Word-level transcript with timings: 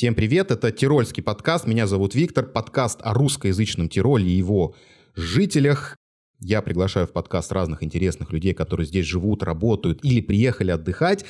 Всем 0.00 0.14
привет, 0.14 0.50
это 0.50 0.72
Тирольский 0.72 1.22
подкаст, 1.22 1.66
меня 1.66 1.86
зовут 1.86 2.14
Виктор, 2.14 2.46
подкаст 2.46 3.00
о 3.02 3.12
русскоязычном 3.12 3.90
Тироле 3.90 4.24
и 4.24 4.30
его 4.30 4.74
жителях. 5.14 5.94
Я 6.40 6.62
приглашаю 6.62 7.06
в 7.06 7.12
подкаст 7.12 7.52
разных 7.52 7.82
интересных 7.82 8.32
людей, 8.32 8.54
которые 8.54 8.86
здесь 8.86 9.04
живут, 9.04 9.42
работают 9.42 10.02
или 10.02 10.22
приехали 10.22 10.70
отдыхать. 10.70 11.26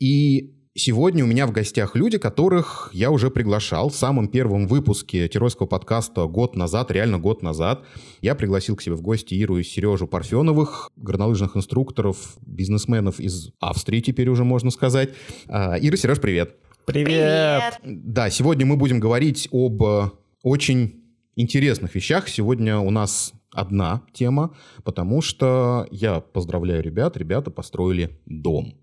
И 0.00 0.56
сегодня 0.74 1.22
у 1.22 1.28
меня 1.28 1.46
в 1.46 1.52
гостях 1.52 1.94
люди, 1.94 2.18
которых 2.18 2.90
я 2.92 3.12
уже 3.12 3.30
приглашал 3.30 3.90
в 3.90 3.94
самом 3.94 4.26
первом 4.26 4.66
выпуске 4.66 5.28
Тирольского 5.28 5.68
подкаста 5.68 6.26
год 6.26 6.56
назад, 6.56 6.90
реально 6.90 7.20
год 7.20 7.42
назад. 7.44 7.84
Я 8.20 8.34
пригласил 8.34 8.74
к 8.74 8.82
себе 8.82 8.96
в 8.96 9.02
гости 9.02 9.34
Иру 9.34 9.58
и 9.58 9.62
Сережу 9.62 10.08
Парфеновых, 10.08 10.90
горнолыжных 10.96 11.56
инструкторов, 11.56 12.38
бизнесменов 12.44 13.20
из 13.20 13.50
Австрии 13.60 14.00
теперь 14.00 14.30
уже 14.30 14.42
можно 14.42 14.72
сказать. 14.72 15.10
А, 15.46 15.78
Ира, 15.78 15.96
Сереж, 15.96 16.20
привет. 16.20 16.56
Привет! 16.86 17.80
Да, 17.82 18.28
сегодня 18.28 18.66
мы 18.66 18.76
будем 18.76 19.00
говорить 19.00 19.48
об 19.50 19.82
э, 19.82 20.10
очень 20.42 21.02
интересных 21.34 21.94
вещах. 21.94 22.28
Сегодня 22.28 22.78
у 22.78 22.90
нас 22.90 23.32
одна 23.50 24.02
тема, 24.12 24.54
потому 24.84 25.22
что 25.22 25.86
я 25.90 26.20
поздравляю 26.20 26.82
ребят, 26.82 27.16
ребята 27.16 27.50
построили 27.50 28.20
дом. 28.26 28.74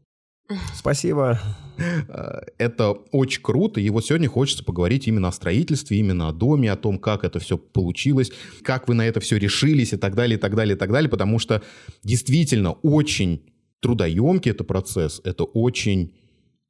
Спасибо. 0.74 1.40
Э, 1.78 2.42
это 2.58 2.92
очень 3.12 3.44
круто, 3.44 3.80
и 3.80 3.90
вот 3.92 4.04
сегодня 4.04 4.28
хочется 4.28 4.64
поговорить 4.64 5.08
именно 5.08 5.28
о 5.28 5.32
строительстве, 5.32 6.00
именно 6.00 6.30
о 6.30 6.34
доме, 6.34 6.72
о 6.72 6.78
том, 6.78 6.98
как 6.98 7.24
это 7.24 7.38
все 7.40 7.60
получилось, 7.60 8.32
как 8.64 8.88
вы 8.88 8.96
на 8.96 9.06
это 9.06 9.20
все 9.20 9.38
решились 9.38 9.94
и 9.94 9.98
так 9.98 10.16
далее, 10.16 10.38
и 10.38 10.42
так 10.42 10.56
далее, 10.56 10.76
и 10.76 10.80
так 10.80 10.92
далее, 10.92 11.10
потому 11.10 11.38
что 11.38 11.62
действительно 12.04 12.72
очень 12.72 13.44
трудоемкий 13.80 14.52
это 14.52 14.64
процесс, 14.64 15.22
это 15.24 15.44
очень 15.44 16.14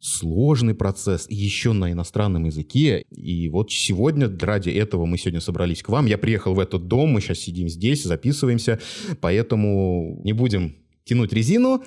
сложный 0.02 0.74
процесс, 0.74 1.28
еще 1.30 1.74
на 1.74 1.92
иностранном 1.92 2.46
языке. 2.46 3.06
И 3.12 3.48
вот 3.50 3.72
сегодня, 3.72 4.30
ради 4.42 4.72
этого 4.72 5.06
мы 5.06 5.18
сегодня 5.18 5.40
собрались 5.40 5.84
к 5.84 5.90
вам. 5.90 6.08
Я 6.08 6.18
приехал 6.18 6.56
в 6.56 6.60
этот 6.60 6.88
дом, 6.88 7.12
мы 7.12 7.22
сейчас 7.22 7.40
сидим 7.40 7.70
здесь, 7.70 8.04
записываемся, 8.04 8.80
поэтому 9.22 10.20
не 10.24 10.34
будем 10.34 10.76
тянуть 11.06 11.32
резину. 11.32 11.84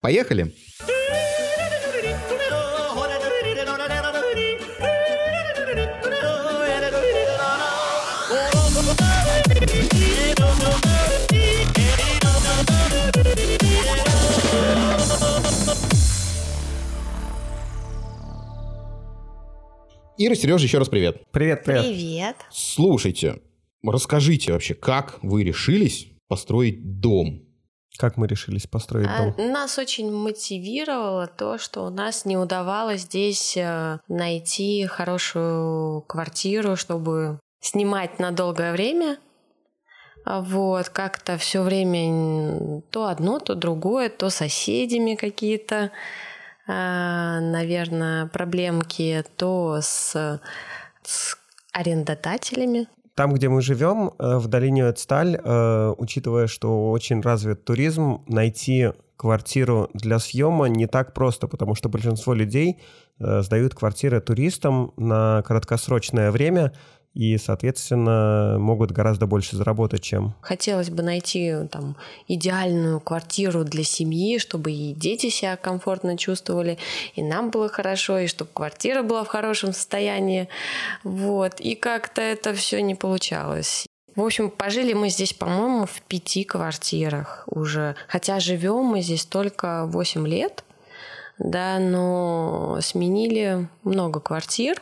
Поехали! 0.00 0.54
Ира, 20.26 20.34
Сережа, 20.34 20.64
еще 20.64 20.78
раз 20.78 20.88
привет. 20.88 21.20
Привет, 21.32 21.64
привет. 21.64 21.84
Привет. 21.84 22.36
Слушайте, 22.50 23.42
расскажите 23.86 24.52
вообще, 24.52 24.72
как 24.72 25.18
вы 25.20 25.44
решились 25.44 26.08
построить 26.28 26.98
дом? 26.98 27.42
Как 27.98 28.16
мы 28.16 28.26
решились 28.26 28.66
построить 28.66 29.06
А, 29.06 29.32
дом? 29.32 29.52
Нас 29.52 29.78
очень 29.78 30.10
мотивировало 30.10 31.26
то, 31.26 31.58
что 31.58 31.84
у 31.84 31.90
нас 31.90 32.24
не 32.24 32.38
удавалось 32.38 33.02
здесь 33.02 33.54
э, 33.58 33.98
найти 34.08 34.86
хорошую 34.86 36.00
квартиру, 36.00 36.74
чтобы 36.76 37.38
снимать 37.60 38.18
на 38.18 38.30
долгое 38.30 38.72
время. 38.72 39.18
А 40.24 40.40
Вот, 40.40 40.88
как-то 40.88 41.36
все 41.36 41.60
время 41.60 42.80
то 42.90 43.08
одно, 43.08 43.40
то 43.40 43.54
другое, 43.54 44.08
то 44.08 44.30
соседями 44.30 45.16
какие-то, 45.16 45.90
наверное, 46.66 48.26
проблемки, 48.26 49.24
то 49.36 49.78
с, 49.80 50.40
с 51.02 51.36
арендодателями. 51.72 52.88
Там, 53.14 53.32
где 53.32 53.48
мы 53.48 53.62
живем, 53.62 54.12
э, 54.18 54.38
в 54.38 54.48
долине 54.48 54.90
Эцталь, 54.90 55.36
э, 55.36 55.94
учитывая, 55.98 56.48
что 56.48 56.90
очень 56.90 57.20
развит 57.20 57.64
туризм, 57.64 58.24
найти 58.26 58.90
квартиру 59.16 59.88
для 59.94 60.18
съема 60.18 60.66
не 60.66 60.86
так 60.86 61.14
просто, 61.14 61.46
потому 61.46 61.76
что 61.76 61.88
большинство 61.88 62.34
людей 62.34 62.80
э, 63.20 63.42
сдают 63.42 63.74
квартиры 63.74 64.20
туристам 64.20 64.92
на 64.96 65.42
краткосрочное 65.42 66.32
время 66.32 66.72
и, 67.14 67.38
соответственно, 67.38 68.56
могут 68.58 68.90
гораздо 68.90 69.26
больше 69.26 69.56
заработать, 69.56 70.02
чем... 70.02 70.34
Хотелось 70.40 70.90
бы 70.90 71.02
найти 71.02 71.54
там 71.70 71.96
идеальную 72.26 73.00
квартиру 73.00 73.64
для 73.64 73.84
семьи, 73.84 74.38
чтобы 74.38 74.72
и 74.72 74.92
дети 74.92 75.30
себя 75.30 75.56
комфортно 75.56 76.18
чувствовали, 76.18 76.78
и 77.14 77.22
нам 77.22 77.50
было 77.50 77.68
хорошо, 77.68 78.18
и 78.18 78.26
чтобы 78.26 78.50
квартира 78.52 79.02
была 79.02 79.22
в 79.22 79.28
хорошем 79.28 79.72
состоянии. 79.72 80.48
Вот. 81.04 81.60
И 81.60 81.76
как-то 81.76 82.20
это 82.20 82.52
все 82.52 82.82
не 82.82 82.96
получалось. 82.96 83.86
В 84.16 84.22
общем, 84.22 84.50
пожили 84.50 84.92
мы 84.92 85.08
здесь, 85.08 85.32
по-моему, 85.32 85.86
в 85.86 86.02
пяти 86.02 86.44
квартирах 86.44 87.44
уже. 87.46 87.96
Хотя 88.08 88.38
живем 88.38 88.84
мы 88.84 89.00
здесь 89.00 89.24
только 89.24 89.86
8 89.86 90.26
лет, 90.26 90.64
да, 91.38 91.78
но 91.78 92.78
сменили 92.80 93.68
много 93.82 94.20
квартир. 94.20 94.80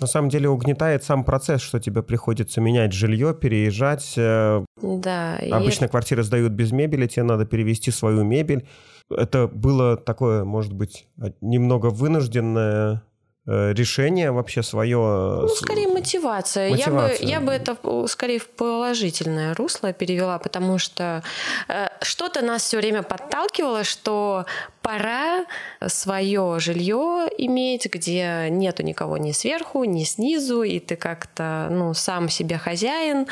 На 0.00 0.06
самом 0.06 0.28
деле 0.30 0.48
угнетает 0.48 1.04
сам 1.04 1.24
процесс, 1.24 1.60
что 1.60 1.78
тебе 1.78 2.02
приходится 2.02 2.60
менять 2.60 2.92
жилье, 2.92 3.34
переезжать. 3.34 4.14
э, 4.16 4.64
Да, 4.82 5.36
и 5.36 5.50
Обычно 5.50 5.88
квартиры 5.88 6.22
сдают 6.22 6.52
без 6.52 6.72
мебели, 6.72 7.06
тебе 7.06 7.24
надо 7.24 7.44
перевести 7.44 7.90
свою 7.90 8.24
мебель. 8.24 8.66
Это 9.10 9.46
было 9.48 9.96
такое, 9.96 10.44
может 10.44 10.72
быть, 10.72 11.06
немного 11.40 11.86
вынужденное 11.86 13.02
решение 13.50 14.30
вообще 14.30 14.62
свое. 14.62 14.96
Ну, 14.96 15.48
скорее 15.48 15.88
мотивация. 15.88 16.68
Я, 16.68 16.86
бы, 16.86 16.92
Мотивация. 16.92 17.26
я 17.26 17.40
бы 17.40 17.52
это 17.52 17.76
э, 17.82 18.04
скорее 18.08 18.38
в 18.38 18.48
положительное 18.48 19.54
русло 19.54 19.92
перевела, 19.92 20.38
потому 20.38 20.78
что 20.78 21.22
э, 21.68 21.88
что-то 22.02 22.42
нас 22.42 22.62
все 22.62 22.76
время 22.76 23.02
подталкивало, 23.02 23.84
что 23.84 24.46
пора 24.82 25.46
свое 25.86 26.56
жилье 26.58 27.28
иметь, 27.38 27.86
где 27.86 28.48
нету 28.50 28.82
никого 28.82 29.18
ни 29.18 29.32
сверху, 29.32 29.84
ни 29.84 30.04
снизу, 30.04 30.62
и 30.62 30.78
ты 30.78 30.96
как-то 30.96 31.68
ну, 31.70 31.94
сам 31.94 32.28
себе 32.28 32.58
хозяин, 32.58 33.26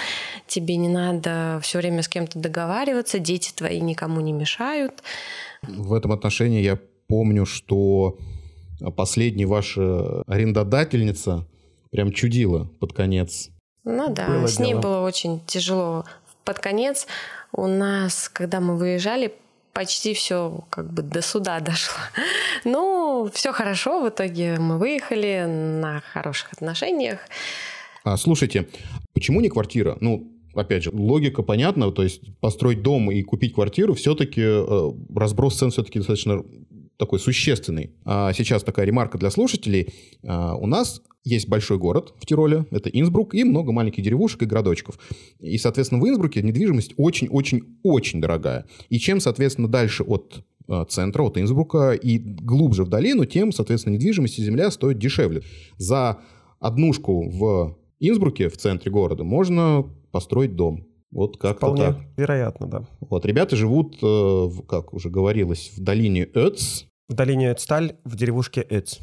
тебе 0.46 0.76
не 0.76 0.88
надо 0.88 1.60
все 1.62 1.78
время 1.78 2.02
с 2.02 2.08
кем-то 2.08 2.38
договариваться, 2.38 3.18
дети 3.18 3.52
твои 3.54 3.80
никому 3.80 4.20
не 4.20 4.32
мешают. 4.32 5.02
В 5.62 5.94
этом 5.94 6.12
отношении 6.12 6.62
я 6.62 6.78
помню, 7.08 7.46
что 7.46 8.18
последняя 8.96 9.46
ваша 9.46 10.22
арендодательница 10.26 11.46
прям 11.90 12.12
чудила 12.12 12.70
под 12.80 12.92
конец. 12.92 13.50
Ну 13.84 14.12
да, 14.12 14.26
Было 14.28 14.46
с 14.46 14.58
ней 14.58 14.70
дело. 14.70 14.80
было 14.80 15.00
очень 15.00 15.40
тяжело. 15.46 16.04
Под 16.44 16.58
конец 16.58 17.06
у 17.52 17.66
нас, 17.66 18.28
когда 18.28 18.60
мы 18.60 18.76
выезжали, 18.76 19.32
почти 19.72 20.12
все 20.14 20.64
как 20.70 20.92
бы 20.92 21.02
до 21.02 21.22
суда 21.22 21.60
дошло. 21.60 21.94
Ну, 22.64 23.30
все 23.32 23.52
хорошо, 23.52 24.02
в 24.04 24.08
итоге 24.08 24.58
мы 24.58 24.78
выехали 24.78 25.44
на 25.46 26.02
хороших 26.12 26.52
отношениях. 26.52 27.20
А, 28.04 28.16
слушайте, 28.16 28.68
почему 29.12 29.40
не 29.40 29.48
квартира? 29.48 29.96
Ну, 30.00 30.32
опять 30.54 30.82
же, 30.82 30.90
логика 30.92 31.42
понятна, 31.42 31.90
то 31.92 32.02
есть 32.02 32.22
построить 32.40 32.82
дом 32.82 33.10
и 33.10 33.22
купить 33.22 33.54
квартиру, 33.54 33.94
все-таки 33.94 34.42
э, 34.42 34.92
разброс 35.14 35.58
цен 35.58 35.70
все-таки 35.70 35.98
достаточно 35.98 36.42
такой 36.98 37.20
существенный. 37.20 37.92
А 38.04 38.32
сейчас 38.32 38.62
такая 38.62 38.84
ремарка 38.84 39.18
для 39.18 39.30
слушателей. 39.30 39.94
А, 40.26 40.56
у 40.56 40.66
нас 40.66 41.00
есть 41.24 41.48
большой 41.48 41.78
город 41.78 42.14
в 42.18 42.26
Тироле, 42.26 42.66
это 42.70 42.90
Инсбрук, 42.90 43.34
и 43.34 43.44
много 43.44 43.72
маленьких 43.72 44.02
деревушек 44.02 44.42
и 44.42 44.46
городочков. 44.46 44.98
И, 45.38 45.56
соответственно, 45.58 46.00
в 46.00 46.08
Инсбруке 46.08 46.42
недвижимость 46.42 46.94
очень-очень-очень 46.96 48.20
дорогая. 48.20 48.66
И 48.88 48.98
чем, 48.98 49.20
соответственно, 49.20 49.68
дальше 49.68 50.02
от 50.02 50.44
э, 50.68 50.84
центра, 50.88 51.22
от 51.22 51.38
Инсбрука 51.38 51.92
и 51.92 52.18
глубже 52.18 52.84
в 52.84 52.88
долину, 52.88 53.24
тем, 53.26 53.52
соответственно, 53.52 53.94
недвижимость 53.94 54.38
и 54.38 54.42
земля 54.42 54.70
стоит 54.70 54.98
дешевле. 54.98 55.42
За 55.76 56.18
однушку 56.60 57.28
в 57.28 57.78
Инсбруке, 58.00 58.48
в 58.48 58.56
центре 58.56 58.90
города, 58.90 59.22
можно 59.22 59.84
построить 60.10 60.56
дом. 60.56 60.86
Вот 61.10 61.38
как-то 61.38 61.68
Вполне 61.68 61.86
так. 61.86 61.98
вероятно, 62.16 62.66
да. 62.66 62.84
Вот, 63.00 63.24
ребята 63.24 63.56
живут, 63.56 63.96
э, 64.02 64.48
как 64.68 64.92
уже 64.92 65.10
говорилось, 65.10 65.72
в 65.76 65.82
долине 65.82 66.24
Ötz. 66.24 66.87
Долине 67.08 67.52
Эцталь, 67.52 67.96
в 68.04 68.16
деревушке 68.16 68.66
Эц. 68.68 68.98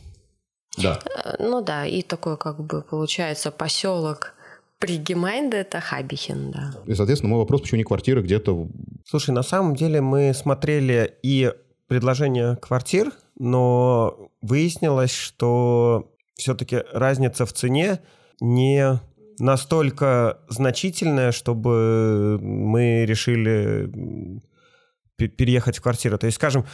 Да. 0.78 1.00
Э, 1.24 1.36
Ну 1.40 1.62
да, 1.62 1.86
и 1.86 2.02
такой 2.02 2.38
как 2.38 2.63
бы 2.63 2.81
получается 2.81 3.52
поселок 3.52 4.34
Пригемайнда, 4.80 5.57
это 5.57 5.80
Хабихен, 5.80 6.52
да. 6.52 6.74
И, 6.86 6.94
соответственно, 6.94 7.31
мой 7.31 7.40
вопрос, 7.40 7.62
почему 7.62 7.78
не 7.78 7.84
квартира 7.84 8.22
где-то... 8.22 8.68
Слушай, 9.06 9.31
на 9.31 9.42
самом 9.42 9.75
деле 9.75 10.02
мы 10.02 10.34
смотрели 10.34 11.18
и 11.24 11.52
предложение 11.88 12.57
квартир, 12.57 13.12
но 13.40 14.30
выяснилось, 14.42 15.13
что 15.13 16.12
все-таки 16.36 16.84
разница 16.92 17.46
в 17.46 17.54
цене 17.54 18.00
не 18.42 19.00
настолько 19.40 20.40
значительная, 20.50 21.31
чтобы 21.31 22.38
мы 22.42 23.06
решили 23.06 23.90
переехать 25.18 25.78
в 25.78 25.81
квартиру. 25.81 26.18
То 26.18 26.25
есть, 26.25 26.36
скажем, 26.36 26.66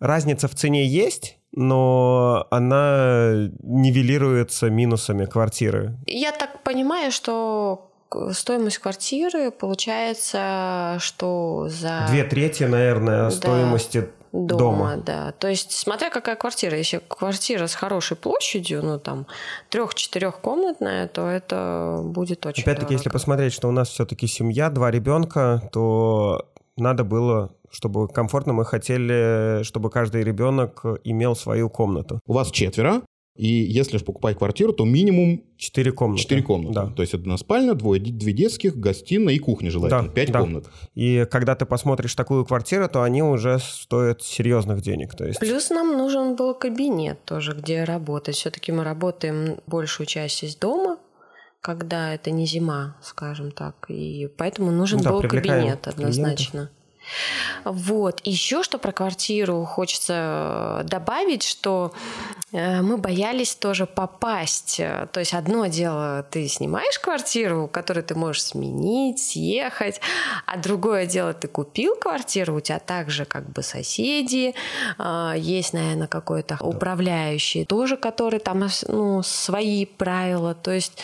разница 0.00 0.48
в 0.48 0.54
цене 0.54 0.86
есть, 0.86 1.38
но 1.52 2.46
она 2.50 3.50
нивелируется 3.62 4.70
минусами 4.70 5.26
квартиры. 5.26 5.96
Я 6.06 6.32
так 6.32 6.62
понимаю, 6.62 7.12
что 7.12 7.90
стоимость 8.32 8.78
квартиры 8.78 9.50
получается, 9.50 10.96
что 11.00 11.68
за... 11.68 12.06
Две 12.08 12.24
трети, 12.24 12.64
наверное, 12.64 13.24
да. 13.24 13.30
стоимости 13.30 14.08
дома, 14.32 14.58
дома, 14.58 14.96
да. 14.96 15.32
То 15.32 15.48
есть, 15.48 15.72
смотря 15.72 16.10
какая 16.10 16.36
квартира. 16.36 16.76
Если 16.76 17.00
квартира 17.06 17.66
с 17.66 17.74
хорошей 17.74 18.16
площадью, 18.16 18.82
ну 18.82 18.98
там 18.98 19.26
трех-четырехкомнатная, 19.70 21.08
то 21.08 21.28
это 21.28 22.00
будет 22.02 22.44
очень 22.44 22.62
Опять-таки, 22.62 22.94
если 22.94 23.10
посмотреть, 23.10 23.52
что 23.52 23.68
у 23.68 23.72
нас 23.72 23.88
все-таки 23.88 24.26
семья, 24.26 24.70
два 24.70 24.90
ребенка, 24.90 25.68
то 25.72 26.48
надо 26.76 27.04
было 27.04 27.54
чтобы 27.74 28.06
комфортно 28.06 28.52
мы 28.52 28.64
хотели, 28.64 29.64
чтобы 29.64 29.90
каждый 29.90 30.22
ребенок 30.22 30.84
имел 31.02 31.34
свою 31.34 31.68
комнату. 31.68 32.20
У 32.24 32.32
вас 32.32 32.52
четверо, 32.52 33.02
и 33.36 33.48
если 33.48 33.98
же 33.98 34.04
покупать 34.04 34.38
квартиру, 34.38 34.72
то 34.72 34.84
минимум... 34.84 35.42
Четыре 35.56 35.90
комнаты. 35.90 36.22
Четыре 36.22 36.42
комнаты. 36.42 36.74
Да. 36.74 36.86
То 36.86 37.02
есть 37.02 37.14
одна 37.14 37.36
спальня, 37.36 37.74
двое, 37.74 38.00
две 38.00 38.32
детских, 38.32 38.76
гостиная 38.76 39.34
и 39.34 39.38
кухня 39.38 39.70
желательно. 39.70 40.04
Да, 40.04 40.08
Пять 40.08 40.30
да. 40.30 40.40
комнат. 40.40 40.66
И 40.94 41.26
когда 41.30 41.56
ты 41.56 41.66
посмотришь 41.66 42.14
такую 42.14 42.44
квартиру, 42.44 42.88
то 42.88 43.02
они 43.02 43.22
уже 43.22 43.58
стоят 43.58 44.22
серьезных 44.22 44.82
денег. 44.82 45.16
То 45.16 45.24
есть... 45.24 45.40
Плюс 45.40 45.70
нам 45.70 45.96
нужен 45.96 46.36
был 46.36 46.54
кабинет 46.54 47.24
тоже, 47.24 47.54
где 47.54 47.82
работать. 47.82 48.36
Все-таки 48.36 48.70
мы 48.70 48.84
работаем 48.84 49.58
большую 49.66 50.06
часть 50.06 50.44
из 50.44 50.54
дома, 50.54 50.98
когда 51.64 52.12
это 52.12 52.30
не 52.30 52.44
зима, 52.44 52.94
скажем 53.00 53.50
так. 53.50 53.86
И 53.88 54.30
поэтому 54.36 54.70
нужен 54.70 55.00
да, 55.00 55.12
был 55.12 55.22
кабинет 55.22 55.88
однозначно. 55.88 56.50
Клиентов. 56.50 56.83
Вот. 57.64 58.20
Еще 58.24 58.62
что 58.62 58.78
про 58.78 58.92
квартиру 58.92 59.64
хочется 59.64 60.82
э, 60.82 60.88
добавить, 60.88 61.42
что 61.42 61.92
э, 62.52 62.80
мы 62.82 62.96
боялись 62.96 63.54
тоже 63.54 63.86
попасть. 63.86 64.76
То 64.76 65.20
есть 65.20 65.34
одно 65.34 65.66
дело, 65.66 66.26
ты 66.30 66.48
снимаешь 66.48 66.98
квартиру, 66.98 67.68
которую 67.68 68.04
ты 68.04 68.14
можешь 68.14 68.42
сменить, 68.42 69.20
съехать, 69.20 70.00
а 70.46 70.56
другое 70.56 71.06
дело, 71.06 71.32
ты 71.32 71.48
купил 71.48 71.96
квартиру, 71.96 72.56
у 72.56 72.60
тебя 72.60 72.78
также 72.78 73.24
как 73.24 73.48
бы 73.50 73.62
соседи, 73.62 74.54
э, 74.98 75.34
есть, 75.36 75.72
наверное, 75.72 76.08
какой-то 76.08 76.58
управляющий, 76.60 77.64
тоже 77.64 77.96
который 77.96 78.40
там 78.40 78.68
ну, 78.88 79.22
свои 79.22 79.86
правила. 79.86 80.54
То 80.54 80.70
есть 80.70 80.98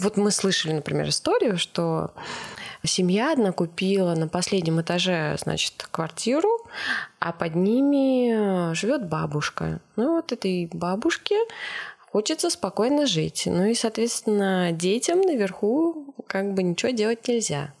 вот 0.00 0.16
мы 0.16 0.30
слышали, 0.30 0.72
например, 0.72 1.08
историю, 1.08 1.58
что 1.58 2.10
Семья 2.86 3.32
одна 3.32 3.52
купила 3.52 4.14
на 4.14 4.28
последнем 4.28 4.80
этаже, 4.80 5.36
значит, 5.38 5.88
квартиру, 5.90 6.48
а 7.18 7.32
под 7.32 7.54
ними 7.54 8.70
э, 8.70 8.74
живет 8.74 9.08
бабушка. 9.08 9.80
Ну 9.96 10.16
вот 10.16 10.32
этой 10.32 10.68
бабушке 10.72 11.36
хочется 12.10 12.50
спокойно 12.50 13.06
жить. 13.06 13.44
Ну 13.46 13.64
и, 13.66 13.74
соответственно, 13.74 14.72
детям 14.72 15.20
наверху 15.20 16.14
как 16.26 16.54
бы 16.54 16.62
ничего 16.62 16.92
делать 16.92 17.26
нельзя. 17.28 17.72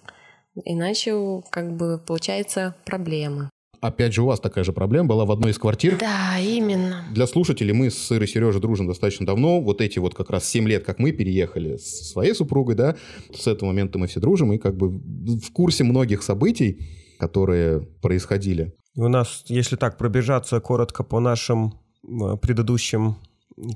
Иначе 0.64 1.42
как 1.50 1.72
бы 1.72 1.98
получается 1.98 2.74
проблемы. 2.84 3.50
Опять 3.80 4.14
же, 4.14 4.22
у 4.22 4.26
вас 4.26 4.40
такая 4.40 4.64
же 4.64 4.72
проблема 4.72 5.08
была 5.08 5.24
в 5.24 5.30
одной 5.30 5.50
из 5.50 5.58
квартир. 5.58 5.98
Да, 5.98 6.38
именно. 6.38 7.04
Для 7.12 7.26
слушателей 7.26 7.72
мы 7.72 7.90
с 7.90 8.12
Ирой 8.12 8.26
Сережей 8.26 8.60
дружим 8.60 8.86
достаточно 8.86 9.26
давно. 9.26 9.60
Вот 9.60 9.80
эти 9.80 9.98
вот 9.98 10.14
как 10.14 10.30
раз 10.30 10.48
7 10.48 10.66
лет, 10.68 10.84
как 10.84 10.98
мы 10.98 11.12
переехали 11.12 11.76
с 11.76 12.10
своей 12.10 12.34
супругой, 12.34 12.74
да, 12.74 12.96
с 13.34 13.46
этого 13.46 13.68
момента 13.68 13.98
мы 13.98 14.06
все 14.06 14.20
дружим 14.20 14.52
и 14.52 14.58
как 14.58 14.76
бы 14.76 14.88
в 14.88 15.52
курсе 15.52 15.84
многих 15.84 16.22
событий, 16.22 16.80
которые 17.18 17.80
происходили. 18.02 18.72
У 18.96 19.08
нас, 19.08 19.44
если 19.48 19.76
так 19.76 19.98
пробежаться 19.98 20.60
коротко 20.60 21.04
по 21.04 21.20
нашим 21.20 21.74
предыдущим 22.40 23.16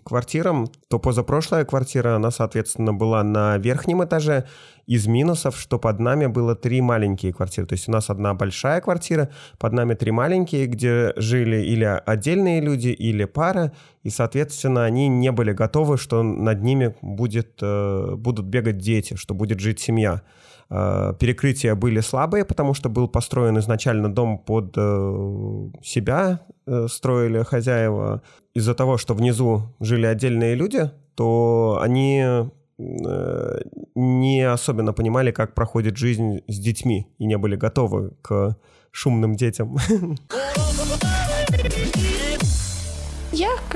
квартирам, 0.04 0.68
то 0.88 0.98
позапрошлая 0.98 1.64
квартира, 1.64 2.16
она, 2.16 2.30
соответственно, 2.30 2.92
была 2.92 3.22
на 3.22 3.56
верхнем 3.58 4.04
этаже. 4.04 4.46
Из 4.86 5.06
минусов, 5.06 5.56
что 5.56 5.78
под 5.78 6.00
нами 6.00 6.26
было 6.26 6.56
три 6.56 6.80
маленькие 6.80 7.32
квартиры. 7.32 7.66
То 7.66 7.74
есть 7.74 7.88
у 7.88 7.92
нас 7.92 8.10
одна 8.10 8.34
большая 8.34 8.80
квартира, 8.80 9.30
под 9.58 9.72
нами 9.72 9.94
три 9.94 10.10
маленькие, 10.10 10.66
где 10.66 11.12
жили 11.16 11.62
или 11.62 11.84
отдельные 11.84 12.60
люди, 12.60 12.88
или 12.88 13.24
пара. 13.24 13.72
И, 14.02 14.10
соответственно, 14.10 14.84
они 14.84 15.08
не 15.08 15.30
были 15.30 15.52
готовы, 15.52 15.96
что 15.96 16.22
над 16.22 16.62
ними 16.62 16.94
будет, 17.02 17.58
э, 17.62 18.14
будут 18.16 18.46
бегать 18.46 18.78
дети, 18.78 19.14
что 19.14 19.34
будет 19.34 19.60
жить 19.60 19.80
семья. 19.80 20.22
Э, 20.70 21.14
перекрытия 21.18 21.74
были 21.74 22.00
слабые, 22.00 22.44
потому 22.44 22.74
что 22.74 22.88
был 22.88 23.08
построен 23.08 23.58
изначально 23.58 24.12
дом 24.12 24.38
под 24.38 24.74
э, 24.76 25.70
себя, 25.82 26.40
строили 26.86 27.42
хозяева 27.42 28.22
из-за 28.54 28.74
того, 28.74 28.96
что 28.96 29.14
внизу 29.14 29.74
жили 29.80 30.06
отдельные 30.06 30.54
люди, 30.54 30.90
то 31.14 31.80
они 31.82 32.22
э, 32.22 33.60
не 33.94 34.42
особенно 34.42 34.92
понимали, 34.92 35.32
как 35.32 35.54
проходит 35.54 35.96
жизнь 35.96 36.40
с 36.48 36.58
детьми 36.58 37.08
и 37.18 37.26
не 37.26 37.38
были 37.38 37.56
готовы 37.56 38.12
к 38.22 38.56
шумным 38.92 39.34
детям. 39.34 39.76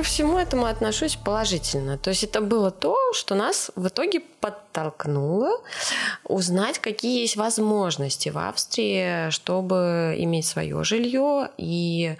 Всему 0.04 0.38
этому 0.38 0.66
отношусь 0.66 1.16
положительно. 1.16 1.96
То 1.96 2.10
есть 2.10 2.24
это 2.24 2.42
было 2.42 2.70
то, 2.70 2.96
что 3.14 3.34
нас 3.34 3.70
в 3.74 3.88
итоге 3.88 4.20
подтолкнуло 4.20 5.62
узнать, 6.24 6.78
какие 6.78 7.22
есть 7.22 7.36
возможности 7.36 8.28
в 8.28 8.36
Австрии, 8.36 9.30
чтобы 9.30 10.14
иметь 10.18 10.46
свое 10.46 10.84
жилье. 10.84 11.48
И 11.56 12.16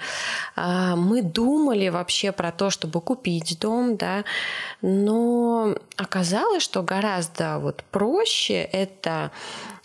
э, 0.57 0.95
мы 0.97 1.21
думали 1.21 1.91
вообще 1.91 2.33
про 2.33 2.53
то, 2.53 2.71
чтобы 2.71 3.03
купить 3.03 3.59
дом, 3.61 3.97
да, 3.97 4.25
но 4.81 5.77
оказалось, 5.97 6.63
что 6.63 6.83
гораздо 6.83 7.59
вот 7.59 7.85
проще 7.91 8.63
это 8.63 9.31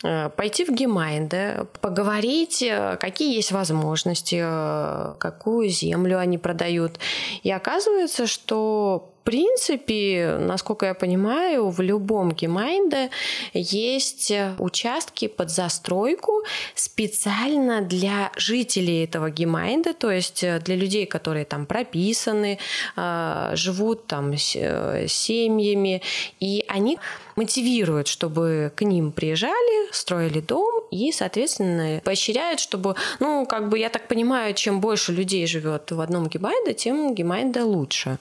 пойти 0.02 0.64
в 0.64 0.70
Gemeinde, 0.70 1.66
поговорить, 1.80 2.62
э, 2.62 2.96
какие 2.98 3.34
есть 3.34 3.52
возможности, 3.52 4.40
э, 4.42 5.14
какую 5.18 5.68
землю 5.68 6.18
они 6.18 6.38
продают. 6.38 6.98
И 7.42 7.50
оказывается, 7.50 8.26
что 8.26 9.09
принципе, 9.24 10.36
насколько 10.40 10.86
я 10.86 10.94
понимаю, 10.94 11.68
в 11.68 11.80
любом 11.80 12.32
Gemeinde 12.32 13.10
есть 13.52 14.32
участки 14.58 15.28
под 15.28 15.50
застройку 15.50 16.42
специально 16.74 17.80
для 17.82 18.32
жителей 18.36 19.04
этого 19.04 19.30
Gemeind 19.30 19.80
а, 19.80 19.94
то 19.94 20.10
есть 20.10 20.44
для 20.64 20.76
людей, 20.76 21.06
которые 21.06 21.44
там 21.44 21.66
прописаны, 21.66 22.58
живут 22.96 24.06
там 24.06 24.36
семьями, 24.36 26.02
и 26.40 26.64
они 26.68 26.98
мотивируют, 27.36 28.08
чтобы 28.08 28.72
к 28.74 28.82
ним 28.82 29.12
приезжали, 29.12 29.92
строили 29.92 30.40
дом 30.40 30.84
и, 30.90 31.12
соответственно, 31.12 32.00
поощряют, 32.04 32.60
чтобы, 32.60 32.96
ну, 33.18 33.46
как 33.46 33.68
бы, 33.68 33.78
я 33.78 33.88
так 33.88 34.08
понимаю, 34.08 34.54
чем 34.54 34.80
больше 34.80 35.12
людей 35.12 35.46
живет 35.46 35.90
в 35.90 36.00
одном 36.00 36.28
Gemeinde, 36.28 36.74
тем 36.74 37.14
Gemeinde 37.14 37.64
лучше 37.64 38.18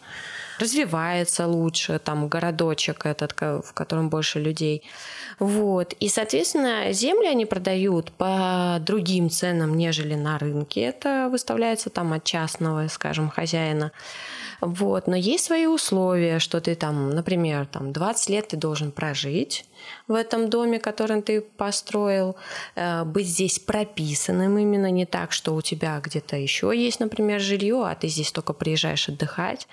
развивается 0.59 1.47
лучше, 1.47 1.99
там 1.99 2.27
городочек 2.27 3.05
этот, 3.05 3.33
в 3.39 3.73
котором 3.73 4.09
больше 4.09 4.39
людей. 4.39 4.83
Вот. 5.39 5.93
И, 5.93 6.09
соответственно, 6.09 6.91
земли 6.91 7.27
они 7.27 7.45
продают 7.45 8.11
по 8.11 8.77
другим 8.81 9.29
ценам, 9.29 9.77
нежели 9.77 10.15
на 10.15 10.37
рынке. 10.37 10.81
Это 10.81 11.29
выставляется 11.31 11.89
там 11.89 12.13
от 12.13 12.23
частного, 12.23 12.87
скажем, 12.87 13.29
хозяина. 13.29 13.91
Вот. 14.61 15.07
Но 15.07 15.15
есть 15.15 15.45
свои 15.45 15.65
условия, 15.65 16.39
что 16.39 16.59
ты 16.59 16.75
там, 16.75 17.11
например, 17.11 17.65
там 17.65 17.93
20 17.93 18.29
лет 18.29 18.47
ты 18.49 18.57
должен 18.57 18.91
прожить 18.91 19.65
в 20.07 20.13
этом 20.13 20.49
доме, 20.49 20.79
который 20.79 21.21
ты 21.21 21.41
построил, 21.41 22.35
э, 22.75 23.03
быть 23.05 23.27
здесь 23.27 23.59
прописанным 23.59 24.57
именно 24.57 24.91
не 24.91 25.05
так, 25.05 25.31
что 25.31 25.55
у 25.55 25.61
тебя 25.61 25.99
где-то 25.99 26.35
еще 26.35 26.73
есть, 26.75 26.99
например, 26.99 27.39
жилье, 27.39 27.85
а 27.85 27.95
ты 27.95 28.07
здесь 28.07 28.31
только 28.31 28.53
приезжаешь 28.53 29.07
отдыхать. 29.07 29.67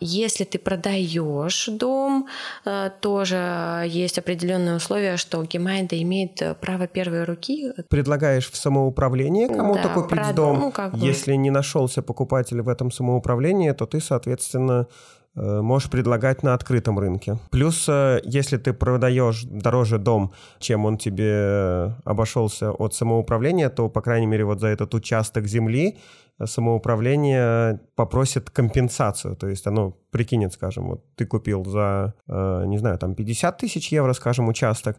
Если 0.00 0.44
ты 0.44 0.58
продаешь 0.58 1.66
дом, 1.68 2.26
э, 2.64 2.90
тоже 3.00 3.84
есть 3.86 4.18
определенные 4.18 4.76
условия, 4.76 5.16
что 5.16 5.42
Гемайнда 5.42 6.00
имеет 6.02 6.42
право 6.60 6.86
первой 6.86 7.24
руки. 7.24 7.72
Предлагаешь 7.88 8.50
в 8.50 8.56
самоуправление 8.56 9.48
кому-то 9.48 9.84
да, 9.84 9.94
купить 9.94 10.20
прод... 10.20 10.34
дом. 10.34 10.60
Ну, 10.60 10.70
как 10.70 10.92
бы... 10.92 11.06
Если 11.06 11.34
не 11.34 11.50
нашелся 11.50 12.02
покупатель 12.02 12.62
в 12.62 12.68
этом 12.68 12.90
самоуправлении, 12.90 13.72
то 13.72 13.86
ты, 13.86 14.00
соответственно, 14.00 14.86
э, 14.90 15.19
можешь 15.34 15.90
предлагать 15.90 16.42
на 16.42 16.54
открытом 16.54 16.98
рынке. 16.98 17.38
Плюс, 17.50 17.88
э, 17.88 18.20
если 18.24 18.56
ты 18.56 18.72
продаешь 18.72 19.44
дороже 19.44 19.98
дом, 19.98 20.32
чем 20.58 20.84
он 20.86 20.98
тебе 20.98 21.94
обошелся 22.04 22.72
от 22.72 22.94
самоуправления, 22.94 23.70
то, 23.70 23.88
по 23.88 24.00
крайней 24.00 24.26
мере, 24.26 24.44
вот 24.44 24.60
за 24.60 24.68
этот 24.68 24.94
участок 24.94 25.46
земли 25.46 25.98
самоуправление 26.44 27.80
попросит 27.94 28.50
компенсацию. 28.50 29.36
То 29.36 29.48
есть 29.48 29.66
оно 29.66 29.96
прикинет, 30.10 30.52
скажем, 30.52 30.88
вот 30.88 31.04
ты 31.14 31.26
купил 31.26 31.64
за, 31.64 32.14
э, 32.28 32.64
не 32.66 32.78
знаю, 32.78 32.98
там 32.98 33.14
50 33.14 33.58
тысяч 33.58 33.92
евро, 33.92 34.12
скажем, 34.14 34.48
участок, 34.48 34.96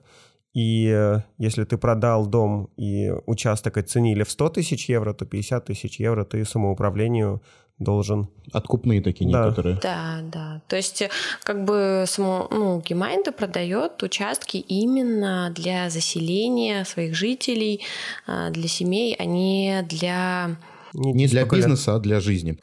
И 0.53 0.89
э, 0.93 1.21
если 1.37 1.63
ты 1.63 1.77
продал 1.77 2.27
дом 2.27 2.69
и 2.75 3.09
участок 3.25 3.77
оценили 3.77 4.23
в 4.23 4.29
100 4.29 4.49
тысяч 4.49 4.89
евро, 4.89 5.13
то 5.13 5.25
50 5.25 5.65
тысяч 5.65 5.99
евро 5.99 6.25
ты 6.25 6.43
самоуправлению 6.43 7.41
должен. 7.81 8.27
Откупные 8.53 9.01
такие 9.01 9.29
Да. 9.31 9.45
некоторые. 9.45 9.79
Да, 9.81 10.19
да. 10.23 10.61
То 10.67 10.75
есть, 10.75 11.01
э, 11.01 11.09
как 11.43 11.65
бы 11.65 12.05
само, 12.07 12.47
ну, 12.51 12.79
Гемайнда 12.81 13.31
продает 13.31 14.01
участки 14.03 14.57
именно 14.57 15.51
для 15.55 15.89
заселения 15.89 16.83
своих 16.85 17.15
жителей, 17.15 17.81
а, 18.27 18.49
для 18.49 18.67
семей, 18.67 19.15
а 19.17 19.25
не 19.25 19.83
для 19.89 20.57
Не 20.93 21.27
для 21.27 21.41
столько 21.41 21.55
лет. 21.55 21.65
бизнеса, 21.65 21.95
а 21.95 21.99
для 21.99 22.19
жизни. 22.19 22.57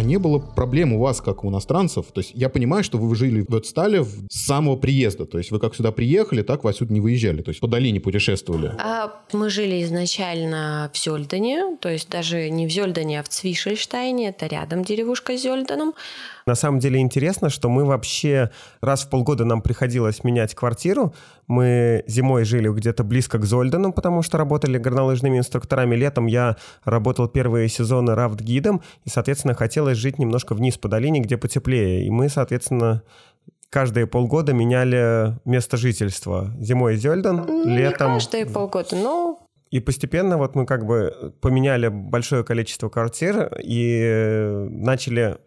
А 0.00 0.02
не 0.02 0.16
было 0.16 0.38
проблем 0.38 0.94
у 0.94 0.98
вас, 0.98 1.20
как 1.20 1.44
у 1.44 1.50
иностранцев? 1.50 2.06
То 2.10 2.20
есть 2.20 2.32
я 2.34 2.48
понимаю, 2.48 2.82
что 2.82 2.96
вы 2.96 3.14
жили 3.14 3.44
в 3.46 3.54
Эдстале 3.54 4.02
с 4.02 4.46
самого 4.46 4.76
приезда. 4.76 5.26
То 5.26 5.36
есть 5.36 5.50
вы 5.50 5.58
как 5.58 5.74
сюда 5.74 5.92
приехали, 5.92 6.40
так 6.40 6.64
вы 6.64 6.70
отсюда 6.70 6.94
не 6.94 7.02
выезжали. 7.02 7.42
То 7.42 7.50
есть 7.50 7.60
по 7.60 7.68
долине 7.68 8.00
путешествовали. 8.00 8.72
А 8.78 9.12
Мы 9.34 9.50
жили 9.50 9.82
изначально 9.82 10.90
в 10.94 10.96
Зёльдене, 10.96 11.76
то 11.82 11.90
есть 11.90 12.08
даже 12.08 12.48
не 12.48 12.66
в 12.66 12.70
Зёльдене, 12.70 13.20
а 13.20 13.22
в 13.22 13.28
Цвишельштайне, 13.28 14.30
это 14.30 14.46
рядом 14.46 14.84
деревушка 14.84 15.36
с 15.36 15.42
Зёльденом. 15.42 15.92
На 16.46 16.54
самом 16.54 16.78
деле 16.78 17.00
интересно, 17.00 17.50
что 17.50 17.68
мы 17.68 17.84
вообще 17.84 18.50
раз 18.80 19.04
в 19.04 19.10
полгода 19.10 19.44
нам 19.44 19.62
приходилось 19.62 20.24
менять 20.24 20.54
квартиру. 20.54 21.14
Мы 21.46 22.04
зимой 22.06 22.44
жили 22.44 22.68
где-то 22.68 23.04
близко 23.04 23.38
к 23.38 23.44
Зольдену, 23.44 23.92
потому 23.92 24.22
что 24.22 24.38
работали 24.38 24.78
горнолыжными 24.78 25.38
инструкторами. 25.38 25.96
Летом 25.96 26.26
я 26.26 26.56
работал 26.84 27.28
первые 27.28 27.68
сезоны 27.68 28.14
рафт-гидом, 28.14 28.82
и, 29.04 29.10
соответственно, 29.10 29.54
хотелось 29.54 29.98
жить 29.98 30.18
немножко 30.18 30.54
вниз 30.54 30.78
по 30.78 30.88
долине, 30.88 31.20
где 31.20 31.36
потеплее. 31.36 32.04
И 32.06 32.10
мы, 32.10 32.28
соответственно, 32.28 33.02
каждые 33.70 34.06
полгода 34.06 34.52
меняли 34.52 35.38
место 35.44 35.76
жительства. 35.76 36.50
Зимой 36.58 36.96
Зельден, 36.96 37.44
Не 37.64 37.78
летом... 37.78 38.14
каждые 38.14 38.46
полгода, 38.46 38.96
но 38.96 39.40
И 39.70 39.80
постепенно 39.80 40.36
вот 40.36 40.54
мы 40.54 40.66
как 40.66 40.84
бы 40.84 41.34
поменяли 41.40 41.88
большое 41.88 42.44
количество 42.44 42.88
квартир 42.88 43.56
и 43.62 44.00
э, 44.02 44.68
начали 44.70 45.38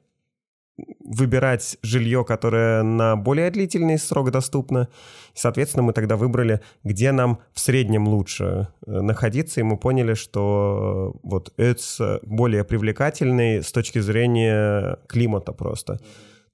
выбирать 0.78 1.78
жилье, 1.84 2.26
которое 2.26 2.84
на 2.84 3.16
более 3.16 3.52
длительный 3.52 4.00
срок 4.00 4.32
доступно. 4.32 4.88
Соответственно, 5.34 5.84
мы 5.84 5.94
тогда 5.94 6.16
выбрали, 6.16 6.62
где 6.84 7.12
нам 7.12 7.40
в 7.54 7.60
среднем 7.60 8.08
лучше 8.08 8.70
э, 8.86 9.02
находиться, 9.02 9.60
и 9.60 9.64
мы 9.64 9.78
поняли, 9.78 10.16
что 10.16 11.14
э, 11.16 11.20
вот 11.24 11.54
ЭЦ 11.58 12.22
более 12.24 12.64
привлекательный 12.64 13.62
с 13.62 13.72
точки 13.72 14.00
зрения 14.00 14.98
климата 15.08 15.52
просто. 15.52 16.00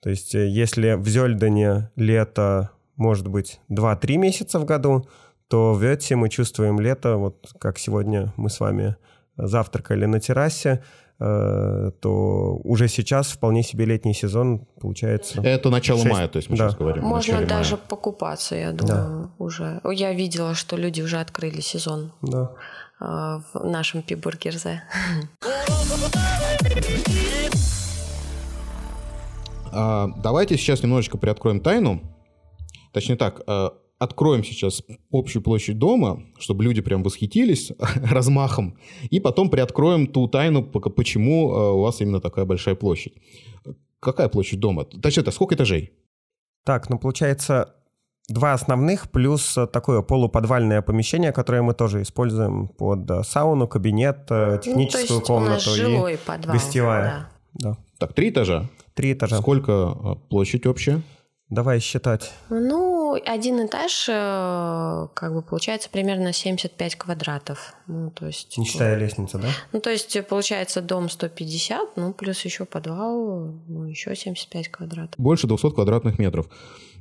То 0.02 0.10
есть 0.10 0.36
э, 0.36 0.48
если 0.48 0.94
в 0.94 1.08
Зельдене 1.08 1.90
лето 1.96 2.72
может 2.96 3.28
быть 3.28 3.62
2-3 3.72 4.18
месяца 4.18 4.60
в 4.60 4.66
году, 4.66 5.08
то 5.48 5.74
в 5.74 5.84
Эте 5.84 6.16
мы 6.16 6.30
чувствуем 6.30 6.80
лето, 6.80 7.16
вот 7.16 7.52
как 7.60 7.80
сегодня 7.80 8.34
мы 8.38 8.50
с 8.50 8.60
вами 8.60 8.98
завтракали 9.36 10.06
на 10.06 10.20
террасе, 10.20 10.84
то 11.20 12.60
уже 12.64 12.88
сейчас 12.88 13.28
вполне 13.28 13.62
себе 13.62 13.84
летний 13.86 14.14
сезон 14.14 14.66
получается. 14.82 15.42
Это 15.42 15.70
начало 15.70 16.00
Шесть. 16.00 16.12
мая, 16.12 16.28
то 16.30 16.38
есть 16.38 16.50
мы 16.50 16.56
Да. 16.58 16.70
сейчас 16.70 16.80
говорим. 16.80 17.04
можно 17.04 17.46
даже 17.46 17.76
мая. 17.76 17.86
покупаться, 17.90 18.56
я 18.56 18.72
думаю, 18.72 19.32
уже. 19.38 19.82
Я 19.92 20.14
видела, 20.14 20.56
что 20.56 20.78
люди 20.78 21.02
уже 21.02 21.20
открыли 21.20 21.60
сезон 21.60 22.14
Да. 22.22 22.52
э, 23.02 23.06
в 23.54 23.66
нашем 23.66 24.02
Пибургерзе. 24.02 24.82
А, 29.72 30.08
давайте 30.18 30.58
сейчас 30.58 30.82
немножечко 30.84 31.18
приоткроем 31.18 31.60
тайну. 31.62 32.02
Точнее 32.94 33.18
так, 33.18 33.42
а, 33.48 33.74
откроем 34.00 34.44
сейчас 34.44 34.82
общую 35.12 35.44
площадь 35.44 35.78
дома, 35.78 36.24
чтобы 36.40 36.64
люди 36.64 36.82
прям 36.82 37.04
восхитились 37.04 37.72
размахом, 38.12 38.78
и 39.12 39.20
потом 39.20 39.50
приоткроем 39.50 40.08
ту 40.08 40.28
тайну, 40.28 40.64
пока- 40.64 40.90
почему 40.90 41.52
а, 41.54 41.72
у 41.74 41.82
вас 41.82 42.02
именно 42.02 42.20
такая 42.22 42.46
большая 42.46 42.76
площадь. 42.76 43.14
Какая 44.00 44.30
площадь 44.30 44.60
дома? 44.60 44.86
Точнее, 44.86 45.22
это 45.24 45.32
сколько 45.32 45.56
этажей? 45.56 45.92
Так, 46.66 46.90
ну 46.90 46.98
получается 46.98 47.76
два 48.30 48.54
основных 48.54 49.10
плюс 49.12 49.58
э, 49.58 49.68
такое 49.68 50.02
полуподвальное 50.02 50.82
помещение, 50.82 51.32
которое 51.34 51.62
мы 51.64 51.74
тоже 51.74 52.02
используем 52.04 52.68
под 52.68 53.10
э, 53.12 53.24
сауну, 53.24 53.68
кабинет, 53.68 54.28
э, 54.30 54.52
Ну, 54.52 54.58
то 54.58 54.62
техническую 54.64 55.02
есть 55.20 55.30
у 55.30 55.40
нас 55.40 55.64
комнату 55.66 55.70
жилой 55.72 56.14
и 56.14 56.18
подвал. 56.18 56.54
гостевая. 56.54 57.30
да. 57.56 57.72
да, 57.72 57.78
Так, 57.98 58.14
три 58.14 58.30
этажа. 58.30 58.70
три 58.94 59.14
этажа. 59.14 59.40
Сколько 59.40 60.16
площадь 60.30 60.66
общая? 60.68 61.02
Давай 61.50 61.80
считать. 61.80 62.32
Ну, 62.50 62.99
один 63.14 63.66
этаж, 63.66 64.08
э, 64.10 65.08
как 65.14 65.34
бы, 65.34 65.42
получается 65.42 65.90
примерно 65.90 66.34
75 66.34 66.96
квадратов. 66.96 67.74
Ну, 67.88 68.12
то 68.12 68.28
есть... 68.28 68.58
Не 68.58 68.66
считая 68.66 68.98
лестницы, 68.98 69.38
да? 69.38 69.50
Ну, 69.72 69.80
то 69.80 69.90
есть, 69.90 70.18
получается, 70.28 70.82
дом 70.82 71.10
150, 71.10 71.98
ну, 71.98 72.14
плюс 72.14 72.44
еще 72.46 72.66
подвал, 72.66 73.54
ну, 73.68 73.86
еще 73.86 74.16
75 74.16 74.70
квадратов. 74.70 75.16
Больше 75.18 75.48
200 75.48 75.72
квадратных 75.72 76.20
метров. 76.20 76.48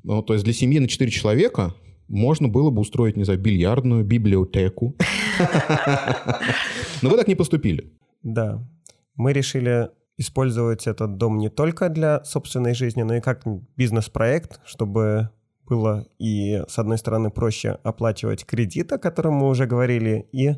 Ну, 0.04 0.22
то 0.22 0.34
есть 0.34 0.44
для 0.44 0.54
семьи 0.54 0.78
на 0.78 0.88
4 0.88 1.10
человека 1.10 1.74
можно 2.08 2.48
было 2.48 2.70
бы 2.70 2.80
устроить, 2.80 3.16
не 3.16 3.24
знаю, 3.24 3.40
бильярдную, 3.40 4.04
библиотеку. 4.04 4.96
Но 7.02 7.10
вы 7.10 7.16
так 7.16 7.28
не 7.28 7.34
поступили. 7.34 7.92
Да. 8.22 8.66
Мы 9.14 9.32
решили 9.32 9.90
использовать 10.16 10.86
этот 10.86 11.16
дом 11.16 11.38
не 11.38 11.48
только 11.48 11.88
для 11.88 12.24
собственной 12.24 12.74
жизни, 12.74 13.02
но 13.02 13.16
и 13.16 13.20
как 13.20 13.44
бизнес-проект, 13.76 14.60
чтобы 14.64 15.30
было 15.68 16.06
и, 16.18 16.62
с 16.68 16.78
одной 16.78 16.98
стороны, 16.98 17.30
проще 17.30 17.78
оплачивать 17.82 18.44
кредит, 18.44 18.92
о 18.92 18.98
котором 18.98 19.34
мы 19.34 19.48
уже 19.48 19.66
говорили, 19.66 20.28
и, 20.32 20.54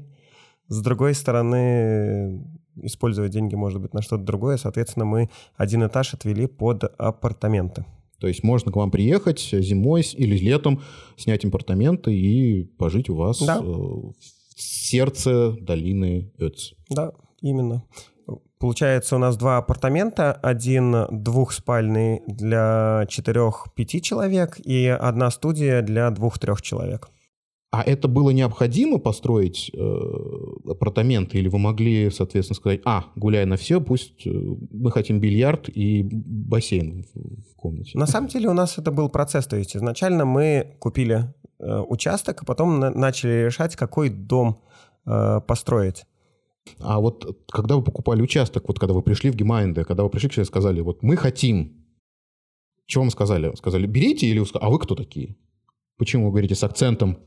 с 0.68 0.80
другой 0.82 1.14
стороны, 1.14 2.44
использовать 2.76 3.32
деньги, 3.32 3.54
может 3.54 3.80
быть, 3.80 3.94
на 3.94 4.02
что-то 4.02 4.24
другое. 4.24 4.56
Соответственно, 4.56 5.04
мы 5.04 5.28
один 5.56 5.86
этаж 5.86 6.14
отвели 6.14 6.46
под 6.46 6.84
апартаменты. 6.98 7.84
То 8.18 8.26
есть 8.28 8.42
можно 8.44 8.70
к 8.70 8.76
вам 8.76 8.90
приехать 8.90 9.40
зимой 9.40 10.02
или 10.02 10.36
летом, 10.36 10.82
снять 11.16 11.44
апартаменты 11.44 12.14
и 12.14 12.64
пожить 12.64 13.08
у 13.08 13.14
вас 13.16 13.40
Да. 13.42 13.58
э, 13.58 13.62
в 13.62 14.12
сердце 14.56 15.52
долины 15.60 16.30
Ötz. 16.38 16.74
Да, 16.90 17.12
именно. 17.40 17.82
Получается, 18.60 19.16
у 19.16 19.18
нас 19.18 19.38
два 19.38 19.56
апартамента, 19.56 20.32
один 20.34 21.06
двухспальный 21.10 22.20
для 22.26 23.06
четырех-пяти 23.08 24.02
человек 24.02 24.60
и 24.62 24.86
одна 24.86 25.30
студия 25.30 25.80
для 25.80 26.10
двух-трех 26.10 26.60
человек. 26.60 27.08
А 27.72 27.82
это 27.82 28.06
было 28.06 28.30
необходимо 28.30 28.98
построить 28.98 29.70
э, 29.72 29.78
апартаменты, 30.68 31.38
или 31.38 31.48
вы 31.48 31.58
могли, 31.58 32.10
соответственно, 32.10 32.56
сказать, 32.56 32.80
а, 32.84 33.04
гуляй 33.16 33.46
на 33.46 33.56
все, 33.56 33.80
пусть 33.80 34.26
э, 34.26 34.30
мы 34.30 34.90
хотим 34.90 35.20
бильярд 35.20 35.70
и 35.70 36.02
бассейн 36.02 37.04
в, 37.14 37.52
в 37.52 37.56
комнате. 37.56 37.96
На 37.96 38.06
самом 38.06 38.28
деле 38.28 38.50
у 38.50 38.54
нас 38.54 38.76
это 38.76 38.90
был 38.90 39.08
процесс, 39.08 39.46
то 39.46 39.56
есть 39.56 39.74
изначально 39.74 40.26
мы 40.26 40.76
купили 40.80 41.32
э, 41.60 41.78
участок, 41.88 42.42
а 42.42 42.44
потом 42.44 42.78
на- 42.78 42.90
начали 42.90 43.46
решать, 43.46 43.74
какой 43.74 44.10
дом 44.10 44.60
э, 45.06 45.40
построить. 45.46 46.04
А 46.78 47.00
вот 47.00 47.44
когда 47.50 47.76
вы 47.76 47.82
покупали 47.82 48.22
участок, 48.22 48.68
вот 48.68 48.78
когда 48.78 48.94
вы 48.94 49.02
пришли 49.02 49.30
в 49.30 49.36
Gemeinde, 49.36 49.84
когда 49.84 50.02
вы 50.02 50.10
пришли 50.10 50.28
к 50.28 50.32
себе 50.32 50.42
и 50.42 50.46
сказали, 50.46 50.80
вот 50.80 51.02
мы 51.02 51.16
хотим, 51.16 51.84
чего 52.86 53.02
вам 53.02 53.10
сказали? 53.10 53.54
Сказали, 53.56 53.86
берите 53.86 54.26
или 54.26 54.44
а 54.54 54.70
вы 54.70 54.78
кто 54.78 54.94
такие? 54.94 55.36
Почему 55.96 56.26
вы 56.26 56.30
говорите 56.30 56.54
с 56.54 56.64
акцентом? 56.64 57.18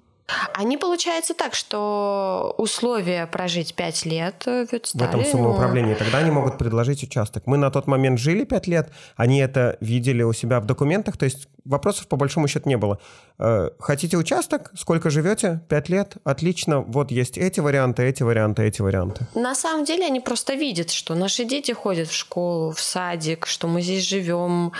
Они, 0.53 0.77
получается 0.77 1.33
так, 1.33 1.53
что 1.53 2.55
условия 2.57 3.27
прожить 3.27 3.75
5 3.75 4.05
лет 4.05 4.43
в 4.45 4.63
в 4.63 4.71
Ötztal 4.71 4.97
е, 4.97 5.05
этом 5.09 5.21
ну, 5.21 5.25
самоуправлении. 5.25 5.95
Тогда 5.95 6.19
они 6.19 6.31
могут 6.31 6.57
предложить 6.57 7.03
участок. 7.03 7.43
Мы 7.45 7.57
на 7.57 7.69
тот 7.69 7.87
момент 7.87 8.19
жили 8.19 8.43
пять 8.45 8.67
лет, 8.67 8.91
они 9.15 9.39
это 9.39 9.77
видели 9.81 10.23
у 10.23 10.33
себя 10.33 10.59
в 10.59 10.65
документах, 10.65 11.17
то 11.17 11.25
есть 11.25 11.47
вопросов 11.65 12.07
по 12.07 12.15
большому 12.15 12.47
счету 12.47 12.69
не 12.69 12.77
было. 12.77 12.99
Э, 13.39 13.69
Хотите 13.79 14.17
участок? 14.17 14.71
Сколько 14.75 15.09
живете? 15.09 15.61
Пять 15.69 15.89
лет? 15.89 16.15
Отлично. 16.23 16.81
Вот 16.81 17.11
есть 17.11 17.37
эти 17.37 17.59
варианты, 17.59 18.03
эти 18.03 18.23
варианты, 18.23 18.63
эти 18.63 18.81
варианты. 18.81 19.27
На 19.35 19.55
самом 19.55 19.85
деле 19.85 20.05
они 20.05 20.19
просто 20.19 20.53
видят, 20.53 20.91
что 20.91 21.15
наши 21.15 21.45
дети 21.45 21.71
ходят 21.71 22.07
в 22.07 22.13
школу, 22.13 22.71
в 22.71 22.79
садик, 22.79 23.45
что 23.45 23.67
мы 23.67 23.81
здесь 23.81 24.07
живем. 24.07 24.71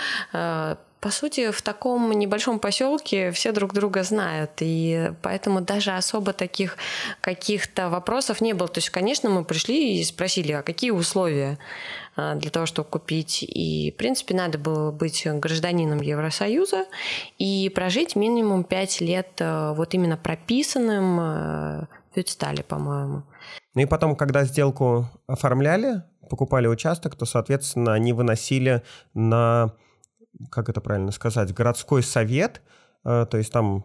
По 1.04 1.10
сути, 1.10 1.50
в 1.50 1.60
таком 1.60 2.10
небольшом 2.12 2.58
поселке 2.58 3.30
все 3.30 3.52
друг 3.52 3.74
друга 3.74 4.04
знают, 4.04 4.52
и 4.60 5.12
поэтому 5.20 5.60
даже 5.60 5.90
особо 5.90 6.32
таких 6.32 6.78
каких-то 7.20 7.90
вопросов 7.90 8.40
не 8.40 8.54
было. 8.54 8.68
То 8.68 8.78
есть, 8.78 8.88
конечно, 8.88 9.28
мы 9.28 9.44
пришли 9.44 10.00
и 10.00 10.04
спросили, 10.04 10.52
а 10.52 10.62
какие 10.62 10.92
условия 10.92 11.58
э, 12.16 12.36
для 12.36 12.50
того, 12.50 12.64
чтобы 12.64 12.88
купить. 12.88 13.42
И, 13.46 13.92
в 13.94 13.98
принципе, 13.98 14.34
надо 14.34 14.56
было 14.56 14.92
быть 14.92 15.26
гражданином 15.26 16.00
Евросоюза 16.00 16.86
и 17.36 17.70
прожить 17.74 18.16
минимум 18.16 18.64
5 18.64 19.02
лет 19.02 19.28
э, 19.40 19.74
вот 19.76 19.92
именно 19.92 20.16
прописанным 20.16 21.20
э, 21.20 21.86
в 22.12 22.16
Вютстале, 22.16 22.62
по-моему. 22.62 23.24
Ну 23.74 23.82
и 23.82 23.84
потом, 23.84 24.16
когда 24.16 24.44
сделку 24.44 25.06
оформляли, 25.26 26.02
покупали 26.30 26.66
участок, 26.66 27.14
то, 27.14 27.26
соответственно, 27.26 27.92
они 27.92 28.14
выносили 28.14 28.82
на 29.12 29.74
как 30.50 30.68
это 30.68 30.80
правильно 30.80 31.12
сказать, 31.12 31.52
городской 31.54 32.02
совет, 32.02 32.62
то 33.02 33.28
есть 33.32 33.52
там 33.52 33.84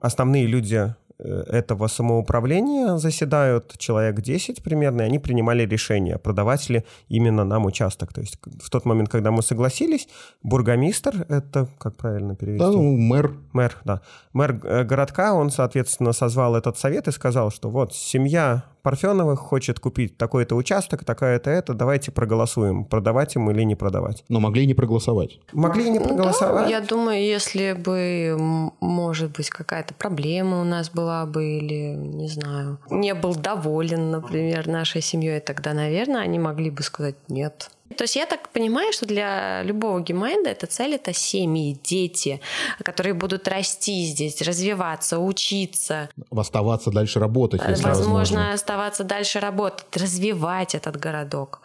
основные 0.00 0.46
люди 0.46 0.94
Э, 1.18 1.44
этого 1.48 1.86
самоуправления 1.86 2.98
заседают 2.98 3.78
человек 3.78 4.20
10 4.20 4.62
примерно, 4.62 5.02
и 5.02 5.04
они 5.06 5.18
принимали 5.18 5.64
решение, 5.64 6.18
продавать 6.18 6.68
ли 6.68 6.84
именно 7.08 7.44
нам 7.44 7.64
участок. 7.64 8.12
То 8.12 8.20
есть 8.20 8.38
в 8.62 8.68
тот 8.68 8.84
момент, 8.84 9.08
когда 9.08 9.30
мы 9.30 9.42
согласились, 9.42 10.08
бургомистр, 10.42 11.24
это 11.30 11.68
как 11.78 11.96
правильно 11.96 12.36
перевести? 12.36 12.58
Да, 12.58 12.70
ну, 12.70 12.96
мэр. 12.96 13.34
Мэр, 13.52 13.76
да. 13.84 14.02
Мэр 14.34 14.60
э, 14.62 14.84
городка, 14.84 15.32
он, 15.32 15.50
соответственно, 15.50 16.12
созвал 16.12 16.54
этот 16.54 16.76
совет 16.76 17.08
и 17.08 17.12
сказал, 17.12 17.50
что 17.50 17.70
вот 17.70 17.94
семья 17.94 18.64
Парфеновых 18.86 19.40
хочет 19.40 19.80
купить 19.80 20.16
такой-то 20.16 20.54
участок, 20.54 21.04
такая-то 21.04 21.50
это, 21.50 21.74
давайте 21.74 22.12
проголосуем, 22.12 22.84
продавать 22.84 23.34
им 23.34 23.50
или 23.50 23.64
не 23.64 23.74
продавать. 23.74 24.22
Но 24.28 24.38
могли 24.38 24.64
не 24.64 24.74
проголосовать. 24.74 25.40
Могли 25.52 25.90
не 25.90 25.98
проголосовать. 25.98 26.66
Да, 26.66 26.70
я 26.70 26.80
думаю, 26.80 27.20
если 27.20 27.72
бы, 27.72 28.70
может 28.78 29.32
быть, 29.32 29.50
какая-то 29.50 29.92
проблема 29.94 30.60
у 30.60 30.64
нас 30.64 30.88
была 30.88 31.26
бы, 31.26 31.58
или, 31.58 31.96
не 31.96 32.28
знаю, 32.28 32.78
не 32.88 33.12
был 33.14 33.34
доволен, 33.34 34.12
например, 34.12 34.68
нашей 34.68 35.02
семьей, 35.02 35.40
тогда, 35.40 35.72
наверное, 35.72 36.20
они 36.20 36.38
могли 36.38 36.70
бы 36.70 36.84
сказать 36.84 37.16
нет. 37.26 37.70
То 37.96 38.04
есть 38.04 38.16
я 38.16 38.26
так 38.26 38.48
понимаю, 38.50 38.92
что 38.92 39.06
для 39.06 39.62
любого 39.62 40.00
Gemeind 40.00 40.44
а 40.44 40.50
эта 40.50 40.66
цель— 40.66 40.94
это 40.96 41.12
семьи, 41.12 41.78
дети, 41.82 42.40
которые 42.82 43.14
будут 43.14 43.48
расти 43.48 44.04
здесь, 44.04 44.42
развиваться, 44.42 45.18
учиться. 45.18 46.08
Оставаться 46.30 46.90
дальше 46.90 47.20
работать, 47.20 47.60
если 47.66 47.84
возможно. 47.84 48.18
возможно. 48.18 48.52
оставаться 48.52 49.04
дальше 49.04 49.40
работать, 49.40 49.96
развивать 49.96 50.74
этот 50.74 50.96
городок. 50.96 51.60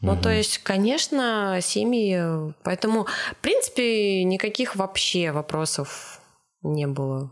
Ну, 0.00 0.12
угу. 0.12 0.22
то 0.22 0.30
есть, 0.30 0.58
конечно, 0.58 1.58
семьи... 1.62 2.52
Поэтому, 2.62 3.06
в 3.32 3.36
принципе, 3.40 4.24
никаких 4.24 4.76
вообще 4.76 5.32
вопросов 5.32 6.20
не 6.62 6.86
было. 6.86 7.30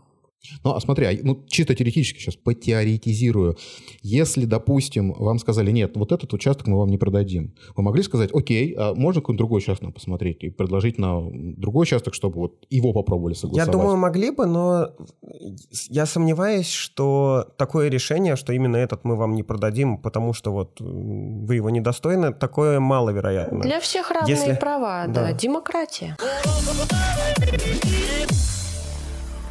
Ну, 0.63 0.73
а 0.73 0.79
смотри, 0.79 1.05
а, 1.05 1.17
ну, 1.21 1.43
чисто 1.47 1.75
теоретически 1.75 2.19
сейчас 2.19 2.35
потеоретизирую. 2.35 3.57
Если, 4.01 4.45
допустим, 4.45 5.13
вам 5.13 5.39
сказали, 5.39 5.71
нет, 5.71 5.95
вот 5.95 6.11
этот 6.11 6.33
участок 6.33 6.67
мы 6.67 6.77
вам 6.77 6.89
не 6.89 6.97
продадим, 6.97 7.53
вы 7.75 7.83
могли 7.83 8.03
сказать, 8.03 8.31
окей, 8.33 8.73
а 8.77 8.93
можно 8.93 9.21
какой-нибудь 9.21 9.37
другой 9.37 9.57
участок 9.59 9.83
нам 9.83 9.93
посмотреть 9.93 10.43
и 10.43 10.49
предложить 10.49 10.97
на 10.97 11.21
другой 11.31 11.83
участок, 11.83 12.13
чтобы 12.13 12.39
вот 12.39 12.65
его 12.69 12.93
попробовали 12.93 13.33
согласовать? 13.33 13.67
Я 13.67 13.71
думаю, 13.71 13.97
могли 13.97 14.31
бы, 14.31 14.45
но 14.45 14.91
я 15.89 16.05
сомневаюсь, 16.05 16.69
что 16.69 17.47
такое 17.57 17.89
решение, 17.89 18.35
что 18.35 18.53
именно 18.53 18.77
этот 18.77 19.03
мы 19.03 19.15
вам 19.15 19.35
не 19.35 19.43
продадим, 19.43 19.97
потому 19.97 20.33
что 20.33 20.51
вот 20.51 20.79
вы 20.79 21.55
его 21.55 21.69
недостойны, 21.69 22.33
такое 22.33 22.79
маловероятно. 22.79 23.61
Для 23.61 23.79
всех 23.79 24.11
равные 24.11 24.35
Если... 24.35 24.55
права, 24.55 25.05
да, 25.07 25.27
да 25.27 25.33
демократия. 25.33 26.17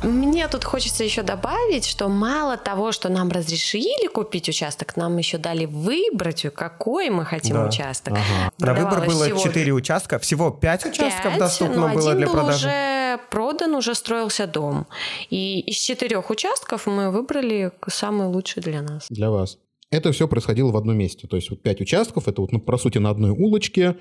Мне 0.02 0.48
тут 0.48 0.64
хочется 0.64 1.04
еще 1.04 1.22
добавить, 1.22 1.84
что 1.84 2.08
мало 2.08 2.56
того, 2.56 2.92
что 2.92 3.08
нам 3.08 3.28
разрешили 3.30 4.06
купить 4.08 4.48
участок, 4.48 4.96
нам 4.96 5.16
еще 5.18 5.36
дали 5.38 5.66
выбрать, 5.66 6.46
какой 6.54 7.10
мы 7.10 7.24
хотим 7.24 7.56
да. 7.56 7.66
участок. 7.66 8.14
Ага. 8.14 8.52
На 8.58 8.74
выбор 8.74 9.06
было 9.06 9.24
всего... 9.24 9.38
4 9.38 9.72
участка, 9.72 10.18
всего 10.18 10.50
5 10.50 10.86
участков 10.86 11.32
5, 11.32 11.38
доступно 11.38 11.88
но 11.88 11.94
было 11.94 12.12
один 12.12 12.18
для 12.18 12.26
был 12.26 12.34
продажи. 12.34 12.66
уже 12.66 13.20
продан, 13.30 13.74
уже 13.74 13.94
строился 13.94 14.46
дом. 14.46 14.86
И 15.28 15.60
из 15.60 15.76
четырех 15.76 16.30
участков 16.30 16.86
мы 16.86 17.10
выбрали 17.10 17.72
самый 17.86 18.28
лучший 18.28 18.62
для 18.62 18.80
нас. 18.82 19.06
Для 19.10 19.30
вас. 19.30 19.58
Это 19.90 20.12
все 20.12 20.28
происходило 20.28 20.70
в 20.70 20.76
одном 20.76 20.96
месте. 20.96 21.26
То 21.26 21.36
есть 21.36 21.50
вот 21.50 21.62
5 21.62 21.80
участков, 21.82 22.26
это 22.26 22.40
вот, 22.40 22.52
ну, 22.52 22.60
по 22.60 22.78
сути, 22.78 22.98
на 22.98 23.10
одной 23.10 23.30
улочке, 23.30 23.96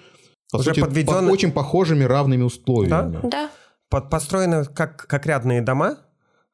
по 0.52 0.58
уже 0.58 0.70
сути, 0.70 0.80
подведен... 0.80 1.28
по 1.28 1.32
очень 1.32 1.52
похожими 1.52 2.06
равными 2.06 2.44
условиями. 2.44 3.20
Да? 3.24 3.30
Да 3.30 3.50
под, 3.90 4.10
построены 4.10 4.66
как, 4.66 5.08
как 5.08 5.26
рядные 5.26 5.62
дома, 5.62 5.98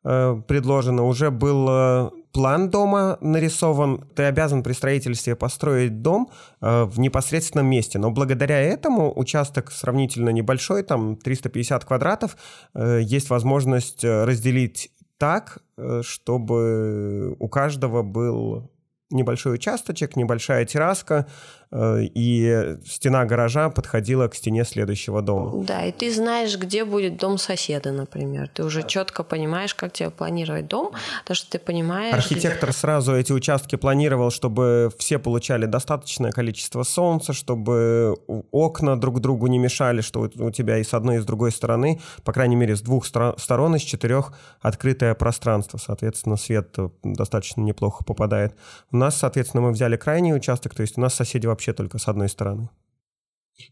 э, 0.03 0.41
предложено, 0.47 1.03
уже 1.03 1.31
был 1.31 1.67
э, 1.69 2.09
план 2.31 2.69
дома 2.69 3.17
нарисован, 3.21 4.07
ты 4.15 4.23
обязан 4.23 4.63
при 4.63 4.73
строительстве 4.73 5.35
построить 5.35 6.01
дом 6.01 6.29
э, 6.61 6.83
в 6.85 6.99
непосредственном 6.99 7.67
месте. 7.67 7.99
Но 7.99 8.11
благодаря 8.11 8.59
этому 8.59 9.17
участок 9.17 9.71
сравнительно 9.71 10.29
небольшой, 10.29 10.83
там 10.83 11.17
350 11.17 11.85
квадратов, 11.85 12.37
есть 12.73 13.29
возможность 13.29 14.03
разделить 14.03 14.91
так, 15.17 15.59
чтобы 16.01 17.35
у 17.39 17.47
каждого 17.47 18.03
был 18.03 18.69
небольшой 19.09 19.55
участочек, 19.55 20.15
небольшая 20.15 20.65
терраска, 20.65 21.27
и 21.77 22.77
стена 22.85 23.25
гаража 23.25 23.69
подходила 23.69 24.27
к 24.27 24.35
стене 24.35 24.63
следующего 24.63 25.21
дома. 25.21 25.63
Да, 25.63 25.85
и 25.85 25.91
ты 25.91 26.13
знаешь, 26.13 26.57
где 26.57 26.85
будет 26.85 27.17
дом 27.17 27.37
соседа, 27.37 27.91
например. 27.91 28.49
Ты 28.53 28.63
уже 28.63 28.83
четко 28.83 29.23
понимаешь, 29.23 29.75
как 29.75 29.91
тебе 29.91 30.09
планировать 30.09 30.67
дом, 30.67 30.91
потому 31.23 31.35
что 31.35 31.51
ты 31.51 31.59
понимаешь... 31.59 32.13
Архитектор 32.13 32.71
сразу 32.71 33.13
эти 33.13 33.33
участки 33.33 33.75
планировал, 33.75 34.31
чтобы 34.31 34.91
все 34.97 35.19
получали 35.19 35.65
достаточное 35.65 36.31
количество 36.31 36.83
солнца, 36.83 37.33
чтобы 37.33 38.15
окна 38.51 38.95
друг 38.95 39.19
другу 39.19 39.47
не 39.47 39.59
мешали, 39.59 40.01
что 40.01 40.29
у 40.35 40.51
тебя 40.51 40.77
и 40.77 40.83
с 40.83 40.93
одной, 40.93 41.17
и 41.17 41.19
с 41.19 41.25
другой 41.25 41.51
стороны, 41.51 41.99
по 42.23 42.31
крайней 42.31 42.55
мере, 42.55 42.75
с 42.75 42.81
двух 42.81 43.05
сторон, 43.05 43.75
из 43.75 43.81
четырех 43.81 44.33
открытое 44.61 45.13
пространство. 45.15 45.77
Соответственно, 45.77 46.37
свет 46.37 46.75
достаточно 47.03 47.61
неплохо 47.61 48.03
попадает. 48.03 48.55
У 48.91 48.97
нас, 48.97 49.17
соответственно, 49.17 49.63
мы 49.63 49.71
взяли 49.71 49.97
крайний 49.97 50.33
участок, 50.33 50.73
то 50.73 50.81
есть 50.81 50.97
у 50.97 51.01
нас 51.01 51.13
соседи 51.13 51.47
вообще 51.47 51.64
только 51.73 51.97
с 51.97 52.07
одной 52.07 52.29
стороны. 52.29 52.69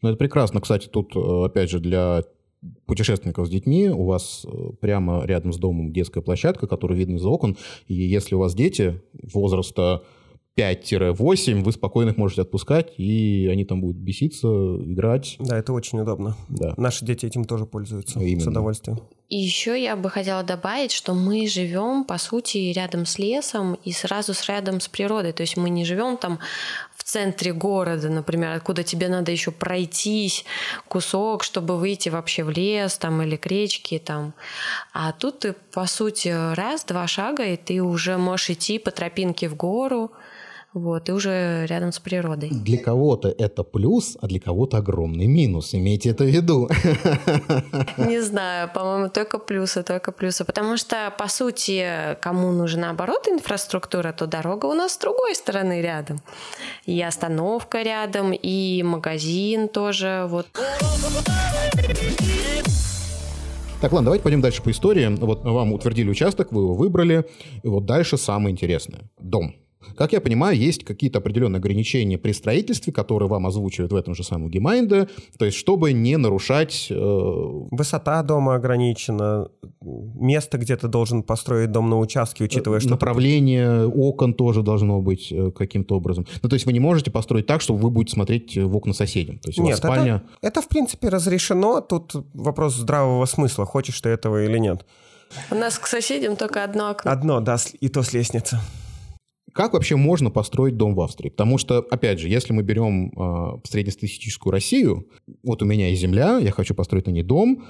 Ну, 0.01 0.09
это 0.09 0.17
прекрасно. 0.17 0.61
Кстати, 0.61 0.87
тут, 0.87 1.15
э, 1.15 1.45
опять 1.45 1.69
же, 1.69 1.79
для 1.79 2.23
путешественников 2.85 3.47
с 3.47 3.49
детьми, 3.49 3.89
у 3.89 4.05
вас 4.05 4.45
э, 4.45 4.49
прямо 4.79 5.25
рядом 5.25 5.51
с 5.51 5.57
домом 5.57 5.91
детская 5.91 6.21
площадка, 6.21 6.67
которая 6.67 6.97
видна 6.97 7.17
из 7.17 7.25
окон, 7.25 7.57
и 7.87 7.93
если 7.93 8.35
у 8.35 8.39
вас 8.39 8.55
дети 8.55 9.01
возраста 9.13 10.03
5-8 10.57 11.63
вы 11.63 11.71
спокойно 11.71 12.11
их 12.11 12.17
можете 12.17 12.43
отпускать, 12.43 12.93
и 12.97 13.49
они 13.51 13.65
там 13.65 13.81
будут 13.81 13.97
беситься, 13.97 14.47
играть. 14.47 15.35
Да, 15.39 15.57
это 15.57 15.73
очень 15.73 15.99
удобно. 15.99 16.35
Да. 16.47 16.73
Наши 16.77 17.03
дети 17.05 17.25
этим 17.25 17.45
тоже 17.45 17.65
пользуются 17.65 18.19
Именно. 18.19 18.41
с 18.41 18.47
удовольствием. 18.47 18.99
И 19.29 19.37
еще 19.37 19.81
я 19.81 19.95
бы 19.95 20.11
хотела 20.11 20.43
добавить, 20.43 20.91
что 20.91 21.15
мы 21.15 21.47
живем, 21.47 22.03
по 22.03 22.19
сути, 22.19 22.71
рядом 22.71 23.07
с 23.07 23.17
лесом 23.17 23.73
и 23.83 23.91
сразу 23.91 24.35
с 24.35 24.47
рядом 24.47 24.79
с 24.79 24.87
природой. 24.87 25.33
То 25.33 25.41
есть 25.41 25.57
мы 25.57 25.71
не 25.71 25.85
живем 25.85 26.17
там 26.17 26.37
в 26.95 27.03
центре 27.03 27.51
города, 27.51 28.09
например, 28.09 28.51
откуда 28.51 28.83
тебе 28.83 29.09
надо 29.09 29.31
еще 29.31 29.49
пройтись 29.49 30.45
кусок, 30.87 31.43
чтобы 31.43 31.77
выйти 31.77 32.09
вообще 32.09 32.43
в 32.43 32.51
лес 32.51 32.97
там 32.99 33.23
или 33.23 33.35
к 33.35 33.47
речке 33.47 33.97
там. 33.97 34.35
А 34.93 35.11
тут 35.13 35.39
ты, 35.39 35.53
по 35.73 35.87
сути, 35.87 36.53
раз-два 36.53 37.07
шага, 37.07 37.43
и 37.43 37.57
ты 37.57 37.81
уже 37.81 38.17
можешь 38.17 38.51
идти 38.51 38.77
по 38.77 38.91
тропинке 38.91 39.49
в 39.49 39.55
гору, 39.55 40.11
вот, 40.73 41.09
и 41.09 41.11
уже 41.11 41.65
рядом 41.67 41.91
с 41.91 41.99
природой. 41.99 42.49
Для 42.49 42.77
кого-то 42.77 43.29
это 43.29 43.63
плюс, 43.63 44.17
а 44.21 44.27
для 44.27 44.39
кого-то 44.39 44.77
огромный 44.77 45.27
минус. 45.27 45.75
Имейте 45.75 46.09
это 46.09 46.23
в 46.23 46.27
виду. 46.27 46.67
Не 47.97 48.21
знаю, 48.21 48.69
по-моему, 48.73 49.09
только 49.09 49.37
плюсы, 49.37 49.83
только 49.83 50.11
плюсы. 50.11 50.45
Потому 50.45 50.77
что, 50.77 51.13
по 51.17 51.27
сути, 51.27 52.17
кому 52.21 52.51
нужна, 52.51 52.83
наоборот, 52.87 53.27
инфраструктура, 53.27 54.13
то 54.13 54.25
дорога 54.25 54.65
у 54.65 54.73
нас 54.73 54.93
с 54.93 54.97
другой 54.97 55.35
стороны 55.35 55.81
рядом. 55.81 56.19
И 56.85 57.01
остановка 57.01 57.81
рядом, 57.81 58.33
и 58.33 58.83
магазин 58.83 59.67
тоже. 59.67 60.25
Вот. 60.27 60.47
Так, 63.79 63.91
ладно, 63.91 64.05
давайте 64.05 64.23
пойдем 64.23 64.41
дальше 64.41 64.61
по 64.63 64.71
истории. 64.71 65.07
Вот 65.19 65.43
вам 65.43 65.73
утвердили 65.73 66.09
участок, 66.09 66.51
вы 66.51 66.61
его 66.61 66.73
выбрали. 66.73 67.25
И 67.63 67.67
вот 67.67 67.85
дальше 67.85 68.17
самое 68.17 68.53
интересное. 68.53 69.01
Дом. 69.19 69.53
Как 69.97 70.13
я 70.13 70.21
понимаю, 70.21 70.57
есть 70.57 70.83
какие-то 70.83 71.19
определенные 71.19 71.59
ограничения 71.59 72.17
при 72.17 72.31
строительстве, 72.31 72.93
которые 72.93 73.29
вам 73.29 73.47
озвучивают 73.47 73.91
в 73.91 73.95
этом 73.95 74.15
же 74.15 74.23
самом 74.23 74.49
Gemeinde, 74.49 75.07
то 75.37 75.45
есть 75.45 75.57
чтобы 75.57 75.93
не 75.93 76.17
нарушать... 76.17 76.87
Э... 76.89 77.65
Высота 77.71 78.23
дома 78.23 78.55
ограничена, 78.55 79.49
место, 79.81 80.57
где 80.57 80.75
ты 80.75 80.87
должен 80.87 81.23
построить 81.23 81.71
дом 81.71 81.89
на 81.89 81.99
участке, 81.99 82.43
учитывая, 82.43 82.79
что... 82.79 82.89
Направление 82.89 83.81
ты... 83.81 83.87
окон 83.87 84.33
тоже 84.33 84.61
должно 84.61 85.01
быть 85.01 85.31
э, 85.31 85.51
каким-то 85.51 85.97
образом. 85.97 86.25
Ну, 86.41 86.49
то 86.49 86.55
есть 86.55 86.65
вы 86.65 86.73
не 86.73 86.79
можете 86.79 87.11
построить 87.11 87.45
так, 87.45 87.61
чтобы 87.61 87.79
вы 87.79 87.89
будете 87.89 88.13
смотреть 88.13 88.57
в 88.57 88.75
окна 88.75 88.93
соседям. 88.93 89.39
То 89.39 89.49
есть 89.49 89.59
нет, 89.59 89.77
спальня... 89.77 90.23
это, 90.41 90.47
это 90.47 90.61
в 90.61 90.67
принципе 90.67 91.09
разрешено, 91.09 91.81
тут 91.81 92.13
вопрос 92.33 92.75
здравого 92.75 93.25
смысла, 93.25 93.65
хочешь 93.65 93.99
ты 94.01 94.09
этого 94.09 94.43
или 94.43 94.57
нет. 94.57 94.85
У 95.51 95.55
нас 95.55 95.77
к 95.77 95.87
соседям 95.87 96.35
только 96.35 96.63
одно 96.63 96.89
окно. 96.89 97.11
Одно, 97.11 97.39
да, 97.39 97.57
и 97.79 97.89
то 97.89 98.03
с 98.03 98.13
лестницы. 98.13 98.59
Как 99.53 99.73
вообще 99.73 99.95
можно 99.95 100.31
построить 100.31 100.77
дом 100.77 100.95
в 100.95 101.01
Австрии? 101.01 101.29
Потому 101.29 101.57
что, 101.57 101.79
опять 101.79 102.19
же, 102.19 102.27
если 102.27 102.53
мы 102.53 102.63
берем 102.63 103.11
э, 103.11 103.59
среднестатистическую 103.65 104.51
Россию, 104.51 105.07
вот 105.43 105.61
у 105.61 105.65
меня 105.65 105.89
есть 105.89 106.01
земля, 106.01 106.39
я 106.39 106.51
хочу 106.51 106.73
построить 106.73 107.05
на 107.05 107.11
ней 107.11 107.23
дом, 107.23 107.63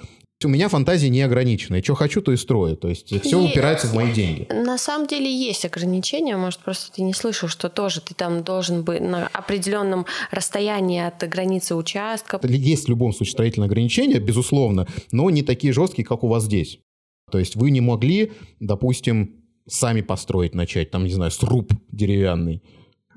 у 0.45 0.49
меня 0.49 0.69
фантазии 0.69 1.07
не 1.07 1.21
ограничены. 1.21 1.81
Что 1.81 1.95
хочу, 1.95 2.21
то 2.21 2.31
и 2.31 2.37
строю. 2.37 2.75
То 2.75 2.89
есть 2.89 3.07
все 3.07 3.39
Есть. 3.39 3.51
упирается 3.51 3.87
в 3.87 3.93
мои 3.93 4.11
деньги. 4.11 4.47
На 4.51 4.77
самом 4.77 5.07
деле 5.07 5.31
есть 5.31 5.65
ограничения, 5.65 6.35
может, 6.37 6.59
просто 6.59 6.91
ты 6.93 7.01
не 7.01 7.13
слышал, 7.13 7.47
что 7.47 7.69
тоже 7.69 8.01
ты 8.01 8.13
там 8.13 8.43
должен 8.43 8.83
быть 8.83 9.01
на 9.01 9.27
определенном 9.27 10.05
расстоянии 10.31 11.01
от 11.01 11.27
границы 11.29 11.75
участка. 11.75 12.39
Есть 12.43 12.85
в 12.85 12.89
любом 12.89 13.13
случае 13.13 13.33
строительные 13.33 13.67
ограничения, 13.67 14.19
безусловно, 14.19 14.87
но 15.11 15.29
не 15.29 15.43
такие 15.43 15.73
жесткие, 15.73 16.05
как 16.05 16.23
у 16.23 16.27
вас 16.27 16.43
здесь. 16.43 16.79
То 17.31 17.39
есть 17.39 17.55
вы 17.55 17.71
не 17.71 17.81
могли, 17.81 18.31
допустим, 18.59 19.42
сами 19.67 20.02
построить 20.02 20.56
начать, 20.56 20.91
там, 20.91 21.04
не 21.04 21.12
знаю, 21.13 21.32
сруб 21.32 21.71
деревянный 21.91 22.63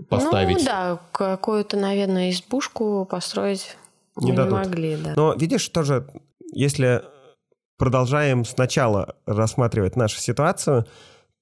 поставить. 0.08 0.58
Ну 0.58 0.64
да, 0.64 1.00
какую-то, 1.12 1.76
наверное, 1.76 2.30
избушку 2.30 3.06
построить 3.10 3.76
Не 4.16 4.30
не 4.30 4.36
дадут. 4.36 4.52
могли, 4.52 4.96
да. 4.96 5.14
Но 5.16 5.34
видишь, 5.34 5.68
тоже, 5.68 6.08
если 6.52 7.02
продолжаем 7.78 8.44
сначала 8.44 9.16
рассматривать 9.26 9.96
нашу 9.96 10.18
ситуацию, 10.20 10.86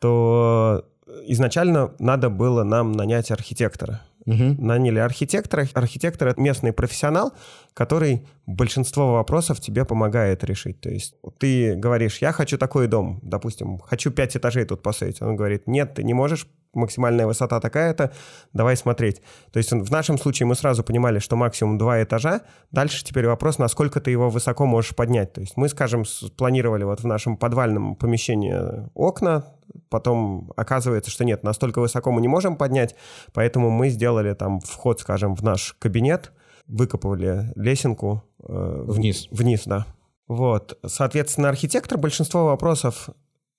то 0.00 0.84
изначально 1.26 1.94
надо 1.98 2.30
было 2.30 2.64
нам 2.64 2.92
нанять 2.92 3.30
архитектора. 3.30 4.00
Мгм. 4.26 4.56
Наняли 4.64 4.98
архитектора. 4.98 5.68
Архитектор— 5.74 6.28
это 6.28 6.40
местный 6.40 6.72
профессионал, 6.72 7.32
который 7.74 8.26
большинство 8.46 9.14
вопросов 9.14 9.60
тебе 9.60 9.84
помогает 9.84 10.44
решить. 10.44 10.80
То 10.80 10.90
есть 10.90 11.16
ты 11.38 11.74
говоришь, 11.74 12.18
я 12.18 12.32
хочу 12.32 12.56
такой 12.56 12.86
дом, 12.86 13.18
допустим, 13.22 13.78
хочу 13.78 14.10
пять 14.12 14.36
этажей 14.36 14.64
тут 14.64 14.82
построить. 14.82 15.20
Он 15.20 15.34
говорит, 15.34 15.66
нет, 15.66 15.94
ты 15.94 16.04
не 16.04 16.14
можешь, 16.14 16.46
максимальная 16.72 17.26
высота 17.26 17.60
такая-то, 17.60 18.12
давай 18.52 18.76
смотреть. 18.76 19.22
То 19.52 19.58
есть 19.58 19.72
в 19.72 19.90
нашем 19.90 20.18
случае 20.18 20.46
мы 20.46 20.54
сразу 20.54 20.82
понимали, 20.84 21.18
что 21.18 21.36
максимум 21.36 21.78
два 21.78 22.02
этажа. 22.02 22.42
Дальше 22.70 23.04
теперь 23.04 23.26
вопрос, 23.26 23.58
насколько 23.58 24.00
ты 24.00 24.10
его 24.10 24.30
высоко 24.30 24.66
можешь 24.66 24.94
поднять. 24.94 25.32
То 25.32 25.40
есть 25.40 25.56
мы, 25.56 25.68
скажем, 25.68 26.04
спланировали 26.04 26.84
вот 26.84 27.00
в 27.00 27.06
нашем 27.06 27.36
подвальном 27.36 27.96
помещении 27.96 28.54
окна, 28.94 29.46
потом 29.88 30.52
оказывается, 30.56 31.10
что 31.10 31.24
нет, 31.24 31.42
настолько 31.42 31.80
высоко 31.80 32.12
мы 32.12 32.20
не 32.20 32.28
можем 32.28 32.56
поднять, 32.56 32.94
поэтому 33.32 33.70
мы 33.70 33.88
сделали 33.88 34.34
там 34.34 34.60
вход, 34.60 35.00
скажем, 35.00 35.34
в 35.34 35.42
наш 35.42 35.74
кабинет, 35.78 36.32
выкопали 36.66 37.52
лесенку. 37.56 38.22
э, 38.46 38.84
Вниз. 38.86 39.28
Вниз, 39.30 39.62
да. 39.66 39.86
Вот. 40.26 40.78
Соответственно, 40.86 41.48
архитектор 41.48 41.98
большинство 41.98 42.46
вопросов 42.46 43.10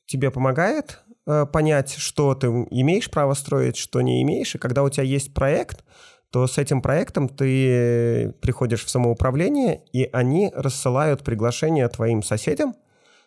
тебе 0.05 0.31
помогает 0.31 1.03
э, 1.27 1.45
понять, 1.45 1.93
что 1.93 2.33
ты 2.35 2.47
имеешь 2.47 3.09
право 3.09 3.33
строить, 3.33 3.77
что 3.77 4.01
не 4.01 4.21
имеешь. 4.23 4.55
И 4.55 4.59
когда 4.59 4.83
у 4.83 4.89
тебя 4.89 5.03
есть 5.03 5.33
проект, 5.33 5.83
то 6.31 6.47
с 6.47 6.57
этим 6.57 6.81
проектом 6.81 7.29
ты 7.29 8.33
приходишь 8.41 8.83
в 8.83 8.89
самоуправление, 8.89 9.83
и 9.93 10.09
они 10.11 10.51
рассылают 10.53 11.23
приглашение 11.23 11.87
твоим 11.87 12.23
соседям 12.23 12.75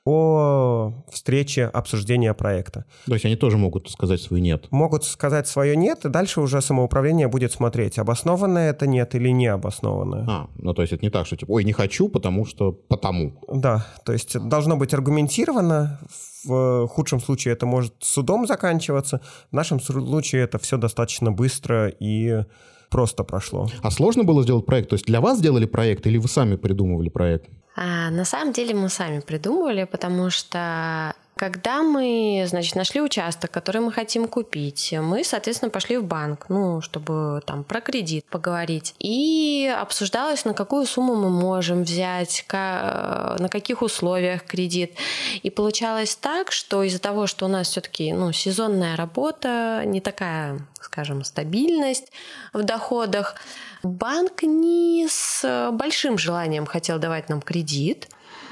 о 0.08 1.04
встрече 1.10 1.66
обсуждения 1.66 2.32
проекта. 2.32 2.86
То 3.06 3.12
есть 3.12 3.26
они 3.26 3.36
тоже 3.36 3.58
могут 3.58 3.90
сказать 3.90 4.22
свой 4.22 4.40
нет. 4.40 4.66
Могут 4.70 5.04
сказать 5.04 5.46
свое 5.46 5.76
«нет», 5.76 6.06
и 6.06 6.08
дальше 6.08 6.40
уже 6.40 6.62
самоуправление 6.62 7.28
будет 7.28 7.52
смотреть, 7.52 7.98
обоснованное 7.98 8.70
это 8.70 8.86
«нет» 8.86 9.14
или 9.14 9.28
не 9.28 9.48
обоснованное. 9.48 10.24
А, 10.26 10.48
ну 10.56 10.72
то 10.72 10.80
есть 10.82 10.94
это 10.94 11.04
не 11.04 11.10
так, 11.10 11.26
что 11.26 11.36
типа, 11.36 11.50
ой, 11.50 11.64
не 11.64 11.72
хочу, 11.72 12.08
потому 12.08 12.46
что 12.46 12.72
потому. 12.72 13.34
Да, 13.52 13.86
то 14.04 14.12
есть 14.12 14.38
должно 14.48 14.76
быть 14.76 14.94
аргументировано. 14.94 16.00
В 16.44 16.86
худшем 16.86 17.20
случае 17.20 17.52
это 17.52 17.66
может 17.66 17.92
судом 18.00 18.46
заканчиваться. 18.46 19.20
В 19.50 19.52
нашем 19.52 19.80
случае 19.80 20.44
это 20.44 20.58
все 20.58 20.78
достаточно 20.78 21.32
быстро 21.32 21.88
и 21.88 22.44
просто 22.88 23.24
прошло. 23.24 23.68
А 23.82 23.90
сложно 23.90 24.24
было 24.24 24.42
сделать 24.42 24.64
проект? 24.64 24.88
То 24.88 24.94
есть 24.94 25.04
для 25.04 25.20
вас 25.20 25.38
сделали 25.38 25.66
проект 25.66 26.06
или 26.06 26.16
вы 26.16 26.28
сами 26.28 26.56
придумывали 26.56 27.10
проект? 27.10 27.50
А, 27.80 28.10
на 28.10 28.24
самом 28.24 28.52
деле 28.52 28.74
мы 28.74 28.88
сами 28.88 29.20
придумывали, 29.20 29.84
потому 29.84 30.30
что 30.30 31.14
когда 31.38 31.82
мы, 31.82 32.44
значит, 32.46 32.74
нашли 32.74 33.00
участок, 33.00 33.50
который 33.50 33.80
мы 33.80 33.92
хотим 33.92 34.26
купить, 34.26 34.92
мы, 35.00 35.22
соответственно, 35.22 35.70
пошли 35.70 35.96
в 35.96 36.04
банк, 36.04 36.46
ну, 36.48 36.80
чтобы 36.80 37.40
там 37.46 37.64
про 37.64 37.80
кредит 37.80 38.26
поговорить. 38.26 38.94
И 38.98 39.72
обсуждалось, 39.80 40.44
на 40.44 40.52
какую 40.52 40.84
сумму 40.84 41.14
мы 41.14 41.30
можем 41.30 41.84
взять, 41.84 42.44
ка- 42.48 43.36
на 43.38 43.48
каких 43.48 43.82
условиях 43.82 44.42
кредит. 44.44 44.94
И 45.42 45.50
получалось 45.50 46.16
так, 46.16 46.50
что 46.50 46.82
из-за 46.82 46.98
того, 46.98 47.26
что 47.26 47.46
у 47.46 47.48
нас 47.48 47.68
все-таки 47.68 48.12
ну, 48.12 48.32
сезонная 48.32 48.96
работа, 48.96 49.82
не 49.86 50.00
такая, 50.00 50.66
скажем, 50.80 51.22
стабильность 51.22 52.10
в 52.52 52.64
доходах, 52.64 53.36
банк 53.84 54.42
не 54.42 55.06
с 55.08 55.70
большим 55.72 56.18
желанием 56.18 56.66
хотел 56.66 56.98
давать 56.98 57.28
нам 57.28 57.40
кредит. 57.40 58.08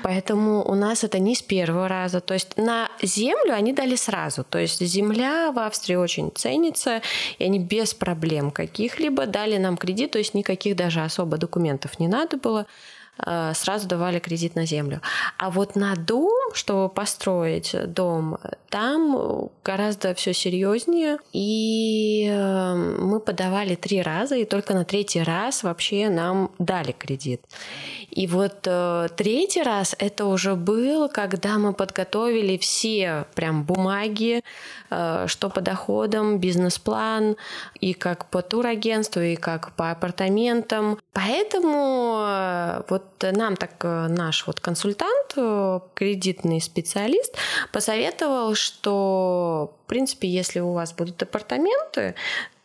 Поэтому 0.07 0.63
у 0.65 0.77
нас 0.77 1.03
это 1.03 1.19
не 1.19 1.35
с 1.35 1.43
первого 1.43 1.89
раза. 1.89 2.21
То 2.21 2.35
есть 2.35 2.57
на 2.57 2.89
землю 3.03 3.53
они 3.53 3.73
дали 3.73 3.97
сразу. 3.97 4.45
То 4.45 4.61
есть 4.61 4.81
земля 4.81 5.51
в 5.51 5.59
Австрии 5.59 5.97
очень 5.97 6.31
ценится, 6.33 7.03
и 7.41 7.45
они 7.45 7.59
без 7.59 7.93
проблем 7.93 8.53
каких-либо 8.53 9.27
дали 9.27 9.57
нам 9.57 9.77
кредит, 9.77 10.13
то 10.13 10.19
есть 10.19 10.35
никаких 10.35 10.77
даже 10.77 11.01
особо 11.01 11.39
документов 11.39 11.99
не 11.99 12.07
надо 12.07 12.37
было 12.37 12.67
э, 13.19 13.53
сразу 13.55 13.89
давали 13.89 14.21
кредит 14.21 14.55
на 14.55 14.65
землю. 14.65 15.01
А 15.39 15.51
вот 15.51 15.75
на 15.75 15.97
дом, 15.97 16.55
чтобы 16.55 16.89
построить 16.89 17.75
дом, 17.93 18.39
там 18.71 19.51
гораздо 19.65 20.15
все 20.15 20.33
серьезнее. 20.33 21.19
И 21.33 22.29
э, 22.31 22.75
мы 22.75 23.19
подавали 23.19 23.75
три 23.75 24.03
раза, 24.03 24.37
и 24.37 24.45
только 24.45 24.73
на 24.73 24.85
третий 24.85 25.23
раз 25.23 25.65
вообще 25.65 26.11
нам 26.11 26.53
дали 26.61 26.93
кредит. 26.93 27.41
И 28.11 28.27
вот 28.27 28.67
э, 28.67 29.09
третий 29.17 29.63
раз 29.63 29.95
это 29.99 30.27
уже 30.27 30.55
был, 30.55 31.09
когда 31.09 31.59
мы 31.59 31.73
подготовили 31.73 32.57
все 32.57 33.27
прям 33.35 33.65
бумаги, 33.65 34.43
э, 34.91 35.25
что 35.27 35.51
по 35.51 35.61
доходам, 35.61 36.39
бизнес-план, 36.39 37.37
и 37.81 37.93
как 37.93 38.31
по 38.31 38.43
турагентству, 38.43 39.21
и 39.21 39.37
как 39.37 39.73
по 39.77 39.91
апартаментам. 39.91 40.99
Поэтому 41.13 42.25
э, 42.27 42.83
вот 42.89 43.05
нам 43.33 43.57
так 43.57 43.73
э, 43.83 44.07
наш 44.09 44.47
вот 44.47 44.61
консультант, 44.61 45.35
э, 45.37 45.81
кредитный 45.95 46.61
специалист, 46.61 47.35
посоветовал, 47.73 48.55
что 48.55 49.73
в 49.85 49.89
принципе, 49.89 50.29
если 50.29 50.61
у 50.61 50.73
вас 50.73 50.93
будут 50.93 51.23
апартаменты, 51.23 52.15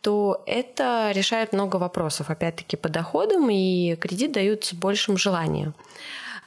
то 0.01 0.41
это 0.45 1.11
решает 1.13 1.53
много 1.53 1.77
вопросов, 1.77 2.29
опять-таки, 2.29 2.75
по 2.75 2.89
доходам, 2.89 3.49
и 3.49 3.95
кредит 3.95 4.31
дают 4.31 4.65
с 4.65 4.73
большим 4.73 5.17
желанием. 5.17 5.73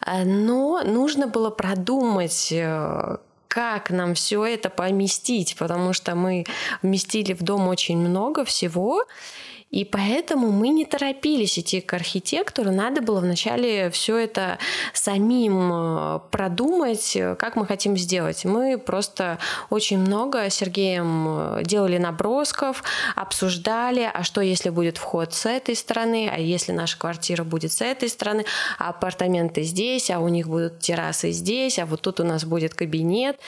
А, 0.01 0.25
Но 0.25 0.83
нужно 0.85 1.27
было 1.27 1.51
продумать, 1.51 2.53
э, 2.53 3.17
как 3.49 3.90
нам 3.90 4.14
все 4.14 4.45
это 4.45 4.69
поместить, 4.71 5.57
потому 5.57 5.93
что 5.93 6.17
мы 6.17 6.45
вместили 6.83 7.33
в 7.33 7.43
дом 7.43 7.69
очень 7.69 7.97
много 7.97 8.45
всего, 8.45 9.05
и 9.74 9.84
поэтому 9.84 10.52
мы 10.52 10.68
не 10.68 10.84
торопились 10.84 11.58
идти 11.58 11.80
к 11.80 11.92
архитектору. 11.94 12.70
Надо 12.70 13.02
было 13.02 13.18
вначале 13.18 13.90
все 13.90 14.18
это 14.18 14.58
самим 14.92 15.70
э, 15.72 16.20
продумать, 16.30 17.16
э, 17.16 17.34
как 17.34 17.56
мы 17.56 17.66
хотим 17.66 17.96
сделать. 17.96 18.44
Мы 18.44 18.78
просто 18.78 19.38
очень 19.70 19.98
много 19.98 20.48
с 20.48 20.54
Сергеем 20.54 21.26
э, 21.26 21.62
делали 21.64 21.98
набросков, 21.98 22.84
обсуждали, 23.16 24.08
а 24.14 24.22
что 24.22 24.42
если 24.42 24.70
будет 24.70 24.96
вход 24.96 25.34
с 25.34 25.44
этой 25.44 25.74
стороны, 25.74 26.30
а 26.32 26.38
если 26.38 26.70
наша 26.70 26.96
квартира 26.96 27.42
будет 27.42 27.72
с 27.72 27.80
этой 27.80 28.08
стороны, 28.08 28.44
а 28.78 28.90
апартаменты 28.90 29.64
здесь, 29.64 30.08
а 30.08 30.20
у 30.20 30.28
них 30.28 30.46
будут 30.46 30.78
террасы 30.78 31.32
здесь, 31.32 31.80
а 31.80 31.87
вот 31.87 32.00
тут 32.00 32.20
у 32.20 32.24
нас 32.24 32.44
будет 32.44 32.74
кабинет. 32.74 33.40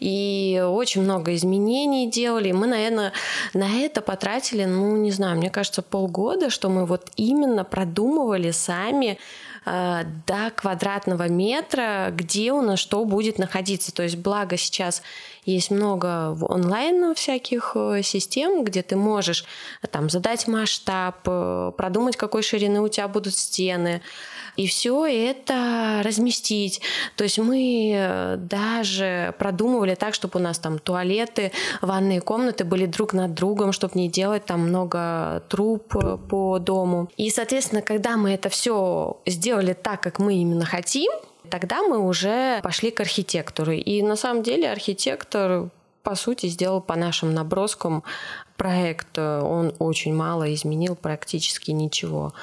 И 0.00 0.64
очень 0.66 1.02
много 1.02 1.34
изменений 1.34 2.10
делали. 2.10 2.52
Мы, 2.52 2.68
наверное, 2.68 3.12
на 3.52 3.68
это 3.80 4.00
потратили, 4.00 4.64
ну, 4.64 4.96
не 4.96 5.10
знаю, 5.10 5.36
мне 5.36 5.50
кажется, 5.50 5.73
полгода, 5.82 6.50
что 6.50 6.68
мы 6.68 6.86
вот 6.86 7.10
именно 7.16 7.64
продумывали 7.64 8.50
сами 8.50 9.18
э, 9.64 10.04
до 10.26 10.50
квадратного 10.54 11.28
метра, 11.28 12.08
где 12.10 12.52
у 12.52 12.62
нас 12.62 12.78
что 12.78 13.04
будет 13.04 13.38
находиться. 13.38 13.94
То 13.94 14.02
есть, 14.02 14.16
благо 14.16 14.56
сейчас 14.56 15.02
есть 15.44 15.70
много 15.70 16.36
онлайн 16.40 17.14
всяких 17.14 17.72
э, 17.74 18.02
систем, 18.02 18.64
где 18.64 18.82
ты 18.82 18.96
можешь 18.96 19.44
э, 19.82 19.86
там 19.86 20.08
задать 20.08 20.48
масштаб, 20.48 21.16
э, 21.26 21.72
продумать, 21.76 22.16
какой 22.16 22.42
ширины 22.42 22.80
у 22.80 22.88
тебя 22.88 23.08
будут 23.08 23.34
стены, 23.34 24.00
и 24.56 24.66
все 24.66 25.06
это 25.06 26.02
разместить. 26.04 26.80
То 27.16 27.24
есть 27.24 27.38
мы 27.38 27.92
э, 27.94 28.36
даже 28.36 29.34
продумывали 29.38 29.94
так, 29.94 30.14
чтобы 30.14 30.38
у 30.38 30.42
нас 30.42 30.58
там 30.58 30.78
туалеты, 30.78 31.52
ванные 31.80 32.20
комнаты 32.20 32.64
были 32.64 32.86
друг 32.86 33.12
над 33.12 33.34
другом, 33.34 33.72
чтобы 33.72 33.98
не 33.98 34.08
делать 34.08 34.44
там 34.44 34.60
много 34.68 35.42
труб 35.48 35.96
э, 35.96 36.16
по 36.16 36.58
дому. 36.58 37.08
И, 37.16 37.30
соответственно, 37.30 37.82
когда 37.82 38.16
мы 38.16 38.32
это 38.32 38.48
все 38.48 39.18
сделали 39.26 39.72
так, 39.72 40.00
как 40.00 40.18
мы 40.18 40.34
именно 40.34 40.64
хотим, 40.64 41.10
тогда 41.50 41.82
мы 41.82 41.98
уже 41.98 42.60
пошли 42.62 42.90
к 42.90 43.00
архитектору. 43.00 43.72
И 43.72 44.02
на 44.02 44.16
самом 44.16 44.42
деле 44.42 44.70
архитектор 44.70 45.68
по 46.02 46.14
сути, 46.14 46.46
сделал 46.48 46.82
по 46.82 46.96
нашим 46.96 47.32
наброскам 47.32 48.04
проект. 48.58 49.18
Он 49.18 49.74
очень 49.78 50.14
мало 50.14 50.52
изменил, 50.52 50.96
практически 50.96 51.70
ничего. 51.70 52.34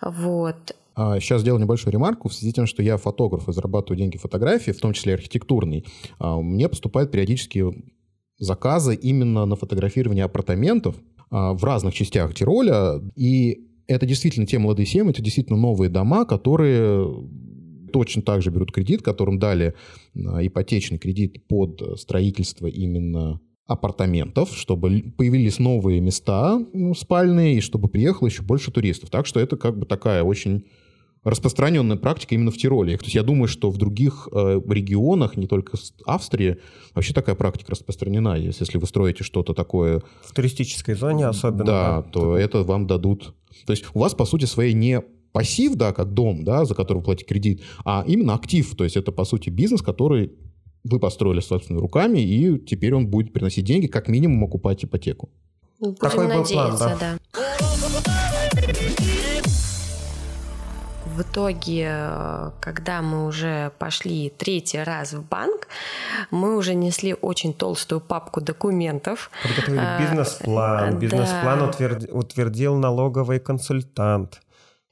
Вот. 0.00 0.74
А 0.96 1.18
сейчас 1.20 1.40
сделал 1.40 1.58
небольшую 1.58 1.92
ремарку 1.92 2.28
в 2.28 2.34
связи 2.34 2.52
с 2.52 2.54
тем, 2.54 2.66
что 2.66 2.82
я 2.82 2.96
фотограф 2.96 3.48
и 3.48 3.52
зарабатываю 3.52 3.98
деньги 3.98 4.16
фотографии, 4.16 4.70
в 4.70 4.80
том 4.80 4.92
числе 4.92 5.14
архитектурный. 5.14 5.84
А 6.18 6.40
мне 6.40 6.68
поступают 6.68 7.10
периодически 7.10 7.64
заказы 8.38 8.94
именно 8.94 9.46
на 9.46 9.56
фотографирование 9.56 10.24
апартаментов 10.24 10.96
а, 11.30 11.52
в 11.52 11.64
разных 11.64 11.94
частях 11.94 12.34
Тироля. 12.34 13.00
И 13.16 13.68
это 13.86 14.06
действительно 14.06 14.46
те 14.46 14.58
молодые 14.58 14.86
семьи, 14.86 15.10
это 15.10 15.22
действительно 15.22 15.58
новые 15.58 15.90
дома, 15.90 16.24
которые 16.24 17.28
точно 17.92 18.22
так 18.22 18.42
же 18.42 18.50
берут 18.50 18.72
кредит, 18.72 19.02
которым 19.02 19.38
дали 19.38 19.74
а, 20.14 20.46
ипотечный 20.46 20.98
кредит 20.98 21.46
под 21.48 21.98
строительство 21.98 22.66
именно 22.66 23.40
апартаментов, 23.66 24.50
чтобы 24.54 25.12
появились 25.16 25.58
новые 25.58 26.00
места 26.00 26.60
ну, 26.72 26.94
спальные, 26.94 27.56
и 27.56 27.60
чтобы 27.60 27.88
приехало 27.88 28.28
еще 28.28 28.42
больше 28.42 28.70
туристов. 28.70 29.10
Так 29.10 29.26
что 29.26 29.40
это 29.40 29.56
как 29.56 29.78
бы 29.78 29.86
такая 29.86 30.22
очень 30.22 30.66
распространенная 31.24 31.96
практика 31.96 32.34
именно 32.34 32.50
в 32.50 32.56
Тироле. 32.56 32.96
То 32.96 33.04
есть 33.04 33.14
я 33.14 33.22
думаю, 33.22 33.48
что 33.48 33.70
в 33.70 33.78
других 33.78 34.28
э, 34.30 34.60
регионах, 34.68 35.36
не 35.36 35.46
только 35.46 35.76
в 35.76 35.80
Австрии, 36.06 36.58
вообще 36.94 37.14
такая 37.14 37.34
практика 37.34 37.72
распространена. 37.72 38.36
Если 38.36 38.78
вы 38.78 38.86
строите 38.86 39.24
что-то 39.24 39.54
такое... 39.54 40.02
В 40.22 40.32
туристической 40.32 40.94
зоне 40.94 41.26
особенно. 41.26 41.64
Да, 41.64 41.96
да 41.96 42.02
то 42.02 42.36
это 42.36 42.62
вам 42.62 42.86
дадут... 42.86 43.34
То 43.66 43.72
есть 43.72 43.84
у 43.94 44.00
вас, 44.00 44.14
по 44.14 44.24
сути, 44.24 44.44
своей 44.44 44.74
не 44.74 45.00
пассив, 45.32 45.74
да, 45.74 45.92
как 45.92 46.12
дом, 46.12 46.44
да, 46.44 46.64
за 46.64 46.74
который 46.74 46.98
вы 46.98 47.04
платите 47.04 47.26
кредит, 47.26 47.62
а 47.84 48.04
именно 48.06 48.34
актив. 48.34 48.74
То 48.76 48.84
есть 48.84 48.96
это, 48.96 49.10
по 49.10 49.24
сути, 49.24 49.50
бизнес, 49.50 49.82
который 49.82 50.32
вы 50.84 51.00
построили 51.00 51.40
собственными 51.40 51.80
руками, 51.80 52.20
и 52.20 52.58
теперь 52.58 52.94
он 52.94 53.08
будет 53.08 53.32
приносить 53.32 53.64
деньги, 53.64 53.86
как 53.86 54.08
минимум 54.08 54.44
окупать 54.44 54.84
ипотеку. 54.84 55.30
Будем 55.80 55.96
Такой 55.96 56.28
надеяться, 56.28 56.68
был 56.70 56.76
план, 56.76 56.88
да. 57.00 57.18
да. 57.32 58.23
В 61.14 61.22
итоге, 61.22 62.50
когда 62.60 63.00
мы 63.00 63.26
уже 63.26 63.70
пошли 63.78 64.32
третий 64.36 64.82
раз 64.82 65.12
в 65.12 65.22
банк, 65.22 65.68
мы 66.32 66.56
уже 66.56 66.74
несли 66.74 67.14
очень 67.14 67.54
толстую 67.54 68.00
папку 68.00 68.40
документов. 68.40 69.30
Подготовили 69.42 69.80
а, 69.80 70.00
бизнес-план. 70.00 70.98
Бизнес-план 70.98 71.58
да. 71.60 71.96
утвердил 72.12 72.74
налоговый 72.74 73.38
консультант. 73.38 74.40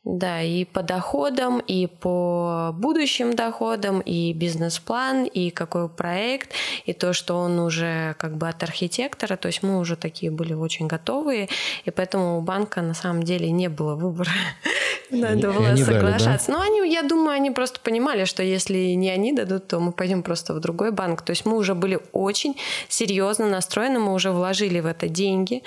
Да, 0.04 0.42
и 0.42 0.64
по 0.64 0.82
доходам, 0.82 1.60
и 1.60 1.86
по 1.86 2.74
будущим 2.74 3.36
доходам, 3.36 4.00
и 4.00 4.32
бизнес-план, 4.32 5.26
и 5.26 5.50
какой 5.50 5.88
проект, 5.88 6.50
и 6.86 6.92
то, 6.92 7.12
что 7.12 7.38
он 7.38 7.60
уже 7.60 8.16
как 8.18 8.36
бы 8.36 8.48
от 8.48 8.64
архитектора, 8.64 9.36
то 9.36 9.46
есть 9.46 9.62
мы 9.62 9.78
уже 9.78 9.94
такие 9.94 10.32
были 10.32 10.54
очень 10.54 10.88
готовые, 10.88 11.48
и 11.84 11.92
поэтому 11.92 12.38
у 12.38 12.40
банка 12.40 12.82
на 12.82 12.94
самом 12.94 13.22
деле 13.22 13.52
не 13.52 13.68
было 13.68 13.94
выбора. 13.94 14.30
Надо 15.10 15.52
было 15.52 15.76
соглашаться. 15.76 16.50
Но 16.50 16.60
они, 16.60 16.90
я 16.90 17.02
думаю, 17.02 17.36
они 17.36 17.52
просто 17.52 17.78
понимали, 17.78 18.24
что 18.24 18.42
если 18.42 18.94
не 18.94 19.10
они 19.10 19.32
дадут, 19.32 19.68
то 19.68 19.78
мы 19.78 19.92
пойдем 19.92 20.24
просто 20.24 20.52
в 20.52 20.58
другой 20.58 20.90
банк. 20.90 21.22
То 21.22 21.30
есть 21.30 21.46
мы 21.46 21.56
уже 21.56 21.76
были 21.76 22.00
очень 22.10 22.56
серьезно 22.88 23.46
настроены, 23.46 24.00
мы 24.00 24.14
уже 24.14 24.32
вложили 24.32 24.80
в 24.80 24.86
это 24.86 25.08
деньги, 25.08 25.62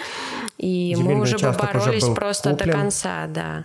и 0.58 0.98
мы 1.00 1.22
уже 1.22 1.38
боролись 1.38 2.04
просто 2.04 2.52
до 2.52 2.70
конца, 2.70 3.28
да. 3.28 3.64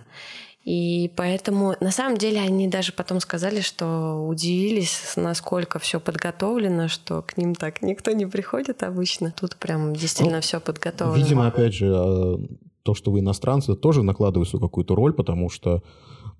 И 0.63 1.11
поэтому, 1.15 1.75
на 1.79 1.89
самом 1.91 2.17
деле, 2.17 2.39
они 2.39 2.67
даже 2.67 2.93
потом 2.93 3.19
сказали, 3.19 3.61
что 3.61 4.27
удивились, 4.27 5.13
насколько 5.15 5.79
все 5.79 5.99
подготовлено, 5.99 6.87
что 6.87 7.23
к 7.23 7.35
ним 7.35 7.55
так 7.55 7.81
никто 7.81 8.11
не 8.11 8.27
приходит 8.27 8.83
обычно. 8.83 9.33
Тут 9.39 9.55
прям 9.55 9.95
действительно 9.95 10.37
ну, 10.37 10.41
все 10.41 10.59
подготовлено. 10.59 11.23
Видимо, 11.23 11.47
опять 11.47 11.73
же, 11.73 11.91
а, 11.91 12.37
то, 12.83 12.93
что 12.93 13.11
вы 13.11 13.21
иностранцы, 13.21 13.75
тоже 13.75 14.03
накладывает 14.03 14.47
свою 14.49 14.61
какую-то 14.61 14.93
роль, 14.93 15.13
потому 15.13 15.49
что 15.49 15.81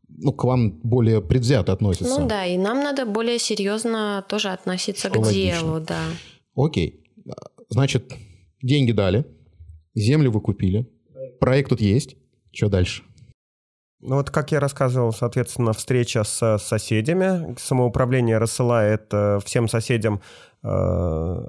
ну, 0.07 0.33
к 0.33 0.43
вам 0.43 0.79
более 0.83 1.21
предвзято 1.21 1.73
относятся. 1.73 2.19
Ну 2.19 2.27
да, 2.27 2.45
и 2.45 2.57
нам 2.57 2.83
надо 2.83 3.07
более 3.07 3.39
серьезно 3.39 4.23
тоже 4.29 4.49
относиться 4.49 5.09
что 5.09 5.19
к 5.19 5.25
логично. 5.25 5.59
делу, 5.59 5.79
да. 5.79 5.99
Окей. 6.55 7.03
Значит, 7.69 8.13
деньги 8.61 8.91
дали, 8.91 9.25
землю 9.95 10.31
вы 10.31 10.41
купили, 10.41 10.87
проект 11.39 11.69
тут 11.69 11.81
есть. 11.81 12.17
Что 12.51 12.67
дальше? 12.67 13.03
Ну 14.01 14.15
вот, 14.15 14.31
как 14.31 14.51
я 14.51 14.59
рассказывал, 14.59 15.13
соответственно, 15.13 15.73
встреча 15.73 16.23
с 16.23 16.57
соседями. 16.57 17.55
Самоуправление 17.59 18.39
рассылает 18.39 19.07
э, 19.11 19.39
всем 19.45 19.67
соседям 19.67 20.21
э, 20.63 20.67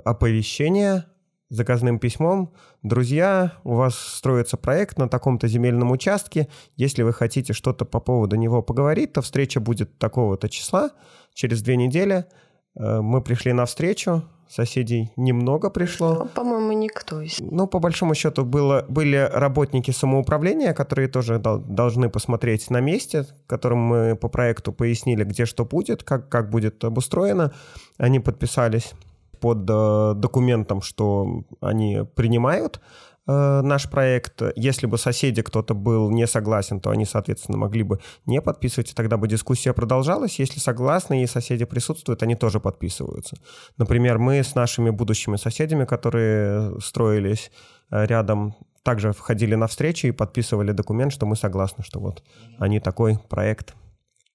оповещение 0.04 1.06
заказным 1.48 1.98
письмом. 1.98 2.52
Друзья, 2.82 3.54
у 3.64 3.74
вас 3.74 3.94
строится 3.94 4.58
проект 4.58 4.98
на 4.98 5.08
таком-то 5.08 5.48
земельном 5.48 5.90
участке. 5.92 6.48
Если 6.76 7.02
вы 7.02 7.14
хотите 7.14 7.54
что-то 7.54 7.86
по 7.86 8.00
поводу 8.00 8.36
него 8.36 8.60
поговорить, 8.62 9.14
то 9.14 9.22
встреча 9.22 9.58
будет 9.58 9.98
такого-то 9.98 10.50
числа. 10.50 10.90
Через 11.32 11.62
две 11.62 11.76
недели 11.76 12.26
э, 12.74 13.00
мы 13.00 13.22
пришли 13.22 13.54
на 13.54 13.64
встречу, 13.64 14.24
соседей 14.52 15.10
немного 15.16 15.70
пришло. 15.70 16.28
По-моему, 16.34 16.72
никто. 16.72 17.22
Ну, 17.40 17.66
по 17.66 17.78
большому 17.78 18.14
счету, 18.14 18.44
было, 18.44 18.84
были 18.88 19.28
работники 19.32 19.90
самоуправления, 19.90 20.74
которые 20.74 21.08
тоже 21.08 21.38
дол- 21.38 21.58
должны 21.58 22.10
посмотреть 22.10 22.70
на 22.70 22.80
месте, 22.80 23.26
которым 23.46 23.78
мы 23.78 24.16
по 24.16 24.28
проекту 24.28 24.72
пояснили, 24.72 25.24
где 25.24 25.46
что 25.46 25.64
будет, 25.64 26.02
как, 26.02 26.28
как 26.28 26.50
будет 26.50 26.84
обустроено. 26.84 27.52
Они 27.96 28.20
подписались 28.20 28.92
под 29.40 29.68
э, 29.68 30.14
документом, 30.16 30.82
что 30.82 31.44
они 31.60 32.02
принимают 32.14 32.80
Э, 33.26 33.60
наш 33.62 33.88
проект. 33.88 34.42
Если 34.56 34.86
бы 34.86 34.98
соседи 34.98 35.42
кто-то 35.42 35.74
был 35.74 36.10
не 36.10 36.26
согласен, 36.26 36.80
то 36.80 36.90
они, 36.90 37.04
соответственно, 37.04 37.58
могли 37.58 37.84
бы 37.84 38.00
не 38.26 38.40
подписывать, 38.40 38.90
и 38.90 38.94
тогда 38.94 39.16
бы 39.16 39.28
дискуссия 39.28 39.72
продолжалась. 39.72 40.38
Если 40.40 40.58
согласны 40.58 41.22
и 41.22 41.26
соседи 41.26 41.64
присутствуют, 41.64 42.22
они 42.22 42.34
тоже 42.34 42.58
подписываются. 42.58 43.36
Например, 43.76 44.18
мы 44.18 44.42
с 44.42 44.54
нашими 44.54 44.90
будущими 44.90 45.36
соседями, 45.36 45.84
которые 45.84 46.80
строились 46.80 47.52
э, 47.90 48.06
рядом, 48.06 48.56
также 48.82 49.12
входили 49.12 49.54
на 49.54 49.68
встречу 49.68 50.08
и 50.08 50.12
подписывали 50.12 50.72
документ, 50.72 51.12
что 51.12 51.24
мы 51.24 51.36
согласны, 51.36 51.84
что 51.84 52.00
вот 52.00 52.24
они 52.58 52.80
такой 52.80 53.18
проект 53.28 53.74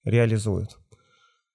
реализуют. 0.06 0.78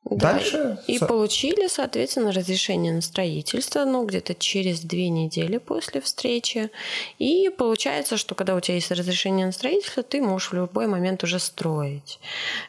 Да, 0.04 0.32
Дальше... 0.32 0.78
И 0.88 0.98
со... 0.98 1.06
получили, 1.06 1.68
соответственно, 1.68 2.32
разрешение 2.32 2.92
на 2.92 3.00
строительство, 3.00 3.84
ну, 3.84 4.04
где-то 4.04 4.34
через 4.34 4.80
две 4.80 5.08
недели 5.08 5.58
после 5.58 6.00
встречи. 6.00 6.70
И 7.20 7.50
получается, 7.56 8.16
что 8.16 8.34
когда 8.34 8.56
у 8.56 8.60
тебя 8.60 8.74
есть 8.74 8.90
разрешение 8.90 9.46
на 9.46 9.52
строительство, 9.52 10.02
ты 10.02 10.20
можешь 10.20 10.50
в 10.50 10.54
любой 10.54 10.88
момент 10.88 11.22
уже 11.22 11.38
строить. 11.38 12.18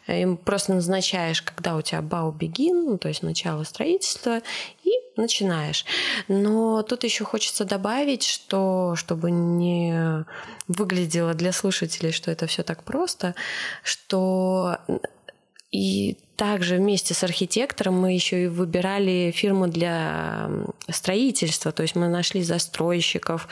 Им 0.08 0.38
просто 0.38 0.76
назначаешь, 0.76 1.42
когда 1.42 1.76
у 1.76 1.82
тебя 1.82 2.04
бау 2.04 2.32
бегин, 2.32 2.86
ну, 2.86 2.98
то 3.00 3.08
есть 3.08 3.24
начало 3.24 3.64
строительства, 3.64 4.42
и 4.84 4.92
начинаешь. 5.16 5.86
Но 6.28 6.84
тут 6.84 7.04
еще 7.04 7.24
хочется 7.24 7.66
добавить, 7.66 8.24
что 8.24 8.94
чтобы 8.96 9.32
не 9.32 10.26
выглядело 10.68 11.34
для 11.34 11.52
слушателей, 11.52 12.12
что 12.12 12.30
это 12.30 12.46
все 12.46 12.62
так 12.62 12.84
просто, 12.84 13.34
что 13.84 14.78
и 15.72 16.18
также 16.36 16.78
вместе 16.78 17.14
с 17.14 17.24
архитектором 17.24 18.00
мы 18.00 18.14
еще 18.14 18.46
и 18.46 18.48
выбирали 18.48 19.32
фирму 19.36 19.68
для 19.68 20.50
строительства, 20.90 21.72
то 21.72 21.84
есть 21.84 21.96
мы 21.96 22.08
нашли 22.08 22.42
застройщиков. 22.44 23.48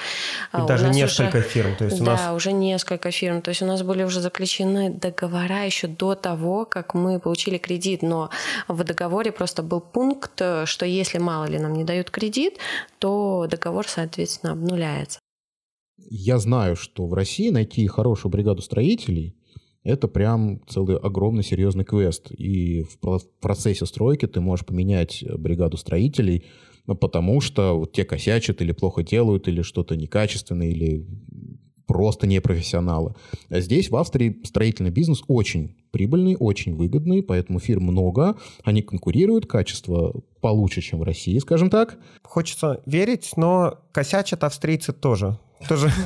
И 0.54 0.58
а 0.58 0.64
у 0.64 0.68
даже 0.68 0.90
несколько 0.90 1.38
уже, 1.38 1.48
фирм. 1.48 1.76
То 1.78 1.86
есть 1.86 1.98
да, 1.98 2.04
у 2.04 2.06
нас... 2.06 2.36
уже 2.36 2.52
несколько 2.52 3.12
фирм. 3.12 3.42
То 3.42 3.50
есть 3.50 3.62
у 3.62 3.66
нас 3.66 3.84
были 3.84 4.04
уже 4.04 4.22
заключены 4.22 4.90
договора 4.90 5.66
еще 5.66 5.88
до 5.88 6.16
того, 6.16 6.66
как 6.66 6.94
мы 6.94 7.20
получили 7.20 7.58
кредит, 7.58 8.02
но 8.02 8.30
в 8.68 8.84
договоре 8.84 9.32
просто 9.32 9.64
был 9.64 9.80
пункт, 9.80 10.42
что 10.66 10.86
если 10.86 11.18
мало 11.18 11.46
ли 11.46 11.60
нам 11.60 11.74
не 11.74 11.84
дают 11.84 12.10
кредит, 12.10 12.58
то 13.00 13.48
договор, 13.50 13.88
соответственно, 13.88 14.54
обнуляется. 14.54 15.20
Я 16.10 16.40
знаю, 16.40 16.76
что 16.76 17.06
в 17.06 17.14
России 17.14 17.50
найти 17.50 17.88
хорошую 17.88 18.32
бригаду 18.32 18.62
строителей 18.62 19.36
это 19.84 20.08
прям 20.08 20.62
целый 20.68 20.98
огромный 20.98 21.44
серьезный 21.44 21.86
квест. 21.86 22.32
И 22.32 22.84
в 22.84 22.98
процессе 23.40 23.86
стройки 23.86 24.28
ты 24.28 24.42
можешь 24.42 24.66
поменять 24.66 25.24
э, 25.24 25.38
бригаду 25.38 25.78
строителей, 25.78 26.46
ну, 26.88 26.96
потому 26.96 27.42
что 27.42 27.78
вот 27.78 27.94
те 27.94 28.04
косячат 28.04 28.62
или 28.62 28.72
плохо 28.72 29.04
делают, 29.04 29.48
или 29.48 29.62
что-то 29.62 29.96
некачественное, 29.96 30.68
или 30.68 31.06
просто 31.88 32.26
непрофессионалы. 32.26 33.16
А 33.50 33.60
здесь 33.60 33.90
в 33.90 33.96
Австрии 33.96 34.42
строительный 34.46 34.92
бизнес 34.92 35.24
очень 35.28 35.76
прибыльный, 35.92 36.38
очень 36.40 36.74
выгодный, 36.74 37.22
поэтому 37.22 37.60
фирм 37.60 37.84
много, 37.84 38.38
они 38.64 38.82
конкурируют, 38.82 39.46
качество 39.46 40.14
получше, 40.40 40.82
чем 40.82 41.00
в 41.00 41.04
России, 41.04 41.38
скажем 41.40 41.70
так. 41.70 41.98
Хочется 42.24 42.82
верить, 42.86 43.32
но 43.36 43.80
косячат 43.92 44.44
австрийцы 44.44 44.94
тоже 44.94 45.38
тоже. 45.68 45.92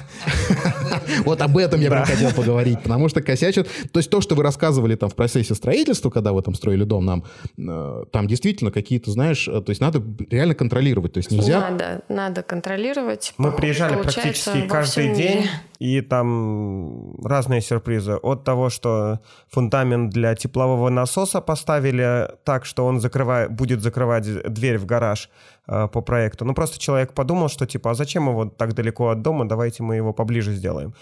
Вот 1.24 1.42
об 1.42 1.58
этом 1.58 1.82
я 1.82 1.90
прям 1.90 2.06
хотел 2.06 2.32
поговорить, 2.32 2.82
потому 2.82 3.10
что 3.10 3.22
косячат. 3.22 3.68
То 3.92 4.00
есть 4.00 4.10
то, 4.10 4.22
что 4.22 4.36
вы 4.36 4.44
рассказывали 4.44 4.96
там 4.96 5.10
в 5.10 5.16
процессе 5.16 5.56
строительства, 5.56 6.10
когда 6.10 6.34
вы 6.34 6.42
там 6.42 6.54
строили 6.56 6.84
дом, 6.84 7.06
нам 7.06 7.24
э, 7.58 8.04
там 8.12 8.28
действительно 8.28 8.72
какие-то, 8.72 9.12
знаешь, 9.12 9.48
э, 9.48 9.62
то 9.62 9.70
есть 9.70 9.82
надо 9.82 10.04
реально 10.30 10.56
контролировать, 10.56 11.14
то 11.14 11.20
есть 11.20 11.32
нельзя... 11.32 11.62
Надо, 11.62 12.02
надо 12.10 12.44
контролировать. 12.44 13.34
Мы 13.38 13.52
приезжали 13.52 14.02
практически 14.02 14.68
каждый 14.68 15.16
день 15.16 15.48
И 15.80 16.02
там 16.02 17.16
разные 17.24 17.62
сюрпризы. 17.62 18.16
От 18.16 18.44
того, 18.44 18.70
что 18.70 19.20
фундамент 19.50 20.12
для 20.12 20.36
теплового 20.36 20.90
насоса 20.90 21.42
поставили 21.42 22.30
так, 22.44 22.66
что 22.66 22.86
он 22.86 23.00
закрывает, 23.00 23.52
будет 23.52 23.82
закрывать 23.82 24.26
дверь 24.54 24.78
в 24.78 24.86
гараж 24.86 25.30
э, 25.68 25.88
по 25.88 26.02
проекту. 26.02 26.46
Ну, 26.46 26.54
просто 26.54 26.80
человек 26.80 27.14
подумал, 27.14 27.50
что 27.50 27.66
типа, 27.66 27.92
а 27.92 27.94
зачем 27.94 28.30
его 28.30 28.46
так 28.46 28.74
далеко 28.74 29.10
от 29.10 29.22
дома, 29.22 29.48
давайте 29.48 29.84
мы 29.84 29.96
его 29.96 30.14
поближе 30.14 30.54
сделаем 30.54 30.94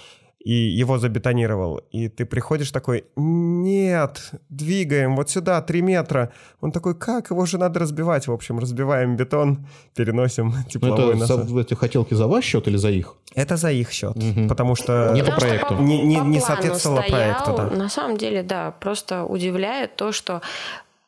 и 0.43 0.51
его 0.51 0.97
забетонировал. 0.97 1.81
И 1.91 2.09
ты 2.09 2.25
приходишь 2.25 2.71
такой, 2.71 3.05
нет, 3.15 4.31
двигаем 4.49 5.15
вот 5.15 5.29
сюда, 5.29 5.61
три 5.61 5.81
метра. 5.81 6.31
Он 6.61 6.71
такой, 6.71 6.95
как, 6.95 7.31
его 7.31 7.45
же 7.45 7.57
надо 7.57 7.79
разбивать. 7.79 8.27
В 8.27 8.31
общем, 8.31 8.59
разбиваем 8.59 9.15
бетон, 9.15 9.65
переносим 9.95 10.53
тепловой 10.69 11.11
это 11.11 11.17
насос. 11.17 11.47
За, 11.47 11.59
эти 11.61 11.73
хотелки 11.73 12.13
за 12.13 12.27
ваш 12.27 12.43
счет 12.43 12.67
или 12.67 12.77
за 12.77 12.89
их? 12.89 13.15
Это 13.35 13.55
за 13.55 13.71
их 13.71 13.91
счет, 13.91 14.15
угу. 14.15 14.47
потому 14.47 14.75
что... 14.75 15.11
Не 15.13 15.23
по 15.23 15.31
проекту. 15.31 15.75
не, 15.75 16.01
не, 16.03 16.19
не 16.19 16.39
соответствовало 16.39 17.01
стоял, 17.01 17.43
проекту, 17.43 17.55
да. 17.55 17.77
На 17.77 17.89
самом 17.89 18.17
деле, 18.17 18.43
да, 18.43 18.71
просто 18.71 19.23
удивляет 19.23 19.95
то, 19.95 20.11
что 20.11 20.41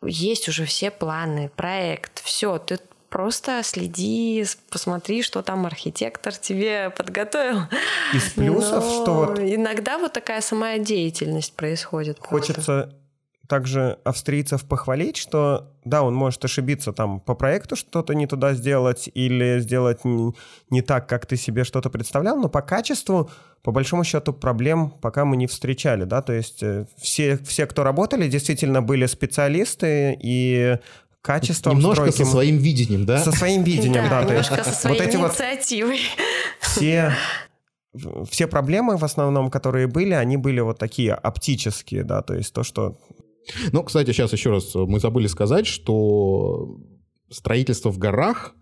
есть 0.02 0.48
уже 0.48 0.66
все 0.66 0.92
планы, 0.92 1.52
проект, 1.56 2.22
все, 2.24 2.58
ты 2.58 2.80
просто 3.16 3.64
следи, 3.64 4.44
посмотри, 4.70 5.24
что 5.24 5.42
там 5.42 5.66
архитектор 5.66 6.34
тебе 6.34 6.90
подготовил. 6.90 7.62
Из 8.14 8.24
плюсов, 8.34 8.84
Но 8.84 9.04
что 9.04 9.14
вот... 9.14 9.40
Иногда 9.40 9.98
вот 9.98 10.12
такая 10.12 10.42
самая 10.42 10.80
деятельность 10.80 11.56
происходит. 11.56 12.18
Хочется 12.20 12.94
также 13.48 14.00
австрийцев 14.04 14.66
похвалить, 14.66 15.16
что 15.16 15.72
да, 15.86 16.04
он 16.04 16.14
может 16.14 16.44
ошибиться 16.44 16.92
там 16.92 17.20
по 17.22 17.36
проекту 17.36 17.76
что-то 17.76 18.14
не 18.16 18.28
туда 18.28 18.54
сделать 18.54 19.10
или 19.14 19.60
сделать 19.60 20.04
не, 20.04 20.34
не 20.70 20.82
так, 20.82 21.08
как 21.08 21.26
ты 21.26 21.38
себе 21.38 21.64
что-то 21.64 21.90
представлял, 21.90 22.36
но 22.36 22.50
по 22.50 22.62
качеству, 22.62 23.30
по 23.62 23.72
большому 23.72 24.04
счету, 24.04 24.34
проблем 24.34 24.90
пока 24.90 25.26
мы 25.26 25.38
не 25.38 25.48
встречали, 25.48 26.04
да, 26.04 26.22
то 26.22 26.34
есть 26.34 26.64
э, 26.64 26.86
все, 26.98 27.38
все, 27.38 27.68
кто 27.68 27.84
работали, 27.84 28.28
действительно 28.28 28.82
были 28.82 29.06
специалисты, 29.06 30.18
и 30.20 30.80
качеством 31.26 31.78
Немножко 31.78 32.12
стройки. 32.12 32.18
со 32.18 32.26
своим 32.26 32.58
видением, 32.58 33.06
да? 33.06 33.18
Со 33.18 33.32
своим 33.32 33.64
видением, 33.64 34.08
да. 34.10 34.22
да 34.22 34.30
немножко 34.30 34.64
со 34.64 34.72
своей 34.72 35.00
вот 35.00 35.08
эти 35.08 35.16
инициативой. 35.18 36.00
Вот 36.62 36.70
все 36.70 37.14
все 38.30 38.48
проблемы 38.48 38.98
в 38.98 39.04
основном, 39.04 39.50
которые 39.50 39.88
были, 39.88 40.14
они 40.14 40.38
были 40.38 40.60
вот 40.60 40.78
такие 40.78 41.14
оптические, 41.14 42.04
да, 42.04 42.22
то 42.22 42.36
есть 42.36 42.54
то, 42.54 42.64
что... 42.64 42.98
Ну, 43.72 43.84
кстати, 43.84 44.12
сейчас 44.12 44.34
еще 44.34 44.52
раз 44.52 44.76
мы 44.76 45.00
забыли 45.00 45.28
сказать, 45.28 45.66
что 45.66 46.78
строительство 47.30 47.90
в 47.90 47.98
горах 47.98 48.54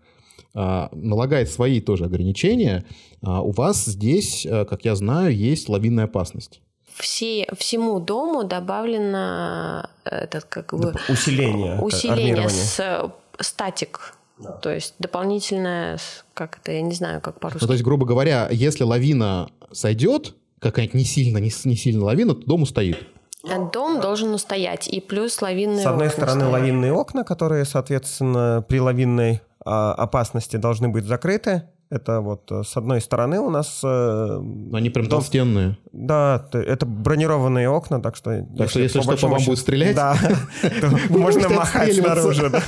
а, 0.54 0.88
налагает 0.92 1.50
свои 1.50 1.80
тоже 1.80 2.04
ограничения. 2.04 2.84
А 3.22 3.42
у 3.42 3.50
вас 3.50 3.84
здесь, 3.86 4.46
а, 4.46 4.64
как 4.64 4.84
я 4.84 4.94
знаю, 4.94 5.34
есть 5.34 5.68
лавинная 5.68 6.04
опасность 6.04 6.60
все, 6.94 7.46
всему 7.56 8.00
дому 8.00 8.44
добавлено 8.44 9.88
э, 10.04 10.16
этот 10.16 10.44
как 10.44 10.72
бы 10.74 10.94
усиление, 11.08 11.80
усиление 11.80 12.48
с 12.48 12.78
э, 12.80 13.08
статик. 13.40 14.14
Да. 14.38 14.52
То 14.52 14.70
есть 14.70 14.94
дополнительное, 14.98 15.98
как 16.34 16.58
это, 16.58 16.72
я 16.72 16.82
не 16.82 16.94
знаю, 16.94 17.20
как 17.20 17.38
по-русски. 17.38 17.62
Ну, 17.62 17.66
то 17.66 17.72
есть, 17.72 17.84
грубо 17.84 18.04
говоря, 18.04 18.48
если 18.50 18.82
лавина 18.82 19.48
сойдет, 19.70 20.34
какая-нибудь 20.58 20.94
не 20.94 21.04
сильно, 21.04 21.38
не, 21.38 21.52
не 21.64 21.76
сильно 21.76 22.04
лавина, 22.04 22.34
то 22.34 22.46
дом 22.46 22.62
устоит. 22.62 22.98
Э, 23.44 23.70
дом 23.72 24.00
должен 24.00 24.32
устоять, 24.32 24.88
и 24.88 25.00
плюс 25.00 25.40
лавинные 25.42 25.82
С 25.82 25.86
одной 25.86 26.08
окна 26.08 26.16
стороны, 26.16 26.40
стоят. 26.40 26.52
лавинные 26.52 26.92
окна, 26.92 27.24
которые, 27.24 27.64
соответственно, 27.64 28.64
при 28.66 28.78
лавинной 28.78 29.42
а, 29.64 29.94
опасности 29.94 30.56
должны 30.56 30.88
быть 30.88 31.04
закрыты, 31.04 31.64
это 31.90 32.20
вот 32.20 32.50
э, 32.50 32.62
с 32.64 32.76
одной 32.76 33.00
стороны 33.00 33.40
у 33.40 33.50
нас... 33.50 33.80
Э, 33.84 34.38
Они 34.72 34.90
прям 34.90 35.06
дом... 35.06 35.20
толстенные. 35.20 35.78
Да, 35.92 36.48
это 36.52 36.86
бронированные 36.86 37.68
окна, 37.68 38.00
так 38.00 38.16
что... 38.16 38.46
Так 38.56 38.66
если, 38.66 38.88
что 38.88 38.98
если 38.98 39.16
что, 39.16 39.28
по 39.28 39.34
вам 39.34 39.44
будет 39.44 39.58
стрелять? 39.58 39.94
Да, 39.94 40.16
можно 41.10 41.48
махать 41.48 41.94
снаружи. 41.94 42.52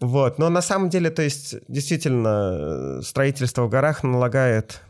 Вот, 0.00 0.36
но 0.36 0.48
на 0.48 0.62
самом 0.62 0.88
деле, 0.88 1.10
то 1.10 1.22
есть, 1.22 1.54
действительно, 1.68 2.98
э, 2.98 3.02
строительство 3.02 3.66
в 3.66 3.68
горах 3.68 4.02
налагает 4.02 4.80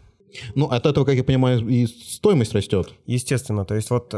ну, 0.54 0.68
от 0.68 0.86
этого, 0.86 1.04
как 1.04 1.16
я 1.16 1.22
понимаю, 1.22 1.68
и 1.68 1.86
стоимость 1.86 2.54
растет. 2.54 2.94
Естественно. 3.04 3.66
То 3.66 3.74
есть 3.74 3.90
вот 3.90 4.14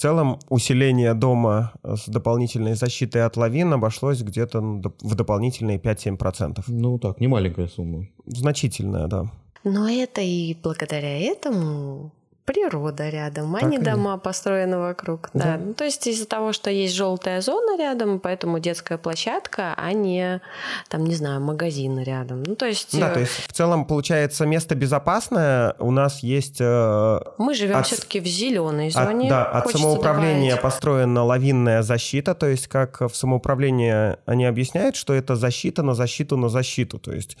целом 0.00 0.38
усиление 0.48 1.14
дома 1.14 1.72
с 1.82 2.08
дополнительной 2.08 2.74
защитой 2.74 3.26
от 3.26 3.36
лавин 3.36 3.72
обошлось 3.72 4.22
где-то 4.22 4.60
в 4.60 5.14
дополнительные 5.14 5.78
5-7%. 5.78 6.64
Ну 6.68 6.98
так, 6.98 7.20
не 7.20 7.28
маленькая 7.28 7.68
сумма. 7.68 8.06
Значительная, 8.26 9.06
да. 9.06 9.30
Но 9.64 9.88
это 9.88 10.22
и 10.22 10.56
благодаря 10.62 11.18
этому 11.18 12.12
природа 12.44 13.08
рядом, 13.08 13.54
а 13.56 13.60
так 13.60 13.70
не 13.70 13.76
и... 13.76 13.80
дома 13.80 14.18
построены 14.18 14.78
вокруг. 14.78 15.30
Да. 15.34 15.44
да. 15.44 15.58
Ну, 15.58 15.74
то 15.74 15.84
есть 15.84 16.06
из-за 16.06 16.26
того, 16.26 16.52
что 16.52 16.70
есть 16.70 16.94
желтая 16.94 17.40
зона 17.40 17.78
рядом, 17.78 18.20
поэтому 18.20 18.58
детская 18.58 18.98
площадка, 18.98 19.74
а 19.76 19.92
не 19.92 20.40
там, 20.88 21.04
не 21.04 21.14
знаю, 21.14 21.40
магазин 21.40 21.98
рядом. 22.00 22.42
Ну, 22.42 22.56
то 22.56 22.66
есть... 22.66 22.98
Да, 22.98 23.10
то 23.10 23.20
есть 23.20 23.32
в 23.32 23.52
целом 23.52 23.84
получается 23.84 24.46
место 24.46 24.74
безопасное. 24.74 25.74
У 25.78 25.90
нас 25.90 26.20
есть... 26.20 26.60
Э, 26.60 27.20
Мы 27.38 27.54
живем 27.54 27.76
от... 27.76 27.86
все-таки 27.86 28.20
в 28.20 28.26
зеленой 28.26 28.90
зоне. 28.90 29.26
От, 29.26 29.30
да, 29.30 29.44
от 29.44 29.70
самоуправления 29.70 30.50
добавить. 30.50 30.62
построена 30.62 31.24
лавинная 31.24 31.82
защита, 31.82 32.34
то 32.34 32.46
есть 32.46 32.66
как 32.68 33.00
в 33.00 33.14
самоуправлении 33.14 34.16
они 34.26 34.44
объясняют, 34.44 34.96
что 34.96 35.14
это 35.14 35.36
защита 35.36 35.82
на 35.82 35.94
защиту 35.94 36.36
на 36.36 36.48
защиту. 36.48 36.98
То 36.98 37.12
есть 37.12 37.36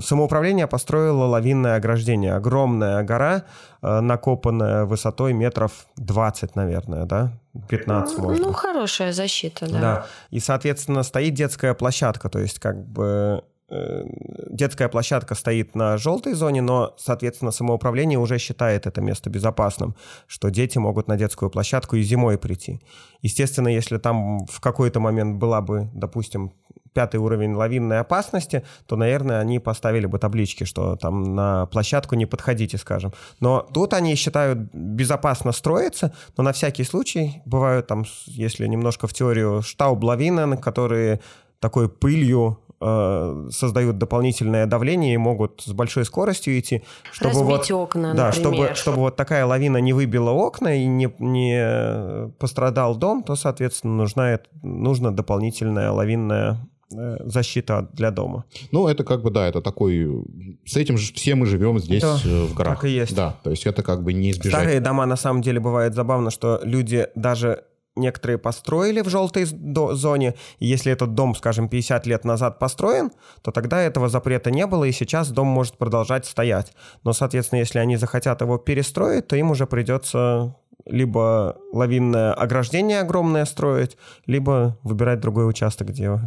самоуправление 0.00 0.66
построило 0.66 1.24
лавинное 1.24 1.76
ограждение. 1.76 2.34
Огромная 2.34 3.02
гора 3.02 3.36
э, 3.38 3.42
накопанная 3.82 4.84
высотой 4.84 5.32
метров 5.32 5.86
20, 5.96 6.56
наверное, 6.56 7.04
да? 7.06 7.32
15 7.68 8.18
ну, 8.18 8.24
может. 8.24 8.46
Ну, 8.46 8.52
хорошая 8.52 9.12
защита, 9.12 9.70
да. 9.70 9.80
Да. 9.80 10.06
И, 10.30 10.40
соответственно, 10.40 11.02
стоит 11.02 11.34
детская 11.34 11.74
площадка, 11.74 12.28
то 12.28 12.38
есть 12.38 12.58
как 12.58 12.86
бы 12.86 13.42
э, 13.68 14.04
детская 14.50 14.88
площадка 14.88 15.34
стоит 15.34 15.74
на 15.74 15.96
желтой 15.96 16.34
зоне, 16.34 16.62
но, 16.62 16.94
соответственно, 16.98 17.50
самоуправление 17.50 18.18
уже 18.18 18.38
считает 18.38 18.86
это 18.86 19.00
место 19.00 19.30
безопасным, 19.30 19.96
что 20.26 20.50
дети 20.50 20.78
могут 20.78 21.08
на 21.08 21.16
детскую 21.16 21.50
площадку 21.50 21.96
и 21.96 22.02
зимой 22.02 22.38
прийти. 22.38 22.80
Естественно, 23.22 23.68
если 23.68 23.98
там 23.98 24.46
в 24.46 24.60
какой-то 24.60 25.00
момент 25.00 25.38
была 25.38 25.60
бы, 25.60 25.90
допустим, 25.94 26.52
пятый 26.92 27.16
уровень 27.16 27.54
лавинной 27.54 28.00
опасности, 28.00 28.64
то, 28.86 28.96
наверное, 28.96 29.40
они 29.40 29.58
поставили 29.58 30.06
бы 30.06 30.18
таблички, 30.18 30.64
что 30.64 30.96
там 30.96 31.34
на 31.34 31.66
площадку 31.66 32.14
не 32.14 32.26
подходите, 32.26 32.78
скажем. 32.78 33.12
Но 33.40 33.60
тут 33.72 33.94
они 33.94 34.14
считают 34.14 34.58
безопасно 34.72 35.52
строиться, 35.52 36.12
но 36.36 36.44
на 36.44 36.52
всякий 36.52 36.84
случай 36.84 37.42
бывают 37.44 37.86
там, 37.86 38.04
если 38.26 38.66
немножко 38.66 39.06
в 39.06 39.14
теорию, 39.14 39.62
штауб-лавины, 39.62 40.56
которые 40.56 41.20
такой 41.60 41.88
пылью 41.88 42.58
э, 42.80 43.48
создают 43.50 43.98
дополнительное 43.98 44.66
давление 44.66 45.14
и 45.14 45.18
могут 45.18 45.62
с 45.64 45.72
большой 45.72 46.04
скоростью 46.06 46.58
идти, 46.58 46.82
чтобы 47.12 47.34
Разбить 47.34 47.70
вот, 47.70 47.82
окна, 47.82 48.14
да, 48.14 48.26
например. 48.26 48.34
чтобы, 48.34 48.74
чтобы 48.74 48.98
вот 48.98 49.16
такая 49.16 49.44
лавина 49.44 49.76
не 49.76 49.92
выбила 49.92 50.30
окна 50.30 50.74
и 50.74 50.86
не, 50.86 51.14
не 51.18 52.30
пострадал 52.38 52.96
дом, 52.96 53.22
то, 53.22 53.36
соответственно, 53.36 53.94
нужна, 53.96 54.40
нужно 54.62 55.14
дополнительная 55.14 55.90
лавинная 55.92 56.50
Э, 56.52 56.79
защита 56.90 57.88
для 57.92 58.10
дома. 58.10 58.44
Ну, 58.72 58.88
это 58.88 59.04
как 59.04 59.22
бы, 59.22 59.30
да, 59.30 59.48
это 59.48 59.60
такой... 59.60 60.24
С 60.66 60.76
этим 60.76 60.98
же 60.98 61.12
все 61.14 61.34
мы 61.34 61.46
живем 61.46 61.78
здесь 61.78 62.02
да, 62.02 62.18
э, 62.24 62.44
в 62.44 62.54
горах. 62.54 62.80
Так 62.80 62.84
и 62.84 62.90
есть. 62.90 63.14
Да, 63.14 63.38
то 63.42 63.50
есть 63.50 63.66
это 63.66 63.82
как 63.82 64.02
бы 64.02 64.12
не 64.12 64.30
избежать. 64.30 64.60
Старые 64.60 64.80
дома, 64.80 65.06
на 65.06 65.16
самом 65.16 65.42
деле, 65.42 65.60
бывает 65.60 65.94
забавно, 65.94 66.30
что 66.30 66.60
люди 66.62 67.06
даже 67.14 67.64
некоторые 67.96 68.38
построили 68.38 69.02
в 69.02 69.08
желтой 69.08 69.44
зоне, 69.44 70.34
и 70.58 70.66
если 70.66 70.92
этот 70.92 71.14
дом, 71.14 71.34
скажем, 71.34 71.68
50 71.68 72.06
лет 72.06 72.24
назад 72.24 72.58
построен, 72.58 73.10
то 73.42 73.50
тогда 73.50 73.80
этого 73.80 74.08
запрета 74.08 74.50
не 74.50 74.66
было, 74.66 74.84
и 74.84 74.92
сейчас 74.92 75.30
дом 75.30 75.48
может 75.48 75.76
продолжать 75.76 76.26
стоять. 76.26 76.72
Но, 77.04 77.12
соответственно, 77.12 77.60
если 77.60 77.78
они 77.78 77.96
захотят 77.96 78.40
его 78.40 78.58
перестроить, 78.58 79.26
то 79.26 79.36
им 79.36 79.50
уже 79.50 79.66
придется 79.66 80.56
либо 80.86 81.56
лавинное 81.72 82.32
ограждение 82.32 83.00
огромное 83.00 83.44
строить, 83.44 83.96
либо 84.26 84.78
выбирать 84.82 85.20
другой 85.20 85.48
участок, 85.48 85.88
где... 85.88 86.18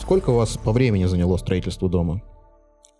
Сколько 0.00 0.30
у 0.30 0.34
вас 0.34 0.56
по 0.56 0.72
времени 0.72 1.04
заняло 1.04 1.36
строительство 1.36 1.88
дома? 1.88 2.22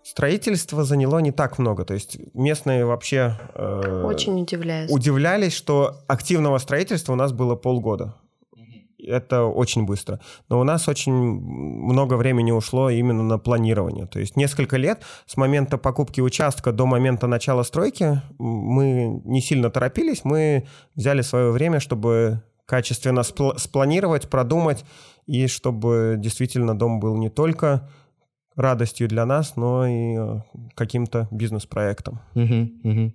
Строительство 0.03 0.83
заняло 0.83 1.19
не 1.19 1.31
так 1.31 1.57
много. 1.57 1.83
То 1.85 1.93
есть 1.93 2.19
местные 2.33 2.85
вообще... 2.85 3.37
Э, 3.55 4.03
Очень 4.05 4.41
удивляются. 4.41 4.95
Удивлялись, 4.95 5.53
что 5.53 5.97
активного 6.07 6.57
строительства 6.59 7.13
у 7.13 7.15
нас 7.15 7.31
было 7.31 7.55
полгода 7.55 8.15
это 9.03 9.43
очень 9.43 9.85
быстро. 9.85 10.19
Но 10.49 10.59
у 10.59 10.63
нас 10.63 10.87
очень 10.87 11.13
много 11.13 12.15
времени 12.15 12.51
ушло 12.51 12.89
именно 12.89 13.23
на 13.23 13.37
планирование. 13.37 14.05
То 14.05 14.19
есть 14.19 14.35
несколько 14.35 14.77
лет 14.77 15.03
с 15.25 15.37
момента 15.37 15.77
покупки 15.77 16.21
участка 16.21 16.71
до 16.71 16.85
момента 16.85 17.27
начала 17.27 17.63
стройки 17.63 18.21
мы 18.37 19.21
не 19.25 19.41
сильно 19.41 19.69
торопились, 19.69 20.23
мы 20.23 20.65
взяли 20.95 21.21
свое 21.21 21.51
время, 21.51 21.79
чтобы 21.79 22.43
качественно 22.65 23.21
спл- 23.21 23.57
спланировать, 23.57 24.29
продумать, 24.29 24.85
и 25.25 25.47
чтобы 25.47 26.15
действительно 26.17 26.77
дом 26.77 26.99
был 26.99 27.17
не 27.17 27.29
только 27.29 27.89
радостью 28.55 29.07
для 29.07 29.25
нас, 29.25 29.55
но 29.55 29.87
и 29.87 30.15
э, 30.17 30.39
каким-то 30.75 31.27
бизнес-проектом. 31.31 32.19
Угу, 32.35 32.69
угу. 32.83 33.13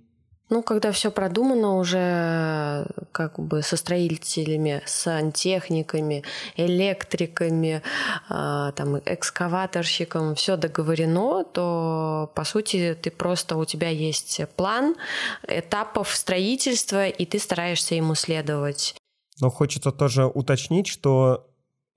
Ну, 0.49 0.61
когда 0.61 0.91
все 0.91 1.09
продумано 1.09 1.77
уже 1.77 2.85
как 3.11 3.39
бы 3.39 3.63
со 3.63 3.77
строителями, 3.77 4.83
сантехниками, 4.85 6.23
электриками, 6.55 7.81
э, 8.29 8.71
там, 8.75 8.99
экскаваторщиком, 9.05 10.35
все 10.35 10.55
договорено, 10.55 11.43
то, 11.45 12.31
по 12.35 12.43
сути, 12.43 12.95
ты 13.01 13.09
просто, 13.09 13.57
у 13.57 13.65
тебя 13.65 13.89
есть 13.89 14.41
план 14.55 14.95
этапов 15.47 16.15
строительства, 16.15 17.07
и 17.07 17.25
ты 17.25 17.39
стараешься 17.39 17.95
ему 17.95 18.13
следовать. 18.13 18.95
Но 19.41 19.49
хочется 19.49 19.91
тоже 19.91 20.25
уточнить, 20.27 20.87
что 20.87 21.47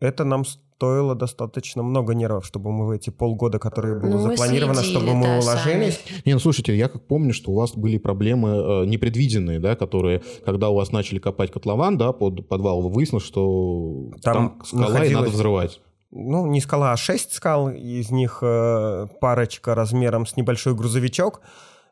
это 0.00 0.24
нам 0.24 0.44
стоило 0.78 1.16
достаточно 1.16 1.82
много 1.82 2.14
нервов, 2.14 2.46
чтобы 2.46 2.70
мы 2.70 2.86
в 2.86 2.90
эти 2.90 3.10
полгода, 3.10 3.58
которые 3.58 3.98
было 3.98 4.10
ну, 4.10 4.30
запланировано, 4.30 4.76
следили, 4.76 4.96
чтобы 4.96 5.14
мы 5.16 5.26
да, 5.26 5.38
уложились. 5.38 6.00
Сами. 6.06 6.22
Не, 6.24 6.34
ну 6.34 6.38
слушайте, 6.38 6.76
я 6.76 6.88
как 6.88 7.04
помню, 7.04 7.34
что 7.34 7.50
у 7.50 7.54
вас 7.56 7.72
были 7.76 7.98
проблемы 7.98 8.50
э, 8.50 8.84
непредвиденные, 8.86 9.58
да, 9.58 9.74
которые, 9.74 10.22
когда 10.44 10.68
у 10.68 10.76
вас 10.76 10.92
начали 10.92 11.18
копать 11.18 11.50
котлован, 11.50 11.98
да, 11.98 12.12
под 12.12 12.48
подвал, 12.48 12.80
вы 12.82 12.90
выяснилось, 12.90 13.24
что 13.24 14.12
там, 14.22 14.34
там 14.34 14.64
скала 14.64 14.82
находилось... 14.82 15.10
и 15.10 15.14
надо 15.14 15.30
взрывать 15.30 15.80
ну, 16.10 16.46
не 16.46 16.60
скала, 16.60 16.92
а 16.92 16.96
шесть 16.96 17.34
скал, 17.34 17.68
из 17.68 18.10
них 18.10 18.38
э, 18.40 19.08
парочка 19.20 19.74
размером 19.74 20.26
с 20.26 20.36
небольшой 20.36 20.74
грузовичок. 20.74 21.42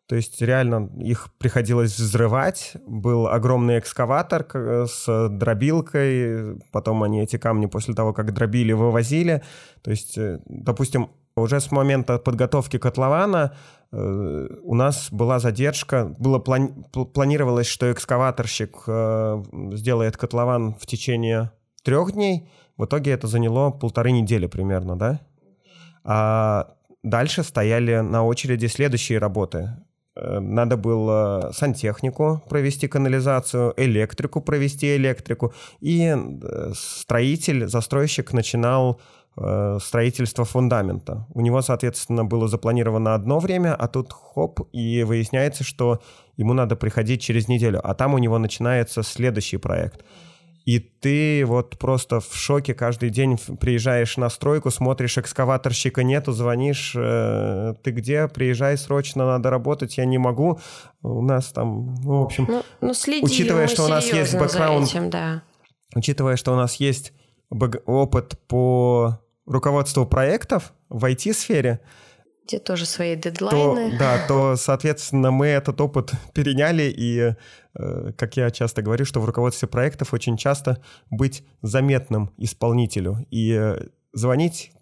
То 0.09 0.15
есть 0.15 0.41
реально 0.41 0.89
их 1.01 1.29
приходилось 1.39 1.99
взрывать. 1.99 2.77
Был 2.87 3.27
огромный 3.27 3.79
экскаватор 3.79 4.47
с 4.89 5.29
дробилкой. 5.29 6.61
Потом 6.71 7.03
они 7.03 7.23
эти 7.23 7.39
камни 7.39 7.67
после 7.67 7.95
того, 7.95 8.13
как 8.13 8.33
дробили, 8.33 8.73
вывозили. 8.73 9.43
То 9.83 9.91
есть, 9.91 10.17
э, 10.17 10.41
допустим, 10.47 11.11
уже 11.37 11.61
с 11.61 11.73
момента 11.73 12.19
подготовки 12.19 12.79
котлована 12.79 13.57
э, 13.91 14.49
у 14.63 14.75
нас 14.75 15.09
была 15.11 15.41
задержка. 15.41 16.15
Было 16.19 16.39
плани- 16.39 16.73
планировалось, 17.13 17.67
что 17.67 17.91
экскаваторщик 17.93 18.77
э, 18.87 19.43
сделает 19.73 20.17
котлован 20.17 20.75
в 20.75 20.87
течение 20.87 21.51
трех 21.83 22.13
дней. 22.13 22.49
В 22.77 22.85
итоге 22.85 23.11
это 23.11 23.27
заняло 23.27 23.71
полторы 23.71 24.13
недели 24.13 24.47
примерно, 24.47 24.97
да? 24.97 25.21
А 26.05 26.75
дальше 27.03 27.43
стояли 27.43 28.01
на 28.01 28.25
очереди 28.25 28.67
следующие 28.67 29.19
работы. 29.19 29.77
Э, 30.17 30.41
надо 30.41 30.77
было 30.77 31.51
сантехнику 31.53 32.43
провести 32.49 32.89
канализацию, 32.89 33.75
электрику 33.77 34.41
провести 34.41 34.97
электрику. 34.97 35.53
И 35.81 36.15
э, 36.17 36.73
строитель, 36.75 37.69
застройщик 37.69 38.33
начинал 38.33 39.01
э, 39.37 39.79
строительство 39.81 40.45
фундамента. 40.45 41.27
У 41.35 41.41
него, 41.41 41.63
соответственно, 41.63 42.25
было 42.25 42.49
запланировано 42.49 43.15
одно 43.15 43.39
время, 43.39 43.75
а 43.75 43.89
тут 43.89 44.13
хоп, 44.13 44.61
и 44.73 45.03
выясняется, 45.03 45.65
что 45.65 46.01
ему 46.37 46.55
надо 46.55 46.77
приходить 46.77 47.21
через 47.21 47.49
неделю, 47.49 47.81
а 47.83 47.95
там 47.95 48.15
у 48.15 48.19
него 48.19 48.39
начинается 48.39 49.03
следующий 49.03 49.59
проект– 49.59 50.05
и 50.67 50.81
ты 50.81 51.47
вот 51.47 51.79
просто 51.79 52.19
в 52.19 52.35
шоке 52.35 52.75
каждый 52.75 53.11
день 53.11 53.39
приезжаешь 53.61 54.17
на 54.17 54.29
стройку, 54.29 54.73
смотришь, 54.73 55.17
экскаваторщика 55.17 56.03
нету, 56.03 56.33
звонишь, 56.33 56.93
э, 56.97 57.75
ты 57.85 57.93
где, 57.93 58.27
приезжай 58.27 58.77
срочно, 58.77 59.25
надо 59.25 59.49
работать, 59.51 59.97
я 59.97 60.05
не 60.05 60.19
могу. 60.19 60.59
У 61.03 61.23
нас 61.23 61.53
там, 61.53 61.95
ну, 62.03 62.21
в 62.21 62.23
общем, 62.25 62.47
ну, 62.49 62.63
ну, 62.81 62.93
учитывая, 63.23 63.69
что 63.69 63.85
у 63.85 63.89
нас 63.89 64.13
есть 64.13 64.37
бэкграунд, 64.37 64.89
этим, 64.89 65.09
да. 65.09 65.43
учитывая, 65.95 66.35
что 66.35 66.53
у 66.53 66.57
нас 66.57 66.75
есть 66.77 67.13
опыт 67.49 68.37
по 68.49 69.21
руководству 69.47 70.05
проектов 70.05 70.73
в 70.89 71.05
IT-сфере, 71.05 71.81
где 72.47 72.59
тоже 72.59 72.87
свои 72.87 73.17
дедлайны. 73.17 73.93
То, 73.93 73.99
да, 73.99 74.27
то, 74.27 74.57
соответственно, 74.57 75.31
мы 75.31 75.47
этот 75.47 75.81
опыт 75.81 76.13
переняли, 76.35 76.93
и, 76.97 77.35
э, 77.75 78.13
как 78.17 78.37
я 78.37 78.51
часто 78.51 78.83
говорю, 78.83 79.05
что 79.05 79.21
в 79.21 79.25
руководстве 79.25 79.69
проектов 79.69 80.15
очень 80.15 80.37
часто 80.37 80.83
быть 81.11 81.45
заметным 81.63 82.31
исполнителю 82.39 83.27
и 83.31 83.53
э, 83.53 83.87
звонить 84.13 84.73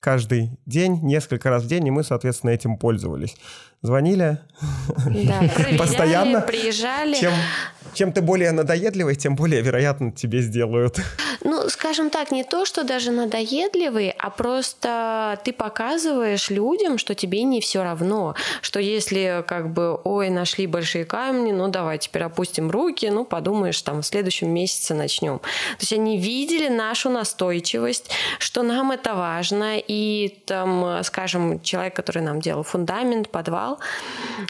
каждый 0.00 0.58
день, 0.64 0.98
несколько 1.02 1.50
раз 1.50 1.62
в 1.64 1.66
день, 1.66 1.86
и 1.86 1.90
мы, 1.90 2.02
соответственно, 2.02 2.50
этим 2.50 2.78
пользовались. 2.78 3.36
Звонили 3.82 4.38
да, 5.06 5.42
постоянно. 5.78 6.40
приезжали. 6.42 7.14
Чем, 7.14 7.32
чем 7.94 8.12
ты 8.12 8.20
более 8.20 8.52
надоедливый, 8.52 9.14
тем 9.14 9.36
более 9.36 9.62
вероятно 9.62 10.12
тебе 10.12 10.40
сделают. 10.42 11.00
Ну, 11.42 11.68
скажем 11.70 12.10
так, 12.10 12.30
не 12.30 12.44
то, 12.44 12.66
что 12.66 12.84
даже 12.84 13.10
надоедливый, 13.10 14.10
а 14.10 14.28
просто 14.30 15.40
ты 15.44 15.52
показываешь 15.52 16.50
людям, 16.50 16.98
что 16.98 17.14
тебе 17.14 17.42
не 17.44 17.60
все 17.60 17.82
равно, 17.82 18.34
что 18.60 18.78
если 18.78 19.42
как 19.46 19.72
бы, 19.72 19.98
ой, 20.04 20.28
нашли 20.28 20.66
большие 20.66 21.04
камни, 21.04 21.52
ну 21.52 21.68
давай 21.68 21.98
теперь 21.98 22.24
опустим 22.24 22.70
руки, 22.70 23.06
ну 23.06 23.24
подумаешь, 23.24 23.80
там 23.80 24.02
в 24.02 24.06
следующем 24.06 24.52
месяце 24.52 24.94
начнем. 24.94 25.38
То 25.38 25.80
есть 25.80 25.92
они 25.92 26.18
видели 26.18 26.68
нашу 26.68 27.08
настойчивость, 27.08 28.10
что 28.38 28.62
нам 28.62 28.90
это 28.90 29.14
важно, 29.14 29.78
и 29.78 30.40
там, 30.44 31.02
скажем, 31.04 31.60
человек, 31.62 31.96
который 31.96 32.22
нам 32.22 32.40
делал 32.40 32.62
фундамент, 32.62 33.30
подвал, 33.30 33.69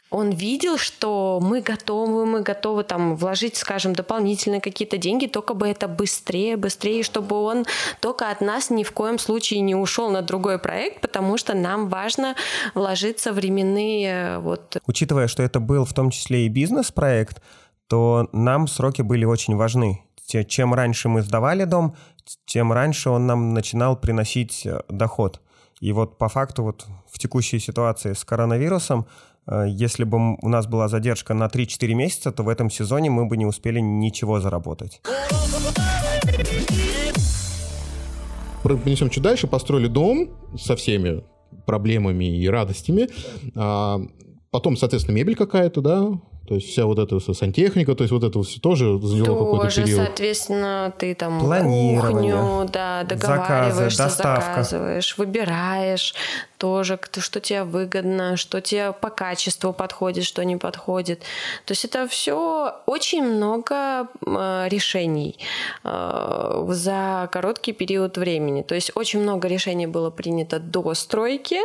он 0.09 0.31
видел, 0.31 0.77
что 0.77 1.39
мы 1.41 1.61
готовы, 1.61 2.25
мы 2.25 2.41
готовы 2.41 2.83
там 2.83 3.15
вложить, 3.15 3.55
скажем, 3.55 3.93
дополнительные 3.93 4.61
какие-то 4.61 4.97
деньги, 4.97 5.27
только 5.27 5.53
бы 5.53 5.67
это 5.67 5.87
быстрее, 5.87 6.57
быстрее 6.57 7.03
чтобы 7.03 7.35
он 7.41 7.65
только 7.99 8.29
от 8.29 8.41
нас 8.41 8.69
ни 8.69 8.83
в 8.83 8.91
коем 8.91 9.19
случае 9.19 9.61
не 9.61 9.75
ушел 9.75 10.09
на 10.09 10.21
другой 10.21 10.59
проект, 10.59 11.01
потому 11.01 11.37
что 11.37 11.53
нам 11.53 11.89
важно 11.89 12.35
вложиться 12.73 13.33
временные 13.33 14.39
вот. 14.39 14.77
Учитывая, 14.87 15.27
что 15.27 15.43
это 15.43 15.59
был 15.59 15.85
в 15.85 15.93
том 15.93 16.09
числе 16.11 16.45
и 16.45 16.49
бизнес-проект, 16.49 17.41
то 17.87 18.29
нам 18.31 18.67
сроки 18.67 19.01
были 19.01 19.25
очень 19.25 19.55
важны. 19.55 20.03
Чем 20.47 20.73
раньше 20.73 21.09
мы 21.09 21.21
сдавали 21.21 21.65
дом, 21.65 21.95
тем 22.45 22.71
раньше 22.71 23.09
он 23.09 23.27
нам 23.27 23.53
начинал 23.53 23.97
приносить 23.97 24.65
э, 24.65 24.81
доход. 24.87 25.41
И 25.81 25.91
вот 25.91 26.17
по 26.17 26.29
факту 26.29 26.63
вот 26.63 26.85
в 27.11 27.19
текущей 27.19 27.59
ситуации 27.59 28.13
с 28.13 28.23
коронавирусом, 28.23 29.05
э, 29.47 29.65
если 29.67 30.03
бы 30.03 30.37
у 30.41 30.49
нас 30.49 30.67
была 30.67 30.87
задержка 30.87 31.33
на 31.33 31.47
3-4 31.47 31.93
месяца, 31.93 32.31
то 32.31 32.43
в 32.43 32.49
этом 32.49 32.69
сезоне 32.69 33.09
мы 33.09 33.25
бы 33.25 33.37
не 33.37 33.45
успели 33.45 33.79
ничего 33.79 34.39
заработать. 34.39 35.01
Понесем 38.63 39.09
чуть 39.09 39.23
дальше, 39.23 39.47
построили 39.47 39.87
дом 39.87 40.29
со 40.57 40.75
всеми 40.75 41.23
проблемами 41.65 42.37
и 42.37 42.47
радостями. 42.47 43.09
А, 43.55 43.99
потом, 44.51 44.77
соответственно, 44.77 45.15
мебель 45.15 45.35
какая-то, 45.35 45.81
да, 45.81 46.11
то 46.51 46.55
есть 46.55 46.67
вся 46.67 46.85
вот 46.85 46.99
эта 46.99 47.17
сантехника, 47.33 47.95
то 47.95 48.03
есть 48.03 48.11
вот 48.11 48.25
это 48.25 48.43
все 48.43 48.59
тоже 48.59 48.99
заняло 48.99 49.39
какой-то 49.39 49.73
период. 49.73 50.05
соответственно, 50.05 50.93
ты 50.97 51.15
там 51.15 51.39
кухню, 51.39 52.67
да, 52.73 53.03
договариваешься, 53.03 54.09
заказы, 54.09 54.17
заказываешь, 54.17 55.17
выбираешь 55.17 56.13
тоже, 56.61 56.99
что 57.17 57.39
тебе 57.39 57.63
выгодно, 57.63 58.37
что 58.37 58.61
тебе 58.61 58.91
по 58.91 59.09
качеству 59.09 59.73
подходит, 59.73 60.25
что 60.25 60.45
не 60.45 60.57
подходит. 60.57 61.21
То 61.65 61.71
есть 61.71 61.85
это 61.85 62.07
все 62.07 62.75
очень 62.85 63.23
много 63.23 64.07
э, 64.23 64.67
решений 64.69 65.39
э, 65.83 66.65
за 66.69 67.29
короткий 67.31 67.73
период 67.73 68.17
времени. 68.17 68.61
То 68.61 68.75
есть 68.75 68.91
очень 68.93 69.21
много 69.21 69.47
решений 69.47 69.87
было 69.87 70.11
принято 70.11 70.59
до 70.59 70.93
стройки, 70.93 71.57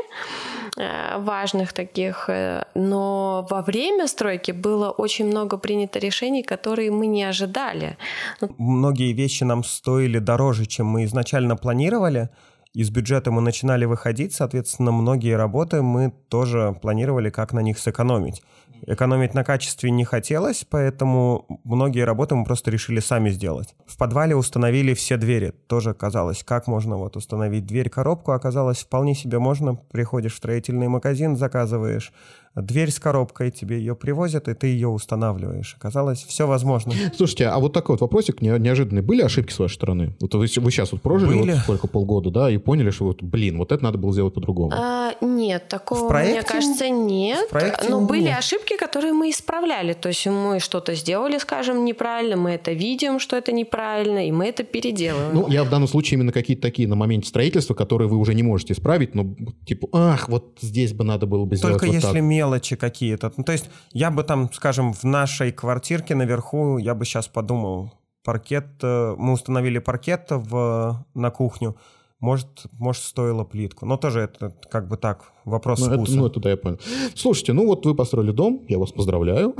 э, 0.78 1.18
важных 1.18 1.74
таких, 1.74 2.30
но 2.74 3.46
во 3.50 3.60
время 3.60 4.06
стройки 4.06 4.52
было 4.52 4.75
очень 4.90 5.26
много 5.26 5.58
принято 5.58 5.98
решений, 5.98 6.42
которые 6.42 6.90
мы 6.90 7.06
не 7.06 7.24
ожидали. 7.24 7.96
Многие 8.58 9.12
вещи 9.12 9.44
нам 9.44 9.64
стоили 9.64 10.18
дороже, 10.18 10.66
чем 10.66 10.86
мы 10.86 11.04
изначально 11.04 11.56
планировали. 11.56 12.28
Из 12.74 12.90
бюджета 12.90 13.30
мы 13.30 13.40
начинали 13.40 13.86
выходить, 13.86 14.34
соответственно, 14.34 14.92
многие 14.92 15.34
работы 15.34 15.80
мы 15.80 16.12
тоже 16.28 16.76
планировали, 16.82 17.30
как 17.30 17.54
на 17.54 17.60
них 17.60 17.78
сэкономить. 17.78 18.42
Экономить 18.86 19.34
на 19.34 19.44
качестве 19.44 19.90
не 19.90 20.04
хотелось, 20.04 20.66
поэтому 20.68 21.46
многие 21.64 22.04
работы 22.04 22.34
мы 22.34 22.44
просто 22.44 22.70
решили 22.70 23.00
сами 23.00 23.30
сделать. 23.30 23.74
В 23.86 23.96
подвале 23.96 24.36
установили 24.36 24.92
все 24.92 25.16
двери. 25.16 25.54
Тоже 25.66 25.94
казалось, 25.94 26.44
как 26.44 26.66
можно 26.66 26.98
вот 26.98 27.16
установить 27.16 27.66
дверь-коробку, 27.66 28.32
оказалось 28.32 28.80
вполне 28.80 29.14
себе 29.14 29.38
можно. 29.38 29.76
Приходишь 29.76 30.34
в 30.34 30.36
строительный 30.36 30.88
магазин, 30.88 31.36
заказываешь 31.36 32.12
дверь 32.56 32.90
с 32.90 32.98
коробкой, 32.98 33.50
тебе 33.50 33.78
ее 33.78 33.94
привозят, 33.94 34.48
и 34.48 34.54
ты 34.54 34.68
ее 34.68 34.88
устанавливаешь. 34.88 35.76
Оказалось, 35.78 36.24
все 36.24 36.46
возможно. 36.46 36.92
Слушайте, 37.16 37.46
а 37.48 37.58
вот 37.58 37.72
такой 37.72 37.94
вот 37.94 38.00
вопросик 38.00 38.40
неожиданный. 38.40 39.02
Были 39.02 39.22
ошибки 39.22 39.52
с 39.52 39.58
вашей 39.58 39.74
стороны? 39.74 40.16
Вот 40.20 40.34
вы, 40.34 40.46
вы 40.56 40.70
сейчас 40.70 40.92
вот 40.92 41.02
прожили 41.02 41.38
Были. 41.38 41.52
вот 41.52 41.60
сколько, 41.60 41.86
полгода, 41.86 42.30
да, 42.30 42.50
и 42.50 42.56
поняли, 42.58 42.90
что 42.90 43.04
вот, 43.04 43.22
блин, 43.22 43.58
вот 43.58 43.72
это 43.72 43.82
надо 43.84 43.98
было 43.98 44.12
сделать 44.12 44.34
по-другому. 44.34 44.72
А, 44.74 45.12
нет, 45.20 45.68
такого, 45.68 46.08
В 46.08 46.12
проекте- 46.12 46.32
мне 46.32 46.42
кажется, 46.42 46.88
нет. 46.88 47.46
в 47.46 47.50
проекте 47.50 47.88
Но 47.90 48.00
были 48.06 48.22
нет. 48.24 48.38
ошибки, 48.38 48.76
которые 48.76 49.12
мы 49.12 49.30
исправляли. 49.30 49.92
То 49.92 50.08
есть 50.08 50.26
мы 50.26 50.58
что-то 50.60 50.94
сделали, 50.94 51.38
скажем, 51.38 51.84
неправильно, 51.84 52.36
мы 52.36 52.50
это 52.52 52.72
видим, 52.72 53.20
что 53.20 53.36
это 53.36 53.52
неправильно, 53.52 54.26
и 54.26 54.32
мы 54.32 54.46
это 54.46 54.62
переделываем. 54.64 55.34
Ну, 55.34 55.48
я 55.48 55.64
в 55.64 55.70
данном 55.70 55.88
случае 55.88 56.18
именно 56.18 56.32
какие-то 56.32 56.62
такие 56.62 56.88
на 56.88 56.96
моменте 56.96 57.28
строительства, 57.28 57.74
которые 57.74 58.08
вы 58.08 58.16
уже 58.16 58.34
не 58.34 58.42
можете 58.42 58.72
исправить, 58.72 59.14
но 59.14 59.34
типа, 59.66 59.88
ах, 59.92 60.28
вот 60.28 60.58
здесь 60.60 60.92
бы 60.92 61.04
надо 61.04 61.26
было 61.26 61.44
бы 61.44 61.56
сделать 61.56 61.74
Только 61.74 61.86
вот 61.86 61.94
если 61.94 62.06
так. 62.14 62.22
Мелочи 62.46 62.76
какие-то. 62.76 63.32
Ну, 63.36 63.44
то 63.44 63.52
есть 63.52 63.68
я 63.92 64.10
бы 64.10 64.22
там, 64.22 64.50
скажем, 64.52 64.92
в 64.92 65.04
нашей 65.04 65.52
квартирке 65.52 66.14
наверху, 66.14 66.78
я 66.78 66.94
бы 66.94 67.04
сейчас 67.04 67.28
подумал, 67.28 67.92
паркет, 68.24 68.66
э, 68.82 69.14
мы 69.18 69.32
установили 69.32 69.78
паркет 69.78 70.26
в, 70.30 71.04
на 71.14 71.30
кухню, 71.30 71.76
может, 72.20 72.48
может, 72.72 73.02
стоило 73.02 73.44
плитку. 73.44 73.84
Но 73.86 73.96
тоже 73.96 74.20
это 74.20 74.54
как 74.70 74.88
бы 74.88 74.96
так, 74.96 75.32
вопрос 75.44 75.80
Ну, 75.80 75.86
это, 75.86 75.96
вкуса. 75.96 76.16
ну, 76.16 76.26
это 76.26 76.40
да, 76.40 76.50
я 76.50 76.56
понял. 76.56 76.78
Слушайте, 77.14 77.52
ну 77.52 77.66
вот 77.66 77.84
вы 77.84 77.94
построили 77.94 78.30
дом, 78.32 78.64
я 78.68 78.78
вас 78.78 78.92
поздравляю. 78.92 79.54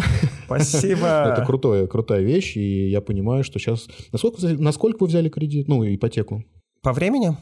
Спасибо. 0.47 1.07
Это 1.33 1.45
крутое, 1.45 1.87
крутая 1.87 2.23
вещь, 2.23 2.57
и 2.57 2.89
я 2.89 3.01
понимаю, 3.01 3.45
что 3.45 3.59
сейчас... 3.59 3.89
Насколько, 4.13 4.47
насколько 4.49 4.99
вы 5.01 5.09
взяли 5.09 5.29
кредит, 5.29 5.69
ну, 5.69 5.85
ипотеку? 5.85 6.45
По 6.83 6.93
времени 6.93 7.37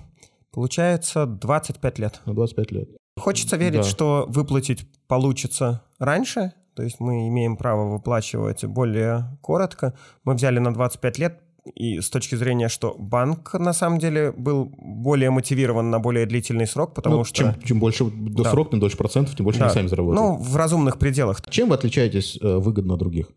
получается 0.51 1.27
25 1.27 1.99
лет. 1.99 2.21
На 2.25 2.35
25 2.35 2.73
лет. 2.73 2.89
Хочется 3.17 3.57
верить, 3.57 3.83
Да. 3.83 3.83
что 3.85 4.25
выплатить 4.29 4.87
получится 5.09 5.83
раньше, 5.99 6.53
то 6.75 6.83
есть 6.83 7.01
мы 7.01 7.29
имеем 7.29 7.57
право 7.57 7.89
выплачивать 7.93 8.65
более 8.65 9.37
коротко. 9.41 9.95
Мы 10.25 10.35
взяли 10.35 10.59
на 10.59 10.73
25 10.75 11.19
лет, 11.19 11.41
и 11.75 12.01
с 12.01 12.11
точки 12.11 12.35
зрения, 12.35 12.69
что 12.69 12.95
банк 12.99 13.55
на 13.55 13.73
самом 13.73 13.99
деле 13.99 14.33
был 14.33 14.71
более 14.77 15.31
мотивирован 15.31 15.89
на 15.91 15.99
более 15.99 16.27
длительный 16.27 16.67
срок, 16.67 16.95
потому 16.95 17.19
Ну, 17.19 17.25
что... 17.25 17.37
чем, 17.37 17.55
чем 17.63 17.79
больше 17.81 18.05
до 18.05 18.43
Да. 18.43 18.51
срок, 18.51 18.71
тем 18.71 18.81
дольше 18.81 18.97
процентов, 18.99 19.35
тем 19.37 19.45
больше 19.45 19.61
Да. 19.61 19.67
они 19.67 19.75
сами 19.75 19.87
заработают. 19.87 20.21
Ну, 20.21 20.37
в 20.37 20.57
разумных 20.57 20.99
пределах. 20.99 21.41
Чем 21.49 21.69
вы 21.71 21.77
отличаетесь 21.77 22.39
э, 22.43 22.57
выгодно 22.59 22.95
от 22.95 23.01
других? 23.01 23.29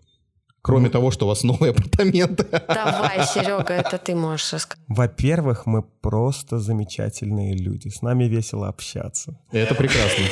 Кроме 0.62 0.90
того, 0.90 1.12
что 1.12 1.26
у 1.26 1.30
вас 1.30 1.44
новые 1.44 1.72
апартаменты. 1.72 2.46
Давай, 2.68 3.26
Серега, 3.26 3.74
это 3.74 3.98
ты 3.98 4.14
можешь 4.16 4.52
рассказать. 4.52 4.84
Во-первых, 4.90 5.66
мы 5.66 5.82
просто 5.82 6.60
замечательные 6.60 7.56
люди. 7.56 7.88
С 7.88 8.02
нами 8.02 8.26
весело 8.26 8.68
общаться. 8.68 9.40
Это 9.54 9.74
прекрасно. 9.76 10.26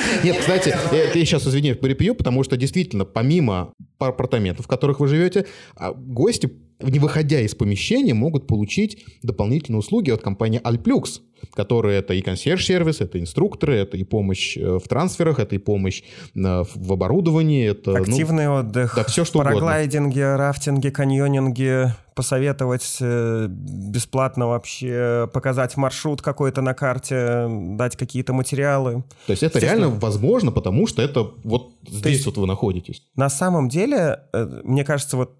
Нет, 0.24 0.38
кстати, 0.38 0.74
я, 0.92 1.04
я 1.04 1.12
сейчас, 1.12 1.46
извини, 1.46 1.74
перепью, 1.74 2.14
потому 2.14 2.44
что 2.44 2.56
действительно, 2.56 3.04
помимо 3.04 3.72
пар- 3.98 4.10
апартаментов, 4.10 4.66
в 4.66 4.68
которых 4.68 5.00
вы 5.00 5.08
живете, 5.08 5.46
а, 5.76 5.92
гости, 5.92 6.50
не 6.82 6.98
выходя 6.98 7.40
из 7.40 7.54
помещения, 7.54 8.14
могут 8.14 8.46
получить 8.46 9.04
дополнительные 9.22 9.78
услуги 9.80 10.10
от 10.10 10.22
компании 10.22 10.60
Alplux, 10.62 11.20
которые 11.54 11.98
это 11.98 12.12
и 12.14 12.20
консьерж-сервис, 12.20 13.00
это 13.00 13.18
инструкторы, 13.18 13.76
это 13.76 13.96
и 13.96 14.04
помощь 14.04 14.56
э, 14.58 14.78
в 14.78 14.86
трансферах, 14.88 15.38
это 15.38 15.54
и 15.54 15.58
помощь 15.58 16.02
э, 16.34 16.64
в 16.74 16.92
оборудовании, 16.92 17.66
это... 17.70 17.92
ну, 17.92 18.02
Активный 18.02 18.48
отдых, 18.48 18.94
да 18.94 19.04
всё, 19.04 19.24
что 19.24 19.38
угодно. 19.38 19.54
параглайдинге, 19.60 20.36
рафтинге, 20.36 20.90
каньонинге, 20.90 21.94
посоветовать 22.14 22.98
э, 23.00 23.46
бесплатно 23.48 24.48
вообще, 24.48 25.30
показать 25.32 25.76
маршрут 25.78 26.20
какой-то 26.20 26.60
на 26.60 26.74
карте, 26.74 27.46
дать 27.48 27.96
какие-то 27.96 28.32
материалы. 28.34 29.04
то 29.26 29.30
есть 29.32 29.42
это 29.42 29.58
реально 29.58 29.88
возможно, 29.88 30.52
потому 30.52 30.86
что 30.86 31.00
это 31.00 31.30
вот 31.42 31.70
здесь 31.88 32.12
есть- 32.16 32.26
вот 32.26 32.36
вы 32.36 32.46
находитесь. 32.46 33.02
На 33.16 33.30
самом 33.30 33.68
деле, 33.70 34.20
мне 34.64 34.84
кажется, 34.84 35.16
вот 35.16 35.36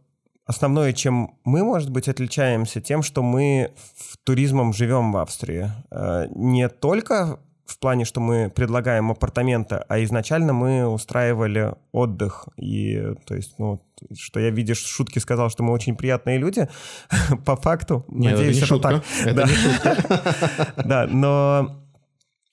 основное, 0.51 0.93
чем 0.93 1.31
мы, 1.45 1.65
может 1.65 1.91
быть, 1.91 2.09
отличаемся, 2.09 2.81
тем, 2.81 3.03
что 3.03 3.23
мы 3.23 3.73
в 3.97 4.17
туризмом 4.25 4.73
живем 4.73 5.13
в 5.13 5.17
Австрии. 5.17 5.71
Э, 5.91 6.27
Не 6.35 6.69
только 6.69 7.39
в 7.67 7.79
плане, 7.79 8.05
что 8.05 8.21
мы 8.21 8.51
предлагаем 8.51 9.11
апартаменты, 9.13 9.77
а 9.89 10.03
изначально 10.03 10.53
мы 10.53 10.87
устраивали 10.89 11.75
отдых. 11.93 12.49
И, 12.57 13.01
то 13.27 13.35
есть, 13.37 13.55
ну, 13.59 13.81
что 14.19 14.41
я, 14.41 14.51
видишь, 14.51 14.83
в 14.83 14.89
шутке 14.89 15.21
сказал, 15.21 15.51
что 15.51 15.63
мы 15.63 15.73
очень 15.73 15.95
приятные 15.97 16.39
люди. 16.39 16.69
По 17.47 17.55
факту, 17.57 18.05
Нет, 18.09 18.33
надеюсь, 18.33 18.57
это 18.57 18.65
не 18.65 18.67
шутка. 18.69 18.89
так. 18.89 19.05
Это 19.25 19.35
Да. 19.35 19.45
не 19.45 19.55
шутка. 19.55 20.73
Да, 20.85 21.07
но 21.07 21.77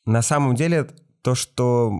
на 0.05 0.21
самом 0.21 0.53
деле 0.55 0.87
то, 1.23 1.33
что 1.35 1.91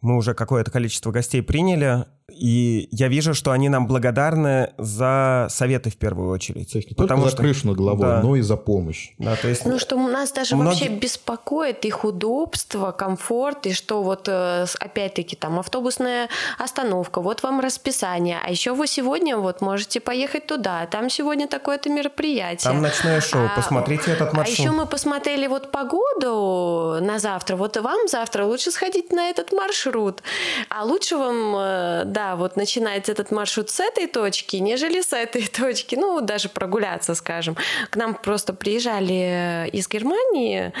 мы 0.00 0.16
уже 0.16 0.34
какое-то 0.34 0.70
количество 0.70 1.10
гостей 1.10 1.42
приняли, 1.42 2.04
и 2.32 2.88
я 2.90 3.08
вижу, 3.08 3.34
что 3.34 3.50
они 3.50 3.68
нам 3.68 3.86
благодарны 3.86 4.72
за 4.78 5.46
советы 5.50 5.90
в 5.90 5.96
первую 5.96 6.30
очередь. 6.30 6.72
То 6.72 6.78
есть 6.78 6.90
не 6.90 6.94
только 6.96 7.16
за 7.16 7.36
крышу 7.36 7.66
над 7.68 7.76
головой, 7.76 8.06
Да. 8.06 8.20
но 8.22 8.36
и 8.36 8.40
за 8.40 8.56
помощь. 8.56 9.10
Да, 9.18 9.36
то 9.36 9.48
есть 9.48 9.64
Ну, 9.66 9.78
что 9.78 9.96
нас 9.96 10.32
даже 10.32 10.56
Многие- 10.56 10.70
вообще 10.88 10.88
беспокоит 10.88 11.84
их 11.84 12.04
удобство, 12.04 12.92
комфорт, 12.92 13.66
и 13.66 13.72
что 13.72 14.02
вот, 14.02 14.28
э, 14.28 14.66
опять-таки, 14.80 15.36
там 15.36 15.58
автобусная 15.58 16.28
остановка, 16.58 17.20
вот 17.20 17.42
вам 17.42 17.60
расписание, 17.60 18.38
а 18.44 18.50
еще 18.50 18.72
вы 18.74 18.86
сегодня 18.86 19.36
вот 19.36 19.60
можете 19.60 20.00
поехать 20.00 20.46
туда, 20.46 20.86
там 20.86 21.10
сегодня 21.10 21.46
такое-то 21.48 21.88
мероприятие. 21.90 22.70
там 22.70 22.82
ночное 22.82 23.20
шоу, 23.20 23.46
А, 23.46 23.56
посмотрите 23.56 24.12
этот 24.12 24.32
А 24.32 24.36
маршрут. 24.36 24.58
еще 24.58 24.70
мы 24.70 24.86
посмотрели 24.86 25.46
вот 25.46 25.70
погоду 25.70 26.98
на 27.00 27.18
завтра. 27.18 27.56
Вот 27.56 27.76
вам 27.76 28.08
завтра 28.08 28.44
лучше 28.44 28.70
сходить 28.70 29.12
на 29.12 29.30
этот 29.30 29.52
маршрут. 29.52 30.22
А 30.68 30.84
лучше 30.84 31.16
вам, 31.16 31.54
э, 31.56 32.02
да, 32.20 32.36
вот 32.36 32.56
начинать 32.56 33.08
этот 33.08 33.30
маршрут 33.30 33.70
с 33.70 33.80
этой 33.80 34.06
точки, 34.06 34.56
нежели 34.56 35.00
с 35.00 35.12
этой 35.12 35.46
точки. 35.62 35.96
Ну, 35.96 36.20
даже 36.20 36.48
прогуляться, 36.48 37.14
скажем. 37.14 37.56
К 37.90 37.96
нам 37.96 38.14
просто 38.14 38.52
приезжали 38.52 39.70
из 39.72 39.88
Германии 39.88 40.72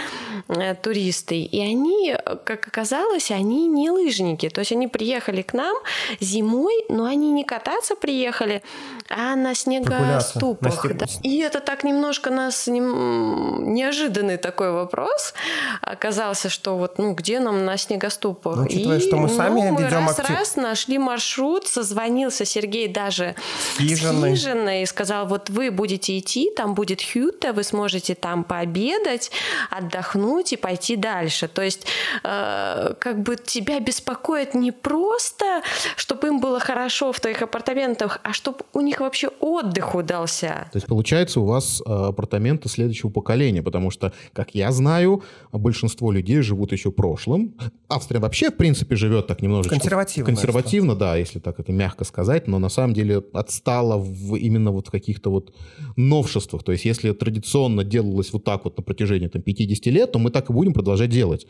э, 0.48 0.74
туристы, 0.74 1.34
и 1.34 1.60
они, 1.60 2.12
э, 2.12 2.36
как 2.44 2.68
оказалось, 2.68 3.30
они 3.30 3.68
не 3.68 3.90
лыжники. 3.90 4.50
То 4.50 4.60
есть 4.60 4.72
они 4.72 4.88
приехали 4.88 5.42
к 5.42 5.54
нам 5.54 5.76
зимой, 6.20 6.84
но 6.88 7.04
они 7.04 7.32
не 7.32 7.44
кататься 7.44 7.96
приехали, 7.96 8.62
а 9.10 9.34
на 9.34 9.54
снегоступах. 9.54 10.84
на 10.84 10.90
степ- 10.90 10.96
да. 10.98 11.06
И 11.22 11.38
это 11.40 11.58
так 11.60 11.82
немножко 11.84 12.30
нас 12.30 12.68
нем- 12.68 13.74
неожиданный 13.74 14.36
такой 14.36 14.70
вопрос 14.72 15.34
оказался, 15.82 16.48
что 16.48 16.76
вот 16.78 16.98
ну 16.98 17.12
где 17.14 17.40
нам 17.40 17.64
на 17.64 17.76
снегоступах. 17.76 18.56
Ну, 18.56 18.62
учитывая, 18.62 18.98
И, 18.98 19.00
что 19.00 19.16
мы 19.16 19.28
сами 19.28 19.62
ну, 19.62 19.72
мы 19.72 19.82
ведем 19.82 20.06
раз, 20.06 20.18
актив- 20.20 20.36
раз 20.38 20.56
нашли 20.56 20.98
маршрут, 20.98 21.66
созвонился 21.66 22.44
Сергей 22.44 22.86
даже 22.86 23.34
С 23.74 23.78
хижиной. 23.78 24.36
с 24.36 24.40
хижиной 24.40 24.82
и 24.82 24.86
сказал, 24.86 25.26
вот 25.26 25.50
вы 25.50 25.70
будете 25.72 26.16
идти, 26.16 26.50
там 26.56 26.74
будет 26.74 27.00
хюта, 27.02 27.52
вы 27.52 27.64
сможете 27.64 28.14
там 28.14 28.44
пообедать, 28.44 29.32
отдохнуть 29.70 30.52
и 30.52 30.56
пойти 30.56 30.94
дальше. 30.96 31.48
То 31.48 31.62
есть 31.62 31.84
э, 32.22 32.94
как 32.98 33.20
бы 33.22 33.36
тебя 33.36 33.80
беспокоит 33.80 34.54
не 34.54 34.70
просто, 34.72 35.62
чтобы 35.96 36.28
им 36.28 36.40
было 36.40 36.60
хорошо 36.60 37.12
в 37.12 37.18
твоих 37.18 37.42
апартаментах, 37.42 38.20
а 38.22 38.32
чтобы 38.32 38.58
у 38.72 38.80
них 38.80 38.99
вообще 39.00 39.28
отдых 39.40 39.94
удался. 39.94 40.68
То 40.72 40.76
есть, 40.76 40.86
получается, 40.86 41.40
у 41.40 41.44
вас 41.44 41.82
э, 41.84 41.90
апартаменты 41.90 42.68
следующего 42.68 43.10
поколения, 43.10 43.62
потому 43.62 43.90
что, 43.90 44.12
как 44.32 44.54
я 44.54 44.70
знаю, 44.72 45.22
большинство 45.52 46.12
людей 46.12 46.40
живут 46.42 46.72
еще 46.72 46.90
прошлым. 46.90 47.54
Австрия 47.88 48.20
вообще, 48.20 48.50
в 48.50 48.56
принципе, 48.56 48.96
живет 48.96 49.26
так 49.26 49.42
немножечко... 49.42 49.74
Консервативно, 49.74 50.26
Консервативно, 50.26 50.96
да, 50.96 51.16
если 51.16 51.38
так 51.38 51.58
это 51.60 51.72
мягко 51.72 52.04
сказать, 52.04 52.46
но 52.46 52.58
на 52.58 52.68
самом 52.68 52.94
деле 52.94 53.22
отстала 53.32 53.96
в, 53.98 54.36
именно 54.36 54.70
вот 54.70 54.88
в 54.88 54.90
каких-то 54.90 55.30
вот 55.30 55.54
новшествах. 55.96 56.62
То 56.62 56.72
есть, 56.72 56.84
если 56.84 57.12
традиционно 57.12 57.84
делалось 57.84 58.32
вот 58.32 58.44
так 58.44 58.64
вот 58.64 58.76
на 58.76 58.82
протяжении 58.82 59.28
там, 59.28 59.42
50 59.42 59.86
лет, 59.86 60.12
то 60.12 60.18
мы 60.18 60.30
так 60.30 60.50
и 60.50 60.52
будем 60.52 60.72
продолжать 60.72 61.10
делать. 61.10 61.46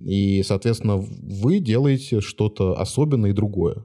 И, 0.00 0.42
соответственно, 0.42 0.96
вы 0.96 1.58
делаете 1.58 2.20
что-то 2.20 2.78
особенное 2.78 3.30
и 3.30 3.32
другое. 3.32 3.84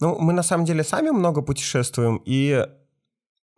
Ну, 0.00 0.18
мы 0.18 0.32
на 0.32 0.42
самом 0.42 0.64
деле 0.64 0.84
сами 0.84 1.10
много 1.10 1.42
путешествуем, 1.42 2.22
и 2.24 2.66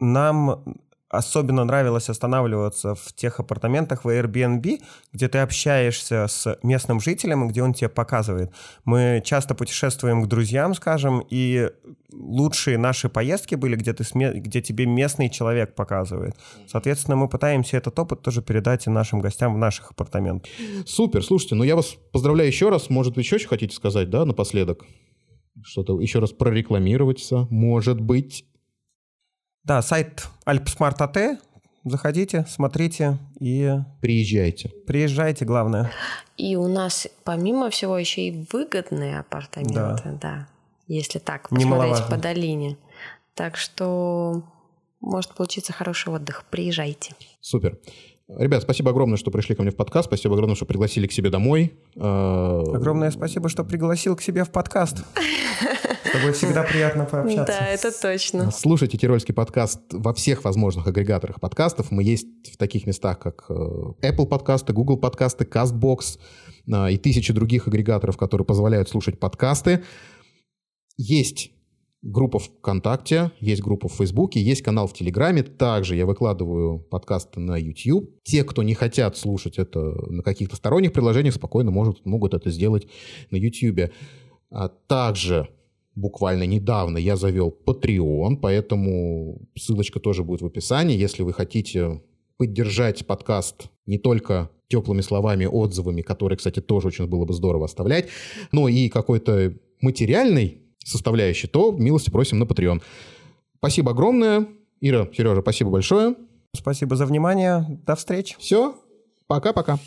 нам 0.00 0.64
особенно 1.10 1.64
нравилось 1.64 2.10
останавливаться 2.10 2.94
в 2.94 3.12
тех 3.14 3.40
апартаментах 3.40 4.04
в 4.04 4.08
Airbnb, 4.08 4.82
где 5.12 5.28
ты 5.28 5.38
общаешься 5.38 6.26
с 6.28 6.58
местным 6.62 7.00
жителем, 7.00 7.48
где 7.48 7.62
он 7.62 7.72
тебе 7.72 7.88
показывает. 7.88 8.52
Мы 8.84 9.22
часто 9.24 9.54
путешествуем 9.54 10.22
к 10.22 10.26
друзьям, 10.28 10.74
скажем, 10.74 11.24
и 11.30 11.70
лучшие 12.12 12.78
наши 12.78 13.08
поездки 13.08 13.54
были, 13.54 13.76
где, 13.76 13.94
ты, 13.94 14.04
где 14.34 14.60
тебе 14.60 14.86
местный 14.86 15.30
человек 15.30 15.74
показывает. 15.74 16.36
Соответственно, 16.66 17.16
мы 17.16 17.28
пытаемся 17.28 17.78
этот 17.78 17.98
опыт 17.98 18.22
тоже 18.22 18.42
передать 18.42 18.86
и 18.86 18.90
нашим 18.90 19.20
гостям 19.20 19.54
в 19.54 19.58
наших 19.58 19.92
апартаментах. 19.92 20.50
Супер, 20.86 21.24
слушайте, 21.24 21.54
ну 21.54 21.64
я 21.64 21.76
вас 21.76 21.96
поздравляю 22.12 22.48
еще 22.48 22.68
раз. 22.68 22.90
Может, 22.90 23.16
вы 23.16 23.22
еще 23.22 23.38
что 23.38 23.48
хотите 23.48 23.74
сказать, 23.74 24.10
да, 24.10 24.24
напоследок? 24.24 24.84
Что-то 25.62 26.00
еще 26.00 26.18
раз 26.18 26.32
прорекламироваться, 26.32 27.46
может 27.50 28.00
быть. 28.00 28.44
Да, 29.64 29.82
сайт 29.82 30.28
Alpsmart.at, 30.46 31.38
заходите, 31.84 32.46
смотрите 32.48 33.18
и... 33.40 33.74
Приезжайте. 34.00 34.70
Приезжайте, 34.86 35.44
главное. 35.44 35.90
И 36.36 36.56
у 36.56 36.68
нас, 36.68 37.08
помимо 37.24 37.70
всего, 37.70 37.98
еще 37.98 38.28
и 38.28 38.46
выгодные 38.52 39.20
апартаменты, 39.20 40.02
да, 40.04 40.18
да 40.20 40.48
если 40.88 41.18
так 41.18 41.50
посмотреть 41.50 42.06
по 42.08 42.16
долине. 42.16 42.76
Так 43.34 43.56
что 43.56 44.42
может 45.00 45.34
получиться 45.34 45.72
хороший 45.72 46.12
отдых. 46.12 46.44
Приезжайте. 46.50 47.14
Супер. 47.40 47.78
Ребят, 48.28 48.62
спасибо 48.62 48.90
огромное, 48.90 49.16
что 49.16 49.30
пришли 49.30 49.54
ко 49.54 49.62
мне 49.62 49.70
в 49.70 49.76
подкаст. 49.76 50.06
Спасибо 50.08 50.34
огромное, 50.34 50.54
что 50.54 50.66
пригласили 50.66 51.06
к 51.06 51.12
себе 51.12 51.30
домой. 51.30 51.72
А, 51.96 52.62
огромное 52.74 53.10
спасибо, 53.10 53.48
что 53.48 53.64
пригласил 53.64 54.16
к 54.16 54.22
себе 54.22 54.44
в 54.44 54.50
подкаст. 54.50 54.98
С 54.98 56.12
тобой 56.12 56.32
всегда 56.32 56.62
приятно 56.62 57.06
пообщаться. 57.06 57.56
Да, 57.58 57.66
это 57.66 57.90
точно. 57.90 58.50
Слушайте 58.50 58.98
Тирольский 58.98 59.32
подкаст 59.32 59.80
во 59.92 60.12
всех 60.12 60.44
возможных 60.44 60.86
агрегаторах 60.86 61.40
подкастов. 61.40 61.90
Мы 61.90 62.02
есть 62.02 62.26
в 62.52 62.58
таких 62.58 62.86
местах, 62.86 63.18
как 63.18 63.46
э, 63.48 63.54
Apple 63.54 64.26
подкасты, 64.26 64.74
Google 64.74 64.98
подкасты, 64.98 65.44
CastBox 65.44 66.18
э, 66.66 66.92
и 66.92 66.98
тысячи 66.98 67.32
других 67.32 67.66
агрегаторов, 67.66 68.18
которые 68.18 68.44
позволяют 68.44 68.90
слушать 68.90 69.18
подкасты. 69.18 69.84
Есть 70.98 71.52
группа 72.02 72.38
ВКонтакте, 72.38 73.32
есть 73.40 73.62
группа 73.62 73.88
в 73.88 73.92
Фейсбуке, 73.94 74.40
есть 74.40 74.62
канал 74.62 74.86
в 74.86 74.92
Телеграме. 74.92 75.42
Также 75.42 75.96
я 75.96 76.06
выкладываю 76.06 76.78
подкасты 76.78 77.40
на 77.40 77.56
YouTube. 77.56 78.10
Те, 78.22 78.44
кто 78.44 78.62
не 78.62 78.74
хотят 78.74 79.16
слушать 79.16 79.58
это 79.58 79.80
на 80.10 80.22
каких-то 80.22 80.56
сторонних 80.56 80.92
приложениях, 80.92 81.34
спокойно 81.34 81.70
может, 81.70 82.04
могут 82.06 82.34
это 82.34 82.50
сделать 82.50 82.86
на 83.30 83.36
YouTube. 83.36 83.90
А 84.50 84.68
также 84.68 85.48
буквально 85.94 86.44
недавно 86.44 86.98
я 86.98 87.16
завел 87.16 87.54
Patreon, 87.66 88.36
поэтому 88.36 89.42
ссылочка 89.56 90.00
тоже 90.00 90.22
будет 90.22 90.42
в 90.42 90.46
описании. 90.46 90.96
Если 90.96 91.22
вы 91.22 91.32
хотите 91.32 92.02
поддержать 92.36 93.04
подкаст 93.06 93.70
не 93.86 93.98
только 93.98 94.50
теплыми 94.68 95.00
словами, 95.00 95.46
отзывами, 95.46 96.02
которые, 96.02 96.36
кстати, 96.36 96.60
тоже 96.60 96.88
очень 96.88 97.06
было 97.06 97.24
бы 97.24 97.34
здорово 97.34 97.64
оставлять, 97.64 98.08
но 98.52 98.68
и 98.68 98.88
какой-то 98.88 99.54
материальной 99.80 100.67
составляющей, 100.88 101.46
то 101.46 101.72
милости 101.72 102.10
просим 102.10 102.38
на 102.38 102.44
Patreon. 102.44 102.82
Спасибо 103.58 103.92
огромное. 103.92 104.46
Ира, 104.80 105.08
Сережа, 105.12 105.40
спасибо 105.42 105.70
большое. 105.70 106.14
Спасибо 106.54 106.96
за 106.96 107.06
внимание. 107.06 107.80
До 107.86 107.96
встречи. 107.96 108.36
Все. 108.38 108.74
Пока-пока. 109.26 109.78